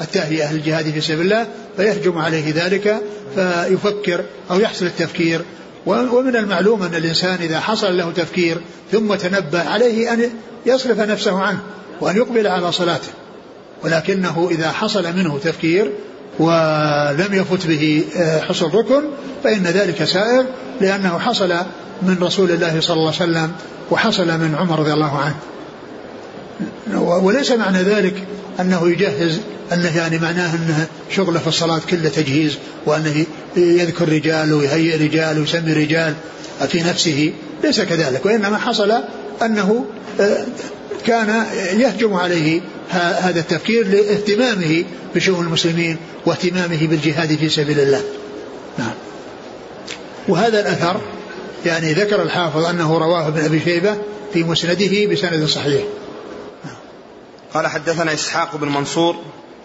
والتهيئة 0.00 0.52
للجهاد 0.52 0.90
في 0.90 1.00
سبيل 1.00 1.20
الله 1.20 1.46
فيهجم 1.76 2.18
عليه 2.18 2.54
ذلك 2.54 3.00
فيفكر 3.34 4.24
أو 4.50 4.60
يحصل 4.60 4.86
التفكير. 4.86 5.40
ومن 5.86 6.36
المعلوم 6.36 6.82
أن 6.82 6.94
الإنسان 6.94 7.38
إذا 7.40 7.60
حصل 7.60 7.96
له 7.96 8.12
تفكير 8.12 8.58
ثم 8.92 9.14
تنبه 9.14 9.62
عليه 9.62 10.12
أن 10.12 10.30
يصرف 10.66 11.00
نفسه 11.00 11.38
عنه 11.42 11.60
وأن 12.00 12.16
يقبل 12.16 12.46
على 12.46 12.72
صلاته 12.72 13.08
ولكنه 13.84 14.48
إذا 14.50 14.70
حصل 14.70 15.16
منه 15.16 15.38
تفكير 15.38 15.92
ولم 16.38 17.34
يفت 17.34 17.66
به 17.66 18.04
آه، 18.16 18.40
حصل 18.40 18.74
ركن 18.74 19.02
فإن 19.44 19.62
ذلك 19.62 20.04
سائر 20.04 20.44
لأنه 20.80 21.18
حصل 21.18 21.54
من 22.02 22.16
رسول 22.20 22.50
الله 22.50 22.80
صلى 22.80 22.96
الله 22.96 23.12
عليه 23.20 23.32
وسلم 23.32 23.52
وحصل 23.90 24.26
من 24.26 24.54
عمر 24.58 24.78
رضي 24.78 24.92
الله 24.92 25.18
عنه. 25.18 25.34
وليس 27.00 27.52
معنى 27.52 27.82
ذلك 27.82 28.14
أنه 28.60 28.90
يجهز 28.90 29.40
أنه 29.72 29.96
يعني 29.96 30.18
معناه 30.18 30.54
أنه 30.54 30.86
شغله 31.10 31.38
في 31.38 31.46
الصلاة 31.46 31.80
كله 31.90 32.08
تجهيز 32.08 32.58
وأنه 32.86 33.26
يذكر 33.56 34.08
رجال 34.08 34.52
ويهيئ 34.52 34.96
رجال 34.96 35.38
ويسمي 35.38 35.72
رجال 35.72 36.14
في 36.68 36.82
نفسه. 36.82 37.32
ليس 37.64 37.80
كذلك 37.80 38.26
وإنما 38.26 38.58
حصل 38.58 38.92
أنه 39.42 39.84
آه، 40.20 40.44
كان 41.06 41.44
يهجم 41.80 42.14
عليه 42.14 42.60
هذا 42.90 43.40
التفكير 43.40 43.86
لاهتمامه 43.86 44.84
بشؤون 45.14 45.46
المسلمين 45.46 45.96
واهتمامه 46.26 46.86
بالجهاد 46.86 47.36
في 47.36 47.48
سبيل 47.48 47.80
الله. 47.80 48.02
نعم. 48.78 48.94
وهذا 50.28 50.60
الأثر 50.60 51.00
يعني 51.66 51.92
ذكر 51.92 52.22
الحافظ 52.22 52.64
أنه 52.64 52.98
رواه 52.98 53.28
ابن 53.28 53.44
أبي 53.44 53.60
شيبة 53.60 53.96
في 54.32 54.44
مسنده 54.44 55.06
بسند 55.06 55.44
صحيح. 55.44 55.82
قال 57.54 57.66
حدثنا 57.66 58.14
إسحاق 58.14 58.56
بن 58.56 58.68
منصور 58.68 59.16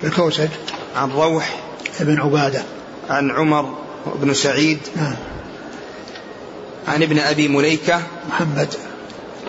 الكوسج 0.04 0.50
عن 0.96 1.12
روح 1.12 1.60
بن 2.00 2.20
عبادة. 2.20 2.64
عن 3.10 3.32
عمر 3.32 3.78
بن 4.16 4.34
سعيد 4.34 4.80
نعم. 4.96 5.16
عن 6.88 7.04
ابن 7.04 7.20
أبي 7.20 7.48
مليكة 7.48 8.02
محمد 8.30 8.74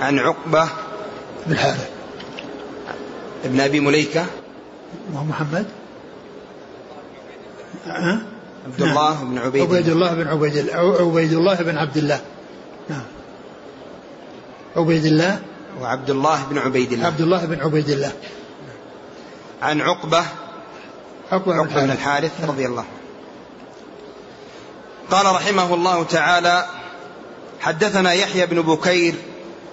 عن 0.01 0.19
عقبة 0.19 0.69
بن 1.47 1.53
الحارث 1.53 1.94
ابن 3.45 3.61
أبي 3.61 3.81
مليكة. 3.81 4.27
وهو 5.13 5.25
محمد؟ 5.25 5.67
عبد 8.67 8.83
الله 8.83 9.15
نعم. 9.15 9.31
بن 9.31 9.39
عبيد 9.39 9.63
عبيد 9.63 9.89
الله 9.89 10.15
بن 10.15 10.29
عبيد 10.29 10.57
الله 10.57 10.97
عبيد 11.01 11.33
الله 11.33 11.55
بن 11.55 11.79
عبد 11.79 11.97
الله. 11.97 12.21
نعم. 12.89 13.05
عبيد 14.77 15.05
الله؟ 15.05 15.41
وعبد 15.81 16.11
الله 16.11 16.45
بن 16.51 16.59
عبيد 16.59 16.93
الله. 16.93 17.07
عبد 17.07 17.21
الله 17.21 17.45
بن 17.45 17.61
عبيد 17.61 17.91
الله. 17.91 18.13
عن 19.63 19.81
عقبة 19.81 20.25
عقبة, 21.33 21.55
عقبة 21.55 21.83
بن 21.85 21.91
الحارث. 21.91 22.45
رضي 22.45 22.67
الله 22.67 22.85
قال 25.11 25.27
رحمه 25.27 25.75
الله 25.75 26.05
تعالى 26.05 26.67
حدثنا 27.61 28.13
يحيى 28.13 28.47
بن 28.47 28.63
بكير 28.63 29.15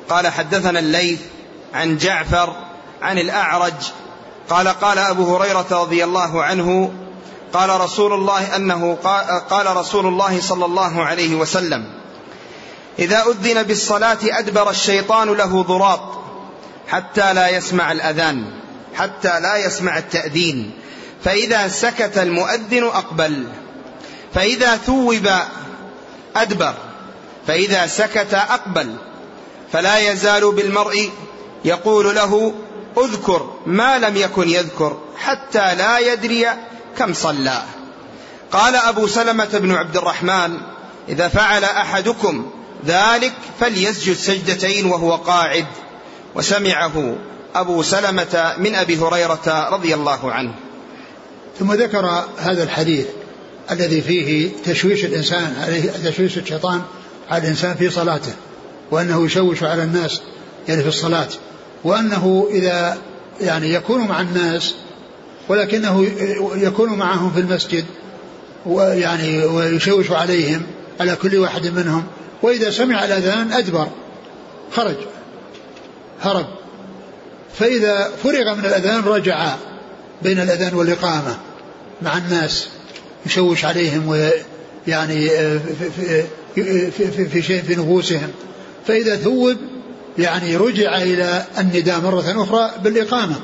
قال 0.09 0.28
حدثنا 0.28 0.80
الليث 0.80 1.22
عن 1.74 1.97
جعفر 1.97 2.55
عن 3.01 3.17
الأعرج. 3.17 3.73
قال 4.49 4.67
قال 4.67 4.97
أبو 4.97 5.35
هريرة 5.35 5.67
رضي 5.71 6.03
الله 6.03 6.43
عنه 6.43 6.91
قال 7.53 7.81
رسول 7.81 8.13
الله 8.13 8.55
أنه 8.55 8.97
قال 9.49 9.77
رسول 9.77 10.05
الله 10.05 10.41
صلى 10.41 10.65
الله 10.65 11.03
عليه 11.03 11.35
وسلم 11.35 11.85
إذا 12.99 13.23
أذن 13.23 13.63
بالصلاة 13.63 14.17
أدبر 14.23 14.69
الشيطان 14.69 15.33
له 15.33 15.63
ضراط 15.63 16.01
حتى 16.87 17.33
لا 17.33 17.49
يسمع 17.49 17.91
الأذان 17.91 18.45
حتى 18.95 19.39
لا 19.39 19.57
يسمع 19.57 19.97
التأذين. 19.97 20.71
فإذا 21.23 21.67
سكت 21.67 22.17
المؤذن 22.17 22.83
أقبل 22.83 23.47
فإذا 24.33 24.75
ثوب 24.75 25.29
أدبر 26.35 26.73
فإذا 27.47 27.87
سكت 27.87 28.33
أقبل 28.33 28.95
فلا 29.73 30.11
يزال 30.11 30.51
بالمرء 30.51 31.09
يقول 31.65 32.15
له 32.15 32.53
اذكر 32.97 33.53
ما 33.65 33.99
لم 33.99 34.17
يكن 34.17 34.49
يذكر 34.49 34.99
حتى 35.17 35.75
لا 35.75 35.99
يدري 35.99 36.47
كم 36.97 37.13
صلى. 37.13 37.63
قال 38.51 38.75
أبو 38.75 39.07
سلمة 39.07 39.49
بن 39.53 39.71
عبد 39.71 39.97
الرحمن 39.97 40.57
إذا 41.09 41.27
فعل 41.27 41.63
أحدكم 41.63 42.51
ذلك 42.85 43.33
فليسجد 43.59 44.15
سجدتين 44.15 44.85
وهو 44.85 45.15
قاعد. 45.15 45.65
وسمعه 46.35 47.15
أبو 47.55 47.83
سلمة 47.83 48.53
من 48.57 48.75
أبي 48.75 48.97
هريرة 48.97 49.69
رضي 49.71 49.93
الله 49.93 50.31
عنه. 50.31 50.53
ثم 51.59 51.73
ذكر 51.73 52.25
هذا 52.37 52.63
الحديث 52.63 53.05
الذي 53.71 54.01
فيه 54.01 54.49
تشويش 54.65 55.05
الإنسان 55.05 55.55
عليه 55.61 55.91
تشويش 55.91 56.37
الشيطان 56.37 56.81
على 57.29 57.43
الإنسان 57.43 57.75
في 57.75 57.89
صلاته 57.89 58.33
وأنه 58.91 59.25
يشوش 59.25 59.63
على 59.63 59.83
الناس 59.83 60.21
يعني 60.67 60.81
في 60.81 60.87
الصلاة. 60.87 61.27
وأنه 61.84 62.47
إذا 62.51 62.97
يعني 63.41 63.73
يكون 63.73 64.07
مع 64.07 64.21
الناس 64.21 64.75
ولكنه 65.49 66.07
يكون 66.55 66.89
معهم 66.89 67.32
في 67.32 67.39
المسجد 67.39 67.86
ويعني 68.65 69.45
ويشوش 69.45 70.11
عليهم 70.11 70.61
على 70.99 71.15
كل 71.15 71.38
واحد 71.38 71.67
منهم 71.67 72.03
وإذا 72.41 72.71
سمع 72.71 73.05
الأذان 73.05 73.51
أدبر 73.51 73.88
خرج 74.71 74.95
هرب. 76.21 76.45
فإذا 77.53 78.11
فرغ 78.23 78.55
من 78.55 78.65
الأذان 78.65 79.03
رجع 79.03 79.55
بين 80.21 80.39
الأذان 80.39 80.73
والإقامة 80.73 81.38
مع 82.01 82.17
الناس 82.17 82.67
يشوش 83.25 83.65
عليهم 83.65 84.07
ويعني 84.07 85.29
في, 85.29 86.23
في, 86.55 86.91
في, 86.91 87.25
في 87.25 87.41
شيء 87.41 87.61
في 87.61 87.75
نفوسهم. 87.75 88.32
فإذا 88.88 89.15
ثوب 89.15 89.57
يعني 90.22 90.57
رجع 90.57 90.97
إلى 90.97 91.43
النداء 91.59 91.99
مرة 91.99 92.43
أخرى 92.43 92.72
بالإقامة. 92.84 93.36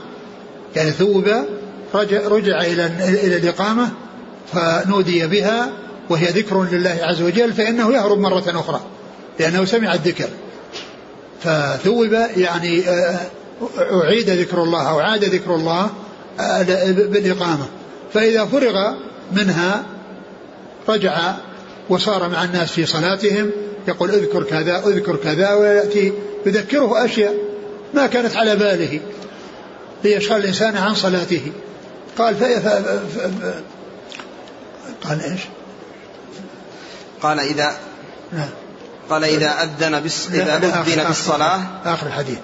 يعني 0.75 0.91
ثوب 0.91 1.27
رجع, 1.93 2.27
رجع 2.27 2.61
إلى 2.61 2.85
إلى 3.23 3.37
الإقامة 3.37 3.89
فنودي 4.53 5.27
بها 5.27 5.69
وهي 6.09 6.25
ذكر 6.25 6.63
لله 6.63 6.99
عز 7.01 7.21
وجل 7.21 7.53
فإنه 7.53 7.93
يهرب 7.93 8.19
مرة 8.19 8.43
أخرى 8.47 8.81
لأنه 9.39 9.65
سمع 9.65 9.93
الذكر. 9.93 10.29
فثوب 11.41 12.13
يعني 12.37 12.89
آه، 12.89 13.19
أعيد 14.03 14.29
ذكر 14.29 14.63
الله 14.63 14.89
أو 14.89 14.99
عاد 14.99 15.23
ذكر 15.23 15.55
الله 15.55 15.89
آه، 16.39 16.61
بالإقامة. 16.91 17.65
فإذا 18.13 18.45
فرغ 18.45 18.93
منها 19.31 19.83
رجع 20.89 21.33
وصار 21.89 22.29
مع 22.29 22.43
الناس 22.43 22.71
في 22.71 22.85
صلاتهم 22.85 23.51
يقول 23.87 24.11
اذكر 24.11 24.43
كذا 24.43 24.83
اذكر 24.87 25.15
كذا 25.15 25.53
ويأتي 25.53 26.13
يذكره 26.45 27.05
أشياء 27.05 27.35
ما 27.93 28.07
كانت 28.07 28.35
على 28.35 28.55
باله 28.55 28.99
ليشغل 30.03 30.37
الإنسان 30.37 30.77
عن 30.77 30.95
صلاته. 30.95 31.51
قال 32.17 32.35
ف... 32.35 32.43
ف... 32.43 32.67
ف... 32.67 33.31
قال 35.07 35.21
إيش؟ 35.21 35.41
قال 37.21 37.39
إذا 37.39 37.77
نعم. 38.31 38.49
قال 39.09 39.23
إذا 39.23 39.63
أذن 39.63 40.03
بس 40.03 40.27
إذا 40.27 40.57
أذن 40.57 41.05
بالصلاة. 41.07 41.59
آخر 41.85 42.07
الحديث 42.07 42.37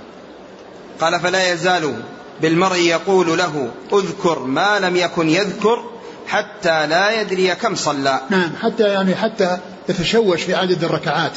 قال 1.02 1.20
فلا 1.20 1.54
يزال 1.54 1.94
بالمرء 2.41 2.78
يقول 2.78 3.38
له 3.38 3.72
اذكر 3.94 4.39
ما 4.39 4.80
لم 4.80 4.96
يكن 4.96 5.30
يذكر 5.30 5.93
حتى 6.28 6.88
لا 6.88 7.22
يدري 7.22 7.56
كم 7.56 7.76
صلى. 7.76 8.20
نعم 8.30 8.50
حتى 8.62 8.84
يعني 8.84 9.16
حتى 9.16 9.58
يتشوش 9.90 10.42
في 10.42 10.56
عدد 10.56 10.84
الركعات. 10.84 11.32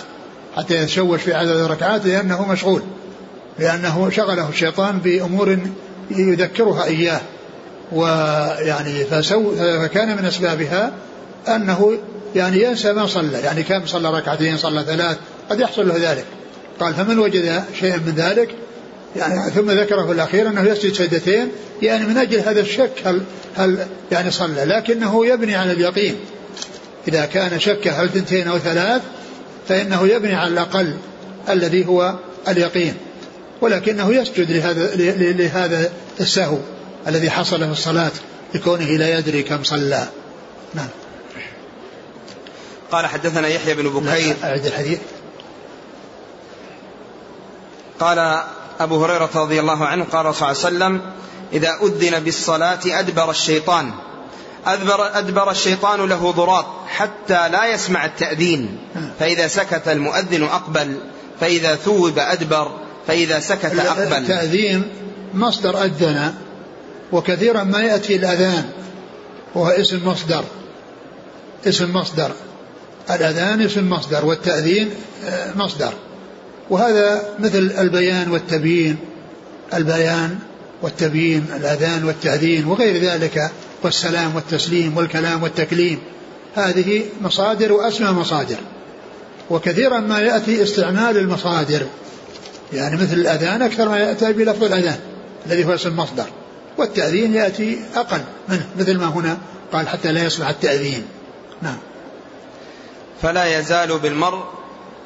حتى 0.56 0.74
يتشوش 0.74 1.20
في 1.20 1.34
عدد 1.34 1.50
الركعات 1.50 2.06
لأنه 2.06 2.48
مشغول. 2.48 2.82
لأنه 3.58 4.10
شغله 4.10 4.48
الشيطان 4.48 4.98
بأمور 4.98 5.58
يذكرها 6.10 6.84
إياه. 6.84 7.20
ويعني 7.92 9.04
فكان 9.04 10.16
من 10.16 10.24
أسبابها 10.24 10.92
أنه 11.48 11.98
يعني 12.34 12.62
ينسى 12.62 12.92
ما 12.92 13.06
صلى. 13.06 13.38
يعني 13.38 13.62
كم 13.62 13.86
صلى 13.86 14.18
ركعتين 14.18 14.56
صلى 14.56 14.84
ثلاث 14.84 15.16
قد 15.50 15.60
يحصل 15.60 15.88
له 15.88 16.10
ذلك. 16.10 16.24
قال 16.80 16.94
فمن 16.94 17.18
وجد 17.18 17.64
شيئا 17.80 17.96
من 17.96 18.12
ذلك 18.16 18.54
يعني 19.16 19.50
ثم 19.50 19.70
ذكره 19.70 20.06
في 20.06 20.12
الأخير 20.12 20.48
أنه 20.48 20.62
يسجد 20.62 20.92
سجدتين 20.92 21.48
يعني 21.82 22.06
من 22.06 22.18
أجل 22.18 22.38
هذا 22.38 22.60
الشك 22.60 22.92
هل, 23.04 23.22
هل 23.56 23.86
يعني 24.12 24.30
صلى 24.30 24.64
لكنه 24.64 25.26
يبني 25.26 25.54
على 25.54 25.72
اليقين. 25.72 26.16
إذا 27.08 27.26
كان 27.26 27.60
شك 27.60 27.88
هل 27.88 28.10
ثنتين 28.10 28.48
أو 28.48 28.58
ثلاث 28.58 29.02
فإنه 29.68 30.08
يبني 30.08 30.34
على 30.34 30.48
الأقل 30.48 30.96
الذي 31.48 31.86
هو 31.86 32.14
اليقين. 32.48 32.94
ولكنه 33.60 34.14
يسجد 34.14 34.50
لهذا 34.50 34.94
لهذا 35.32 35.92
السهو 36.20 36.58
الذي 37.08 37.30
حصل 37.30 37.58
في 37.58 37.72
الصلاة 37.72 38.12
لكونه 38.54 38.84
لا 38.84 39.18
يدري 39.18 39.42
كم 39.42 39.62
صلى. 39.62 40.06
نعم. 40.74 40.88
قال 42.90 43.06
حدثنا 43.06 43.48
يحيى 43.48 43.74
بن 43.74 43.88
بكير. 43.88 44.36
أعد 44.44 44.66
الحديث. 44.66 44.98
قال 48.00 48.42
أبو 48.80 49.04
هريرة 49.04 49.30
رضي 49.34 49.60
الله 49.60 49.86
عنه 49.86 50.04
قال 50.04 50.34
صلى 50.34 50.48
الله 50.48 50.64
عليه 50.64 50.76
وسلم 50.76 51.00
إذا 51.52 51.78
أذن 51.82 52.24
بالصلاة 52.24 52.80
أدبر 52.86 53.30
الشيطان. 53.30 53.92
أدبر, 54.66 55.18
أدبر 55.18 55.50
الشيطان 55.50 56.08
له 56.08 56.30
ضراط 56.30 56.66
حتى 56.88 57.48
لا 57.48 57.66
يسمع 57.74 58.04
التأذين. 58.04 58.78
فإذا 59.18 59.48
سكت 59.48 59.88
المؤذن 59.88 60.42
أقبل. 60.42 60.96
فإذا 61.40 61.74
ثوب 61.74 62.18
أدبر. 62.18 62.70
فإذا 63.06 63.40
سكت 63.40 63.78
أقبل. 63.78 64.12
التأذين 64.12 64.82
مصدر 65.34 65.84
أذن 65.84 66.34
وكثيرا 67.12 67.62
ما 67.62 67.80
يأتي 67.80 68.16
الأذان 68.16 68.70
وهو 69.54 69.68
اسم 69.68 70.08
مصدر. 70.08 70.44
اسم 71.66 71.92
مصدر. 71.96 72.30
الأذان 73.10 73.62
اسم 73.62 73.90
مصدر 73.90 74.24
والتأذين 74.24 74.90
آه، 75.26 75.52
مصدر. 75.56 75.92
وهذا 76.70 77.22
مثل 77.38 77.72
البيان 77.78 78.30
والتبيين 78.30 78.96
البيان 79.74 80.38
والتبيين 80.82 81.46
الأذان 81.56 82.04
والتأذين 82.04 82.66
وغير 82.66 83.02
ذلك 83.02 83.50
والسلام 83.82 84.36
والتسليم 84.36 84.96
والكلام 84.96 85.42
والتكليم. 85.42 85.98
هذه 86.54 87.02
مصادر 87.20 87.72
وأسمى 87.72 88.10
مصادر. 88.10 88.56
وكثيرا 89.50 90.00
ما 90.00 90.20
يأتي 90.20 90.62
استعمال 90.62 91.16
المصادر. 91.16 91.86
يعني 92.72 92.96
مثل 92.96 93.14
الأذان 93.14 93.62
أكثر 93.62 93.88
ما 93.88 93.98
يأتي 93.98 94.32
بلفظ 94.32 94.64
الأذان 94.64 94.98
الذي 95.46 95.64
هو 95.64 95.74
اسم 95.74 95.96
مصدر. 95.96 96.26
والتأذين 96.78 97.34
يأتي 97.34 97.78
أقل 97.94 98.20
منه 98.48 98.66
مثل 98.78 98.96
ما 98.96 99.06
هنا 99.06 99.38
قال 99.72 99.88
حتى 99.88 100.12
لا 100.12 100.24
يصلح 100.24 100.48
التأذين. 100.48 101.02
نعم. 101.62 101.78
فلا 103.22 103.58
يزال 103.58 103.98
بالمرء 103.98 104.55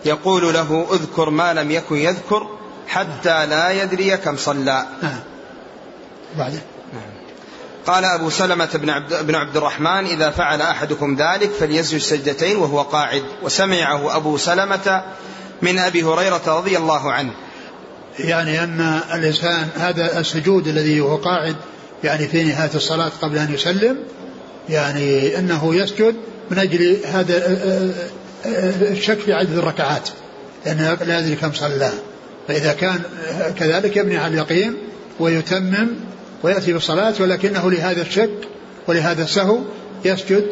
يقول 0.04 0.54
له 0.54 0.86
اذكر 0.92 1.30
ما 1.30 1.54
لم 1.54 1.70
يكن 1.70 1.96
يذكر 1.96 2.46
حتى 2.88 3.46
لا 3.46 3.82
يدري 3.82 4.16
كم 4.16 4.36
صلى. 4.36 4.86
نعم. 5.02 5.20
بعده 6.38 6.60
قال 7.86 8.04
أبو 8.04 8.30
سلمة 8.30 8.68
بن 8.74 8.90
عبد, 8.90 9.26
بن 9.26 9.34
عبد 9.34 9.56
الرحمن 9.56 10.06
إذا 10.06 10.30
فعل 10.30 10.62
أحدكم 10.62 11.16
ذلك 11.16 11.50
فليسجد 11.50 11.98
سجدتين 11.98 12.56
وهو 12.56 12.82
قاعد. 12.82 13.22
وسمعه 13.42 14.16
أبو 14.16 14.36
سلمة 14.36 15.02
من 15.62 15.78
أبي 15.78 16.02
هريرة 16.02 16.42
رضي 16.46 16.76
الله 16.76 17.12
عنه. 17.12 17.32
يعني 18.18 18.64
أن 18.64 19.00
الإنسان 19.14 19.68
هذا 19.76 20.18
السجود 20.18 20.68
الذي 20.68 21.00
هو 21.00 21.16
قاعد 21.16 21.56
يعني 22.04 22.28
في 22.28 22.44
نهاية 22.44 22.70
الصلاة 22.74 23.10
قبل 23.22 23.38
أن 23.38 23.54
يسلم 23.54 23.98
يعني 24.68 25.38
أنه 25.38 25.74
يسجد 25.74 26.16
من 26.50 26.58
أجل 26.58 27.00
هذا 27.04 27.36
الشك 28.46 29.18
في 29.18 29.32
عدد 29.32 29.58
الركعات 29.58 30.08
لأنه 30.66 30.94
لا 30.94 31.18
يدري 31.18 31.36
كم 31.36 31.52
صلى 31.52 31.90
فإذا 32.48 32.72
كان 32.72 33.02
كذلك 33.58 33.96
يبني 33.96 34.16
على 34.16 34.34
اليقين 34.34 34.76
ويتمم 35.20 35.88
ويأتي 36.42 36.72
بالصلاة 36.72 37.14
ولكنه 37.20 37.70
لهذا 37.70 38.02
الشك 38.02 38.30
ولهذا 38.86 39.24
السهو 39.24 39.58
يسجد 40.04 40.46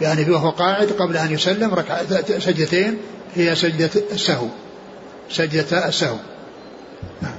يعني 0.00 0.30
وهو 0.30 0.50
قاعد 0.50 0.86
قبل 0.86 1.16
أن 1.16 1.32
يسلم 1.32 1.74
ركعة 1.74 2.04
سجدتين 2.38 2.98
هي 3.34 3.54
سجدة 3.54 3.90
السهو. 4.12 4.46
سجدة 5.30 5.88
السهو. 5.88 6.16
نعم. 7.22 7.34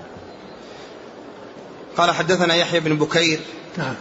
قال 1.98 2.12
حدثنا 2.12 2.56
يحيى 2.56 2.80
بن 2.80 2.98
بكير 2.98 3.40
نعم. 3.78 3.96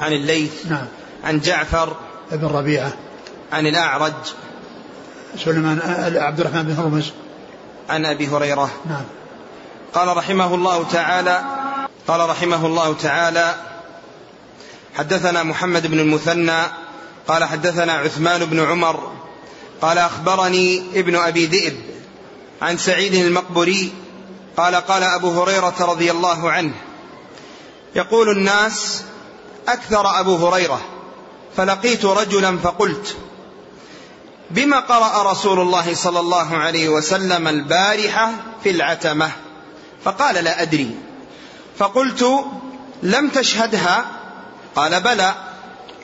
عن 0.00 0.12
الليث 0.12 0.66
نعم. 0.70 0.86
عن 1.24 1.40
جعفر 1.40 1.96
بن 2.32 2.46
ربيعة. 2.46 2.92
عن 3.52 3.66
الأعرج 3.66 4.12
سليمان 5.36 5.80
عبد 6.16 6.40
الرحمن 6.40 6.62
بن 6.62 6.72
هرمز. 6.72 7.12
عن 7.88 8.06
أبي 8.06 8.28
هريرة. 8.28 8.70
نعم. 8.86 9.04
قال 9.94 10.16
رحمه 10.16 10.54
الله 10.54 10.84
تعالى 10.84 11.42
قال 12.08 12.30
رحمه 12.30 12.66
الله 12.66 12.94
تعالى 12.94 13.54
حدثنا 14.94 15.42
محمد 15.42 15.86
بن 15.86 15.98
المثنى 15.98 16.62
قال 17.28 17.44
حدثنا 17.44 17.92
عثمان 17.92 18.44
بن 18.44 18.60
عمر 18.60 19.12
قال 19.82 19.98
أخبرني 19.98 20.82
ابن 20.94 21.16
أبي 21.16 21.46
ذئب 21.46 21.76
عن 22.62 22.78
سعيد 22.78 23.14
المقبري 23.14 23.92
قال 24.56 24.74
قال 24.74 25.02
أبو 25.02 25.42
هريرة 25.42 25.74
رضي 25.80 26.10
الله 26.10 26.50
عنه 26.50 26.74
يقول 27.94 28.28
الناس 28.28 29.02
أكثر 29.68 30.20
أبو 30.20 30.48
هريرة 30.48 30.80
فلقيت 31.56 32.04
رجلا 32.04 32.58
فقلت 32.58 33.16
بما 34.50 34.80
قرأ 34.80 35.32
رسول 35.32 35.60
الله 35.60 35.94
صلى 35.94 36.20
الله 36.20 36.56
عليه 36.56 36.88
وسلم 36.88 37.48
البارحة 37.48 38.32
في 38.62 38.70
العتمة. 38.70 39.30
فقال 40.04 40.44
لا 40.44 40.62
أدري. 40.62 40.96
فقلت 41.78 42.44
لم 43.02 43.28
تشهدها. 43.28 44.04
قال 44.76 45.00
بلى. 45.00 45.34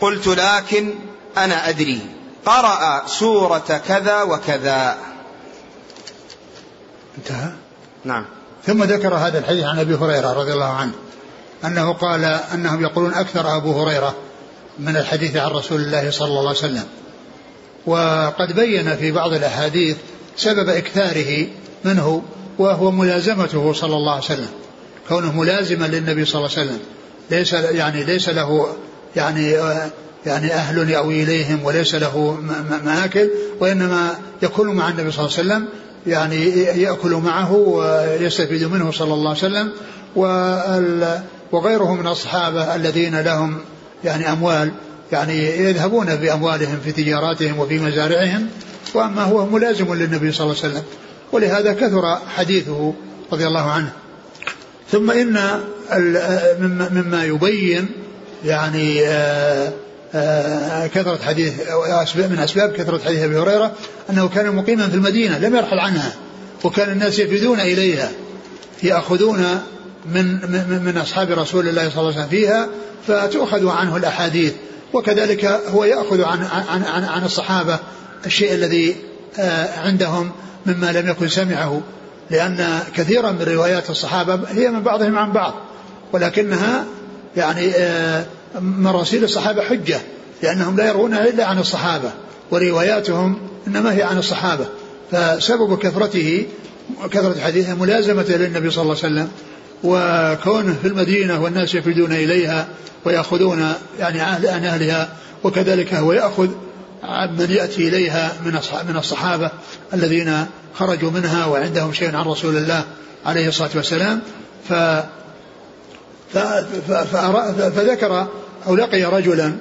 قلت 0.01 0.27
لكن 0.27 0.95
أنا 1.37 1.69
أدري. 1.69 2.01
قرأ 2.47 3.07
سورة 3.07 3.83
كذا 3.89 4.23
وكذا. 4.23 4.97
انتهى؟ 7.19 7.53
نعم. 8.05 8.25
ثم 8.67 8.85
ذكر 8.85 9.15
هذا 9.15 9.39
الحديث 9.39 9.65
عن 9.65 9.79
أبي 9.79 9.95
هريرة 9.95 10.33
رضي 10.33 10.53
الله 10.53 10.73
عنه. 10.73 10.93
أنه 11.65 11.93
قال 11.93 12.25
أنهم 12.25 12.83
يقولون 12.83 13.15
أكثر 13.15 13.57
أبو 13.57 13.83
هريرة 13.83 14.15
من 14.79 14.97
الحديث 14.97 15.37
عن 15.37 15.51
رسول 15.51 15.81
الله 15.81 16.11
صلى 16.11 16.29
الله 16.29 16.49
عليه 16.49 16.59
وسلم. 16.59 16.89
وقد 17.87 18.53
بين 18.53 18.97
في 18.97 19.13
بعض 19.13 19.33
الأحاديث 19.33 19.97
سبب 20.37 20.69
إكثاره 20.69 21.47
منه 21.85 22.23
وهو 22.59 22.91
ملازمته 22.91 23.73
صلى 23.73 23.97
الله 23.97 24.13
عليه 24.13 24.25
وسلم. 24.25 24.49
كونه 25.09 25.41
ملازما 25.41 25.87
للنبي 25.87 26.25
صلى 26.25 26.35
الله 26.39 26.51
عليه 26.59 26.69
وسلم. 26.69 26.81
ليس 27.31 27.53
يعني 27.53 28.05
ليس 28.05 28.29
له 28.29 28.67
يعني 29.17 29.51
يعني 30.27 30.55
أهل 30.55 30.91
يأوي 30.91 31.23
إليهم 31.23 31.65
وليس 31.65 31.95
له 31.95 32.39
مآكل 32.85 33.31
وإنما 33.61 34.19
يكون 34.43 34.69
مع 34.69 34.89
النبي 34.89 35.11
صلى 35.11 35.27
الله 35.27 35.39
عليه 35.39 35.49
وسلم 35.49 35.69
يعني 36.07 36.45
يأكل 36.61 37.11
معه 37.11 37.53
ويستفيد 37.53 38.65
منه 38.65 38.91
صلى 38.91 39.15
الله 39.15 39.29
عليه 39.29 39.39
وسلم. 39.39 39.73
وغيره 41.53 41.95
من 41.95 42.07
الصحابة 42.07 42.75
الذين 42.75 43.21
لهم 43.21 43.59
يعني 44.05 44.33
أموال 44.33 44.73
يعني 45.13 45.47
يذهبون 45.47 46.17
بأموالهم 46.17 46.81
في 46.85 46.93
تجاراتهم 46.93 47.59
وفي 47.59 47.79
مزارعهم 47.79 48.47
وأما 48.95 49.23
هو 49.23 49.47
ملازم 49.47 49.95
للنبي 49.95 50.33
صلى 50.33 50.45
الله 50.45 50.57
عليه 50.63 50.73
وسلم. 50.73 50.85
ولهذا 51.33 51.73
كثر 51.73 52.19
حديثه 52.37 52.95
رضي 53.33 53.47
الله 53.47 53.71
عنه. 53.71 53.93
ثم 54.93 55.11
إن 55.11 55.61
مما 56.91 57.25
يبين 57.25 57.89
يعني 58.45 59.07
آه، 59.07 59.73
آه، 60.15 60.87
كثرة 60.87 61.19
حديث 61.23 61.53
من 62.17 62.39
أسباب 62.39 62.73
كثرة 62.73 63.01
حديث 63.05 63.23
أبي 63.23 63.39
هريرة 63.39 63.73
أنه 64.11 64.29
كان 64.29 64.57
مقيما 64.57 64.89
في 64.89 64.95
المدينة 64.95 65.39
لم 65.39 65.57
يرحل 65.57 65.79
عنها 65.79 66.15
وكان 66.65 66.91
الناس 66.91 67.19
يفيدون 67.19 67.61
إليها 67.61 68.11
يأخذون 68.83 69.45
من, 70.07 70.27
من 70.85 70.99
أصحاب 70.99 71.31
رسول 71.31 71.69
الله 71.69 71.91
صلى 71.91 72.01
الله 72.01 72.13
عليه 72.13 72.19
وسلم 72.19 72.29
فيها 72.29 72.69
فتؤخذ 73.07 73.69
عنه 73.69 73.97
الأحاديث. 73.97 74.53
وكذلك 74.95 75.45
هو 75.45 75.85
يأخذ 75.85 76.23
عن 76.23 76.45
عن 76.69 76.83
عن, 76.83 77.05
عن 77.05 77.25
الصحابة 77.25 77.79
الشيء 78.27 78.55
الذي 78.55 78.97
آه، 79.39 79.81
عندهم 79.81 80.31
مما 80.67 80.93
لم 80.93 81.09
يكن 81.09 81.29
سمعه 81.29 81.81
لأن 82.31 82.83
كثيرا 82.95 83.33
من 83.33 83.43
روايات 83.43 83.91
الصحابة 83.91 84.41
هي 84.49 84.69
من 84.69 84.83
بعضهم 84.83 85.19
عن 85.19 85.33
بعض 85.33 85.55
ولكنها 86.13 86.85
يعني 87.37 87.71
آه، 87.77 88.27
مراسيل 88.61 89.25
الصحابة 89.25 89.63
حجة 89.63 90.01
لأنهم 90.43 90.77
لا 90.77 90.89
يروونها 90.89 91.29
إلا 91.29 91.45
عن 91.45 91.59
الصحابة 91.59 92.11
ورواياتهم 92.51 93.39
إنما 93.67 93.95
هي 93.95 94.03
عن 94.03 94.19
الصحابة. 94.19 94.67
فسبب 95.13 95.79
كثرته 95.79 96.47
كثرة 97.11 97.41
حديثه 97.41 97.75
ملازمة 97.75 98.25
للنبي 98.29 98.71
صلى 98.71 98.83
الله 98.83 98.97
عليه 99.03 99.15
وسلم 99.15 99.29
وكونه 99.85 100.77
في 100.83 100.89
المدينة 100.89 101.43
والناس 101.43 101.75
يفيدون 101.75 102.13
إليها 102.13 102.67
ويأخذون 103.05 103.73
يعني 103.99 104.21
عن 104.21 104.45
أهلها 104.45 105.09
وكذلك 105.45 105.95
هو 105.95 106.13
يأخذ 106.13 106.49
من 107.39 107.47
يأتي 107.51 107.89
إليها 107.89 108.33
من 108.45 108.59
من 108.89 108.97
الصحابة 108.97 109.51
الذين 109.95 110.47
خرجوا 110.75 111.11
منها 111.11 111.47
وعندهم 111.47 111.93
شيء 111.93 112.17
عن 112.17 112.25
رسول 112.25 112.57
الله 112.57 112.85
عليه 113.27 113.49
الصلاة 113.49 113.71
والسلام. 113.75 114.21
ف 114.69 114.73
فذكر 117.77 118.27
أو 118.67 118.77
لقي 118.77 119.05
رجلا 119.05 119.53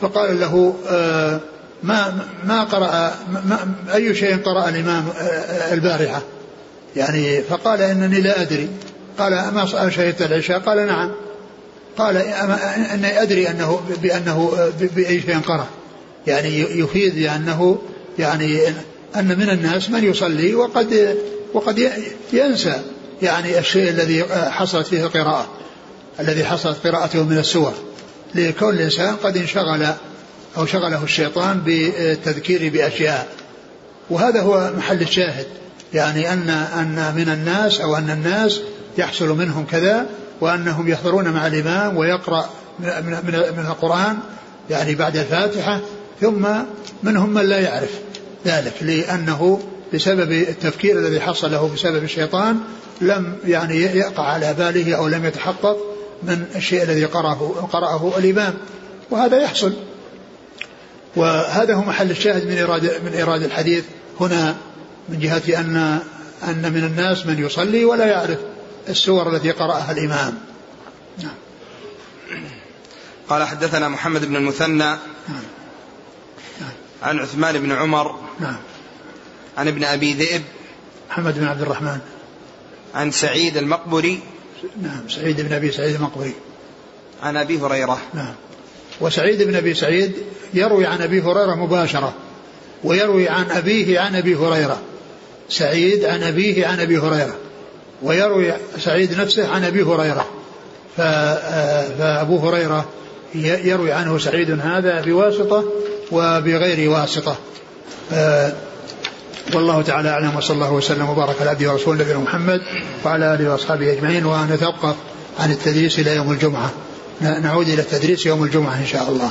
فقال 0.00 0.40
له 0.40 0.76
آه، 0.88 1.40
ما 1.82 2.14
ما 2.44 2.64
قرأ 2.64 3.14
ما 3.30 3.74
أي 3.94 4.14
شيء 4.14 4.36
قرأ 4.36 4.68
الإمام 4.68 5.04
آه، 5.18 5.74
البارحة؟ 5.74 6.22
يعني 6.96 7.42
فقال 7.42 7.82
إنني 7.82 8.20
لا 8.20 8.42
أدري. 8.42 8.68
قال 9.18 9.32
أما 9.32 9.90
شهدت 9.90 10.22
العشاء؟ 10.22 10.58
قال 10.58 10.86
نعم. 10.86 11.10
قال 11.98 12.16
أني 12.92 13.22
أدري 13.22 13.50
أنه 13.50 13.80
بأنه 14.02 14.70
بأي 14.80 15.20
شيء 15.20 15.38
قرأ. 15.38 15.66
يعني 16.26 16.60
يفيد 16.60 17.14
بأنه 17.14 17.78
يعني 18.18 18.68
أن 19.16 19.38
من 19.38 19.50
الناس 19.50 19.90
من 19.90 20.04
يصلي 20.04 20.54
وقد 20.54 21.18
وقد 21.54 21.92
ينسى 22.32 22.82
يعني 23.22 23.58
الشيء 23.58 23.90
الذي 23.90 24.24
حصلت 24.50 24.86
فيه 24.86 25.04
القراءة 25.04 25.48
الذي 26.20 26.44
حصلت 26.44 26.86
قراءته 26.86 27.22
من 27.22 27.38
السور. 27.38 27.72
لكون 28.34 28.74
الإنسان 28.74 29.16
قد 29.16 29.36
انشغل 29.36 29.86
أو 30.56 30.66
شغله 30.66 31.04
الشيطان 31.04 31.60
بالتذكير 31.60 32.72
بأشياء. 32.72 33.28
وهذا 34.10 34.40
هو 34.40 34.70
محل 34.76 35.02
الشاهد. 35.02 35.46
يعني 35.94 36.32
أن 36.32 36.50
أن 36.50 37.14
من 37.16 37.28
الناس 37.28 37.80
أو 37.80 37.96
أن 37.96 38.10
الناس 38.10 38.60
يحصل 38.98 39.28
منهم 39.28 39.66
كذا 39.66 40.06
وأنهم 40.40 40.88
يحضرون 40.88 41.28
مع 41.28 41.46
الإمام 41.46 41.96
ويقرأ 41.96 42.50
من, 42.78 42.86
من, 43.02 43.32
من 43.32 43.66
القرآن 43.66 44.18
يعني 44.70 44.94
بعد 44.94 45.16
الفاتحة 45.16 45.80
ثم 46.20 46.46
منهم 47.02 47.34
من 47.34 47.42
لا 47.42 47.60
يعرف 47.60 47.90
ذلك 48.46 48.74
لأنه 48.82 49.60
بسبب 49.94 50.32
التفكير 50.32 50.98
الذي 50.98 51.20
حصل 51.20 51.52
له 51.52 51.70
بسبب 51.74 52.04
الشيطان 52.04 52.60
لم 53.00 53.36
يعني 53.46 53.76
يقع 53.80 54.22
على 54.22 54.54
باله 54.54 54.94
أو 54.94 55.08
لم 55.08 55.24
يتحقق 55.24 55.76
من 56.22 56.44
الشيء 56.56 56.82
الذي 56.82 57.04
قرأه, 57.04 57.68
قرأه 57.72 58.18
الإمام 58.18 58.54
وهذا 59.10 59.42
يحصل. 59.42 59.72
وهذا 61.16 61.74
هو 61.74 61.82
محل 61.82 62.10
الشاهد 62.10 62.46
من 62.46 62.58
إرادة, 62.58 62.98
من 62.98 63.12
إيراد 63.12 63.42
الحديث 63.42 63.84
هنا 64.20 64.56
من 65.08 65.18
جهة 65.18 65.60
أن 65.60 65.98
أن 66.48 66.72
من 66.72 66.84
الناس 66.84 67.26
من 67.26 67.38
يصلي 67.38 67.84
ولا 67.84 68.06
يعرف. 68.06 68.38
السور 68.88 69.36
التي 69.36 69.50
قرأها 69.50 69.92
الإمام. 69.92 70.38
نعم. 71.22 71.34
قال 73.28 73.44
حدثنا 73.44 73.88
محمد 73.88 74.24
بن 74.24 74.36
المثنى. 74.36 74.76
نعم. 74.78 74.98
نعم. 76.60 76.72
عن 77.02 77.18
عثمان 77.18 77.58
بن 77.58 77.72
عمر. 77.72 78.20
نعم. 78.40 78.56
عن 79.58 79.68
ابن 79.68 79.84
أبي 79.84 80.12
ذئب. 80.12 80.42
محمد 81.10 81.38
بن 81.38 81.46
عبد 81.46 81.62
الرحمن. 81.62 81.98
عن 82.94 83.10
سعيد 83.10 83.56
المقبري. 83.56 84.20
نعم. 84.82 85.08
سعيد 85.08 85.40
بن 85.40 85.52
أبي 85.52 85.72
سعيد 85.72 85.94
المقبري. 85.94 86.34
عن 87.22 87.36
أبي 87.36 87.58
هريرة. 87.58 87.98
نعم. 88.14 88.34
وسعيد 89.00 89.42
بن 89.42 89.54
أبي 89.54 89.74
سعيد 89.74 90.12
يروي 90.54 90.86
عن 90.86 91.02
أبي 91.02 91.22
هريرة 91.22 91.54
مباشرة 91.54 92.14
ويروي 92.84 93.28
عن 93.28 93.50
أبيه 93.50 94.00
عن 94.00 94.16
أبي 94.16 94.36
هريرة. 94.36 94.82
سعيد 95.48 96.04
عن 96.04 96.22
أبيه 96.22 96.66
عن 96.66 96.80
أبي 96.80 96.98
هريرة. 96.98 97.38
ويروي 98.04 98.52
سعيد 98.78 99.20
نفسه 99.20 99.48
عن 99.48 99.64
أبي 99.64 99.82
هريرة. 99.82 100.26
فأبو 101.98 102.48
هريرة 102.48 102.84
يروي 103.34 103.92
عنه 103.92 104.18
سعيد 104.18 104.60
هذا 104.60 105.00
بواسطة 105.00 105.64
وبغير 106.12 106.90
واسطة. 106.90 107.36
آه 108.12 108.52
والله 109.54 109.82
تعالى 109.82 110.08
أعلم 110.08 110.36
وصلى 110.36 110.54
الله 110.54 110.72
وسلم 110.72 111.08
وبارك 111.08 111.36
على 111.40 111.50
عبده 111.50 111.72
ورسوله 111.72 112.04
نبينا 112.04 112.18
محمد 112.18 112.60
وعلى 113.04 113.34
آله 113.34 113.52
وأصحابه 113.52 113.92
أجمعين 113.92 114.26
ونتوقف 114.26 114.94
عن 115.38 115.50
التدريس 115.50 115.98
إلى 115.98 116.16
يوم 116.16 116.32
الجمعة. 116.32 116.70
نعود 117.20 117.68
إلى 117.68 117.82
التدريس 117.82 118.26
يوم 118.26 118.44
الجمعة 118.44 118.80
إن 118.80 118.86
شاء 118.86 119.08
الله. 119.08 119.30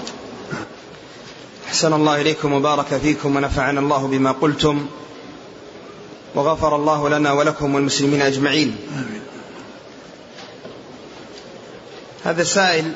أحسن 1.68 1.94
الله 1.94 2.22
إليكم 2.22 2.54
وبارك 2.54 2.86
فيكم 3.04 3.36
ونفعنا 3.36 3.80
الله 3.80 4.08
بما 4.08 4.32
قلتم. 4.32 4.88
وغفر 6.36 6.76
الله 6.76 7.10
لنا 7.10 7.32
ولكم 7.32 7.76
والمسلمين 7.76 8.22
أجمعين 8.22 8.76
آمين. 8.96 9.22
هذا 12.26 12.44
سائل 12.44 12.92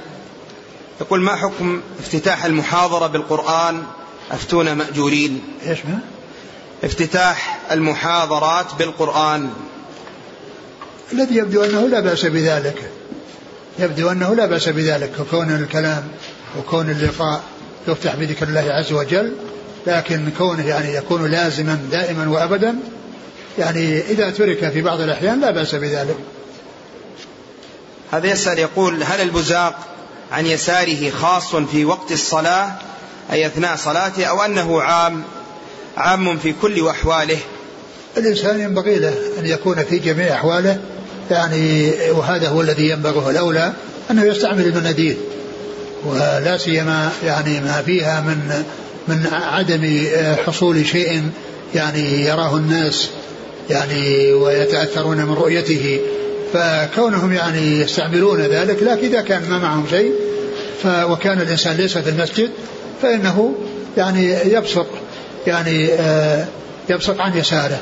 يقول 1.01 1.21
ما 1.21 1.35
حكم 1.35 1.81
افتتاح 1.99 2.45
المحاضرة 2.45 3.07
بالقرآن 3.07 3.83
أفتونا 4.31 4.73
مأجورين 4.73 5.41
إيش 5.67 5.79
ما؟ 5.85 5.99
افتتاح 6.83 7.59
المحاضرات 7.71 8.65
بالقرآن 8.79 9.49
الذي 11.13 11.35
يبدو 11.35 11.63
أنه 11.63 11.87
لا 11.87 11.99
بأس 11.99 12.25
بذلك 12.25 12.91
يبدو 13.79 14.11
أنه 14.11 14.33
لا 14.33 14.45
بأس 14.45 14.69
بذلك 14.69 15.11
وكون 15.19 15.55
الكلام 15.55 16.07
وكون 16.59 16.89
اللقاء 16.89 17.43
يفتح 17.87 18.15
بذكر 18.15 18.47
الله 18.47 18.73
عز 18.73 18.93
وجل 18.93 19.33
لكن 19.87 20.31
كونه 20.37 20.67
يعني 20.67 20.93
يكون 20.93 21.31
لازما 21.31 21.79
دائما 21.91 22.29
وأبدا 22.29 22.75
يعني 23.57 24.01
إذا 24.01 24.29
ترك 24.29 24.69
في 24.69 24.81
بعض 24.81 25.01
الأحيان 25.01 25.41
لا 25.41 25.51
بأس 25.51 25.75
بذلك. 25.75 26.15
هذا 28.11 28.27
يسأل 28.27 28.59
يقول 28.59 29.03
هل 29.03 29.21
البزاق 29.21 29.75
عن 30.31 30.45
يساره 30.45 31.09
خاص 31.09 31.55
في 31.55 31.85
وقت 31.85 32.11
الصلاة 32.11 32.71
أي 33.31 33.45
أثناء 33.45 33.75
صلاته 33.75 34.25
أو 34.25 34.41
أنه 34.41 34.81
عام 34.81 35.23
عام 35.97 36.37
في 36.37 36.53
كل 36.61 36.87
أحواله؟ 36.87 37.37
الإنسان 38.17 38.59
ينبغي 38.59 38.99
له 38.99 39.13
أن 39.39 39.45
يكون 39.45 39.83
في 39.83 39.99
جميع 39.99 40.33
أحواله 40.33 40.79
يعني 41.31 41.91
وهذا 42.11 42.49
هو 42.49 42.61
الذي 42.61 42.89
ينبغي 42.89 43.31
الأولى 43.31 43.73
أنه 44.11 44.23
يستعمل 44.23 44.65
المناديل 44.65 45.17
ولا 46.05 46.57
سيما 46.57 47.11
يعني 47.25 47.59
ما 47.59 47.81
فيها 47.85 48.21
من 48.21 48.63
من 49.07 49.27
عدم 49.33 50.07
حصول 50.45 50.85
شيء 50.85 51.29
يعني 51.75 52.25
يراه 52.25 52.55
الناس. 52.55 53.09
يعني 53.69 54.33
ويتأثرون 54.33 55.17
من 55.17 55.33
رؤيته 55.33 55.99
فكونهم 56.53 57.33
يعني 57.33 57.81
يستعملون 57.81 58.41
ذلك 58.41 58.83
لكن 58.83 59.07
إذا 59.07 59.21
كان 59.21 59.49
ما 59.49 59.57
معهم 59.57 59.85
شيء 59.89 60.13
وكان 60.85 61.41
الإنسان 61.41 61.75
ليس 61.75 61.97
في 61.97 62.09
المسجد 62.09 62.49
فإنه 63.01 63.55
يعني 63.97 64.31
يبصق 64.45 64.87
يعني 65.47 65.93
آه 65.93 66.45
يبصق 66.89 67.21
عن 67.21 67.37
يساره. 67.37 67.79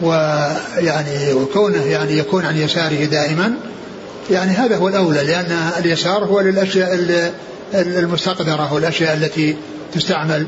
ويعني 0.00 1.32
وكونه 1.32 1.84
يعني 1.84 2.18
يكون 2.18 2.44
عن 2.44 2.58
يساره 2.58 3.04
دائما 3.04 3.54
يعني 4.30 4.50
هذا 4.50 4.76
هو 4.76 4.88
الأولى 4.88 5.22
لأن 5.22 5.70
اليسار 5.78 6.24
هو 6.24 6.40
للأشياء 6.40 6.98
المستقدرة 7.74 8.74
والأشياء 8.74 9.14
التي 9.14 9.56
تستعمل 9.94 10.46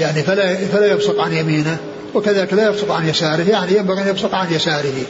يعني 0.00 0.22
فلا 0.22 0.56
فلا 0.56 0.86
يبصق 0.86 1.20
عن 1.20 1.32
يمينه. 1.32 1.76
وكذلك 2.14 2.52
لا 2.52 2.68
يبصق 2.68 2.92
عن 2.92 3.08
يساره 3.08 3.42
يعني 3.42 3.76
ينبغي 3.76 4.02
أن 4.02 4.08
يبصق 4.08 4.34
عن 4.34 4.52
يساره. 4.52 5.02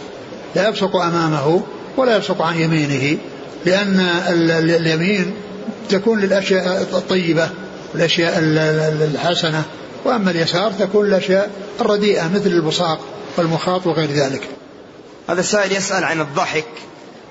لا 0.56 0.68
يبصق 0.68 0.96
أمامه 0.96 1.62
ولا 1.96 2.16
يبصق 2.16 2.42
عن 2.42 2.60
يمينه 2.60 3.18
لأن 3.66 4.00
اليمين 4.58 5.34
تكون 5.88 6.20
للأشياء 6.20 6.82
الطيبة 6.92 7.50
الأشياء 7.94 8.34
الحسنة 9.14 9.62
وأما 10.04 10.30
اليسار 10.30 10.72
تكون 10.72 11.06
الأشياء 11.06 11.50
الرديئة 11.80 12.28
مثل 12.28 12.46
البصاق 12.46 12.98
والمخاط 13.36 13.86
وغير 13.86 14.10
ذلك. 14.10 14.48
هذا 15.28 15.40
السائل 15.40 15.72
يسأل 15.72 16.04
عن 16.04 16.20
الضحك 16.20 16.66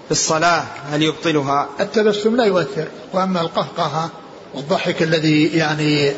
في 0.05 0.11
الصلاة 0.11 0.63
هل 0.91 1.01
يبطلها؟ 1.01 1.69
التبسم 1.79 2.35
لا 2.35 2.45
يؤثر 2.45 2.87
وأما 3.13 3.41
القهقهة 3.41 4.09
والضحك 4.55 5.01
الذي 5.01 5.47
يعني 5.47 6.11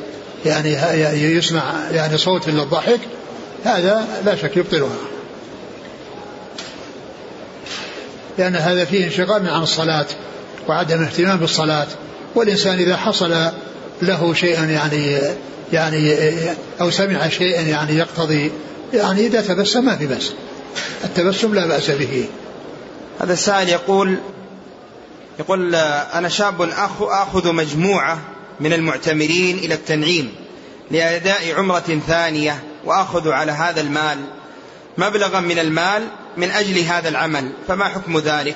يعني 0.45 0.71
يسمع 1.35 1.73
يعني 1.91 2.17
صوت 2.17 2.49
للضحك 2.49 2.99
هذا 3.63 4.07
لا 4.25 4.35
شك 4.35 4.57
يبطلها. 4.57 4.97
لأن 8.37 8.55
هذا 8.55 8.85
فيه 8.85 9.05
انشغال 9.05 9.49
عن 9.49 9.63
الصلاة 9.63 10.05
وعدم 10.67 11.03
اهتمام 11.03 11.37
بالصلاة. 11.37 11.87
والإنسان 12.35 12.79
إذا 12.79 12.97
حصل 12.97 13.51
له 14.01 14.33
شيء 14.33 14.69
يعني 14.69 15.19
يعني 15.73 16.15
أو 16.81 16.89
سمع 16.91 17.29
شيئا 17.29 17.61
يعني 17.61 17.97
يقتضي 17.97 18.51
يعني 18.93 19.27
إذا 19.27 19.41
تبسم 19.41 19.85
ما 19.85 19.95
في 19.95 20.07
بأس. 20.07 20.33
التبسم 21.03 21.55
لا 21.55 21.67
بأس 21.67 21.91
به. 21.91 22.25
هذا 23.21 23.33
السائل 23.33 23.69
يقول 23.69 24.17
يقول 25.39 25.75
أنا 25.75 26.29
شاب 26.29 26.69
آخذ 27.01 27.53
مجموعة 27.53 28.19
من 28.59 28.73
المعتمرين 28.73 29.57
إلى 29.57 29.73
التنعيم 29.73 30.31
لأداء 30.91 31.53
عمرة 31.53 31.99
ثانية. 32.07 32.63
وآخذ 32.85 33.29
على 33.29 33.51
هذا 33.51 33.81
المال 33.81 34.17
مبلغا 34.97 35.39
من 35.39 35.59
المال 35.59 36.03
من 36.37 36.51
أجل 36.51 36.79
هذا 36.79 37.09
العمل 37.09 37.49
فما 37.67 37.85
حكم 37.85 38.19
ذلك؟ 38.19 38.55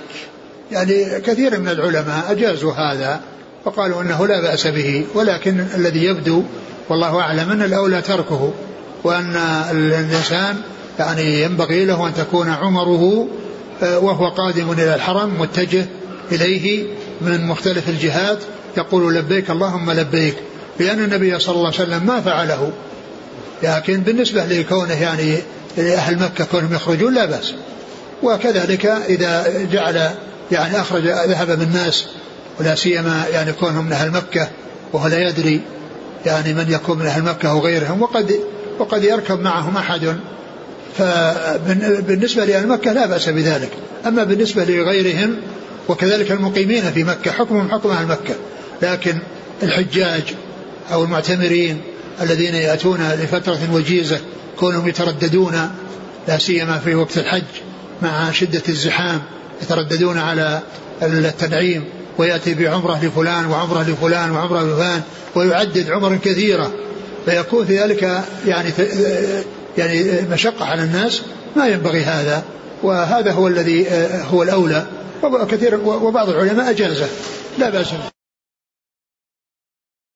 يعني 0.71 1.19
كثير 1.19 1.59
من 1.59 1.69
العلماء 1.69 2.31
أجازوا 2.31 2.73
هذا 2.73 3.21
وقالوا 3.65 4.01
أنه 4.01 4.27
لا 4.27 4.41
بأس 4.41 4.67
به 4.67 5.05
ولكن 5.13 5.65
الذي 5.75 6.03
يبدو 6.03 6.43
والله 6.89 7.19
أعلم 7.19 7.51
أن 7.51 7.61
الأولى 7.61 8.01
تركه 8.01 8.53
وأن 9.03 9.35
الإنسان 9.71 10.55
يعني 10.99 11.41
ينبغي 11.41 11.85
له 11.85 12.07
أن 12.07 12.13
تكون 12.13 12.49
عمره 12.49 13.27
آه، 13.83 13.99
وهو 13.99 14.29
قادم 14.29 14.71
إلى 14.71 14.95
الحرم 14.95 15.41
متجه 15.41 15.85
إليه 16.31 16.85
من 17.21 17.47
مختلف 17.47 17.89
الجهات 17.89 18.37
يقول 18.77 19.15
لبيك 19.15 19.49
اللهم 19.49 19.91
لبيك 19.91 20.35
لأن 20.79 21.03
النبي 21.03 21.39
صلى 21.39 21.55
الله 21.55 21.65
عليه 21.65 21.75
وسلم 21.75 22.05
ما 22.05 22.21
فعله. 22.21 22.71
لكن 23.63 23.99
بالنسبة 23.99 24.45
لكونه 24.45 25.01
يعني 25.01 25.37
أهل 25.77 26.19
مكة 26.19 26.45
كونهم 26.45 26.73
يخرجون 26.73 27.13
لا 27.13 27.25
بأس. 27.25 27.53
وكذلك 28.23 28.85
إذا 28.85 29.47
جعل 29.71 30.11
يعني 30.51 30.81
أخرج 30.81 31.07
ذهب 31.07 31.59
بالناس 31.59 32.05
ولا 32.59 32.75
سيما 32.75 33.25
يعني 33.33 33.53
كونهم 33.53 33.85
من 33.85 33.91
أهل 33.91 34.11
مكة 34.11 34.49
وهو 34.93 35.07
لا 35.07 35.29
يدري 35.29 35.61
يعني 36.25 36.53
من 36.53 36.71
يكون 36.71 36.99
من 36.99 37.05
أهل 37.05 37.23
مكة 37.23 37.55
وغيرهم 37.55 38.01
وقد 38.01 38.39
وقد 38.79 39.03
يركب 39.03 39.39
معهم 39.39 39.77
أحد. 39.77 40.15
فبالنسبة 40.97 42.45
لأهل 42.45 42.67
مكة 42.67 42.93
لا 42.93 43.05
بأس 43.05 43.29
بذلك. 43.29 43.69
أما 44.07 44.23
بالنسبة 44.23 44.63
لغيرهم 44.65 45.35
وكذلك 45.87 46.31
المقيمين 46.31 46.91
في 46.91 47.03
مكة 47.03 47.31
حكمهم 47.31 47.71
حكم 47.71 47.89
أهل 47.89 48.07
مكة. 48.07 48.35
لكن 48.81 49.17
الحجاج 49.63 50.23
أو 50.91 51.03
المعتمرين 51.03 51.81
الذين 52.21 52.55
يأتون 52.55 53.11
لفترة 53.11 53.59
وجيزة 53.73 54.19
كونهم 54.59 54.87
يترددون 54.87 55.69
لا 56.27 56.37
سيما 56.37 56.79
في 56.79 56.95
وقت 56.95 57.17
الحج 57.17 57.43
مع 58.01 58.31
شدة 58.31 58.63
الزحام 58.69 59.21
يترددون 59.61 60.17
على 60.17 60.61
التنعيم 61.01 61.83
ويأتي 62.17 62.53
بعمرة 62.53 62.99
لفلان 63.03 63.45
وعمرة 63.45 63.83
لفلان 63.83 64.31
وعمرة 64.31 64.63
لفلان 64.63 65.01
ويعدد 65.35 65.89
عمر 65.89 66.15
كثيرة. 66.15 66.71
فيكون 67.25 67.65
في 67.65 67.79
ذلك 67.79 68.23
يعني 68.47 68.69
يعني 69.77 70.21
مشقة 70.31 70.65
على 70.65 70.83
الناس 70.83 71.21
ما 71.55 71.67
ينبغي 71.67 72.03
هذا. 72.03 72.43
وهذا 72.83 73.31
هو 73.31 73.47
الذي 73.47 73.87
هو 74.31 74.43
الأولى. 74.43 74.85
وكثير 75.23 75.75
وبعض 75.85 76.29
العلماء 76.29 76.69
أجازه. 76.69 77.07
لا 77.59 77.69
بأس 77.69 77.87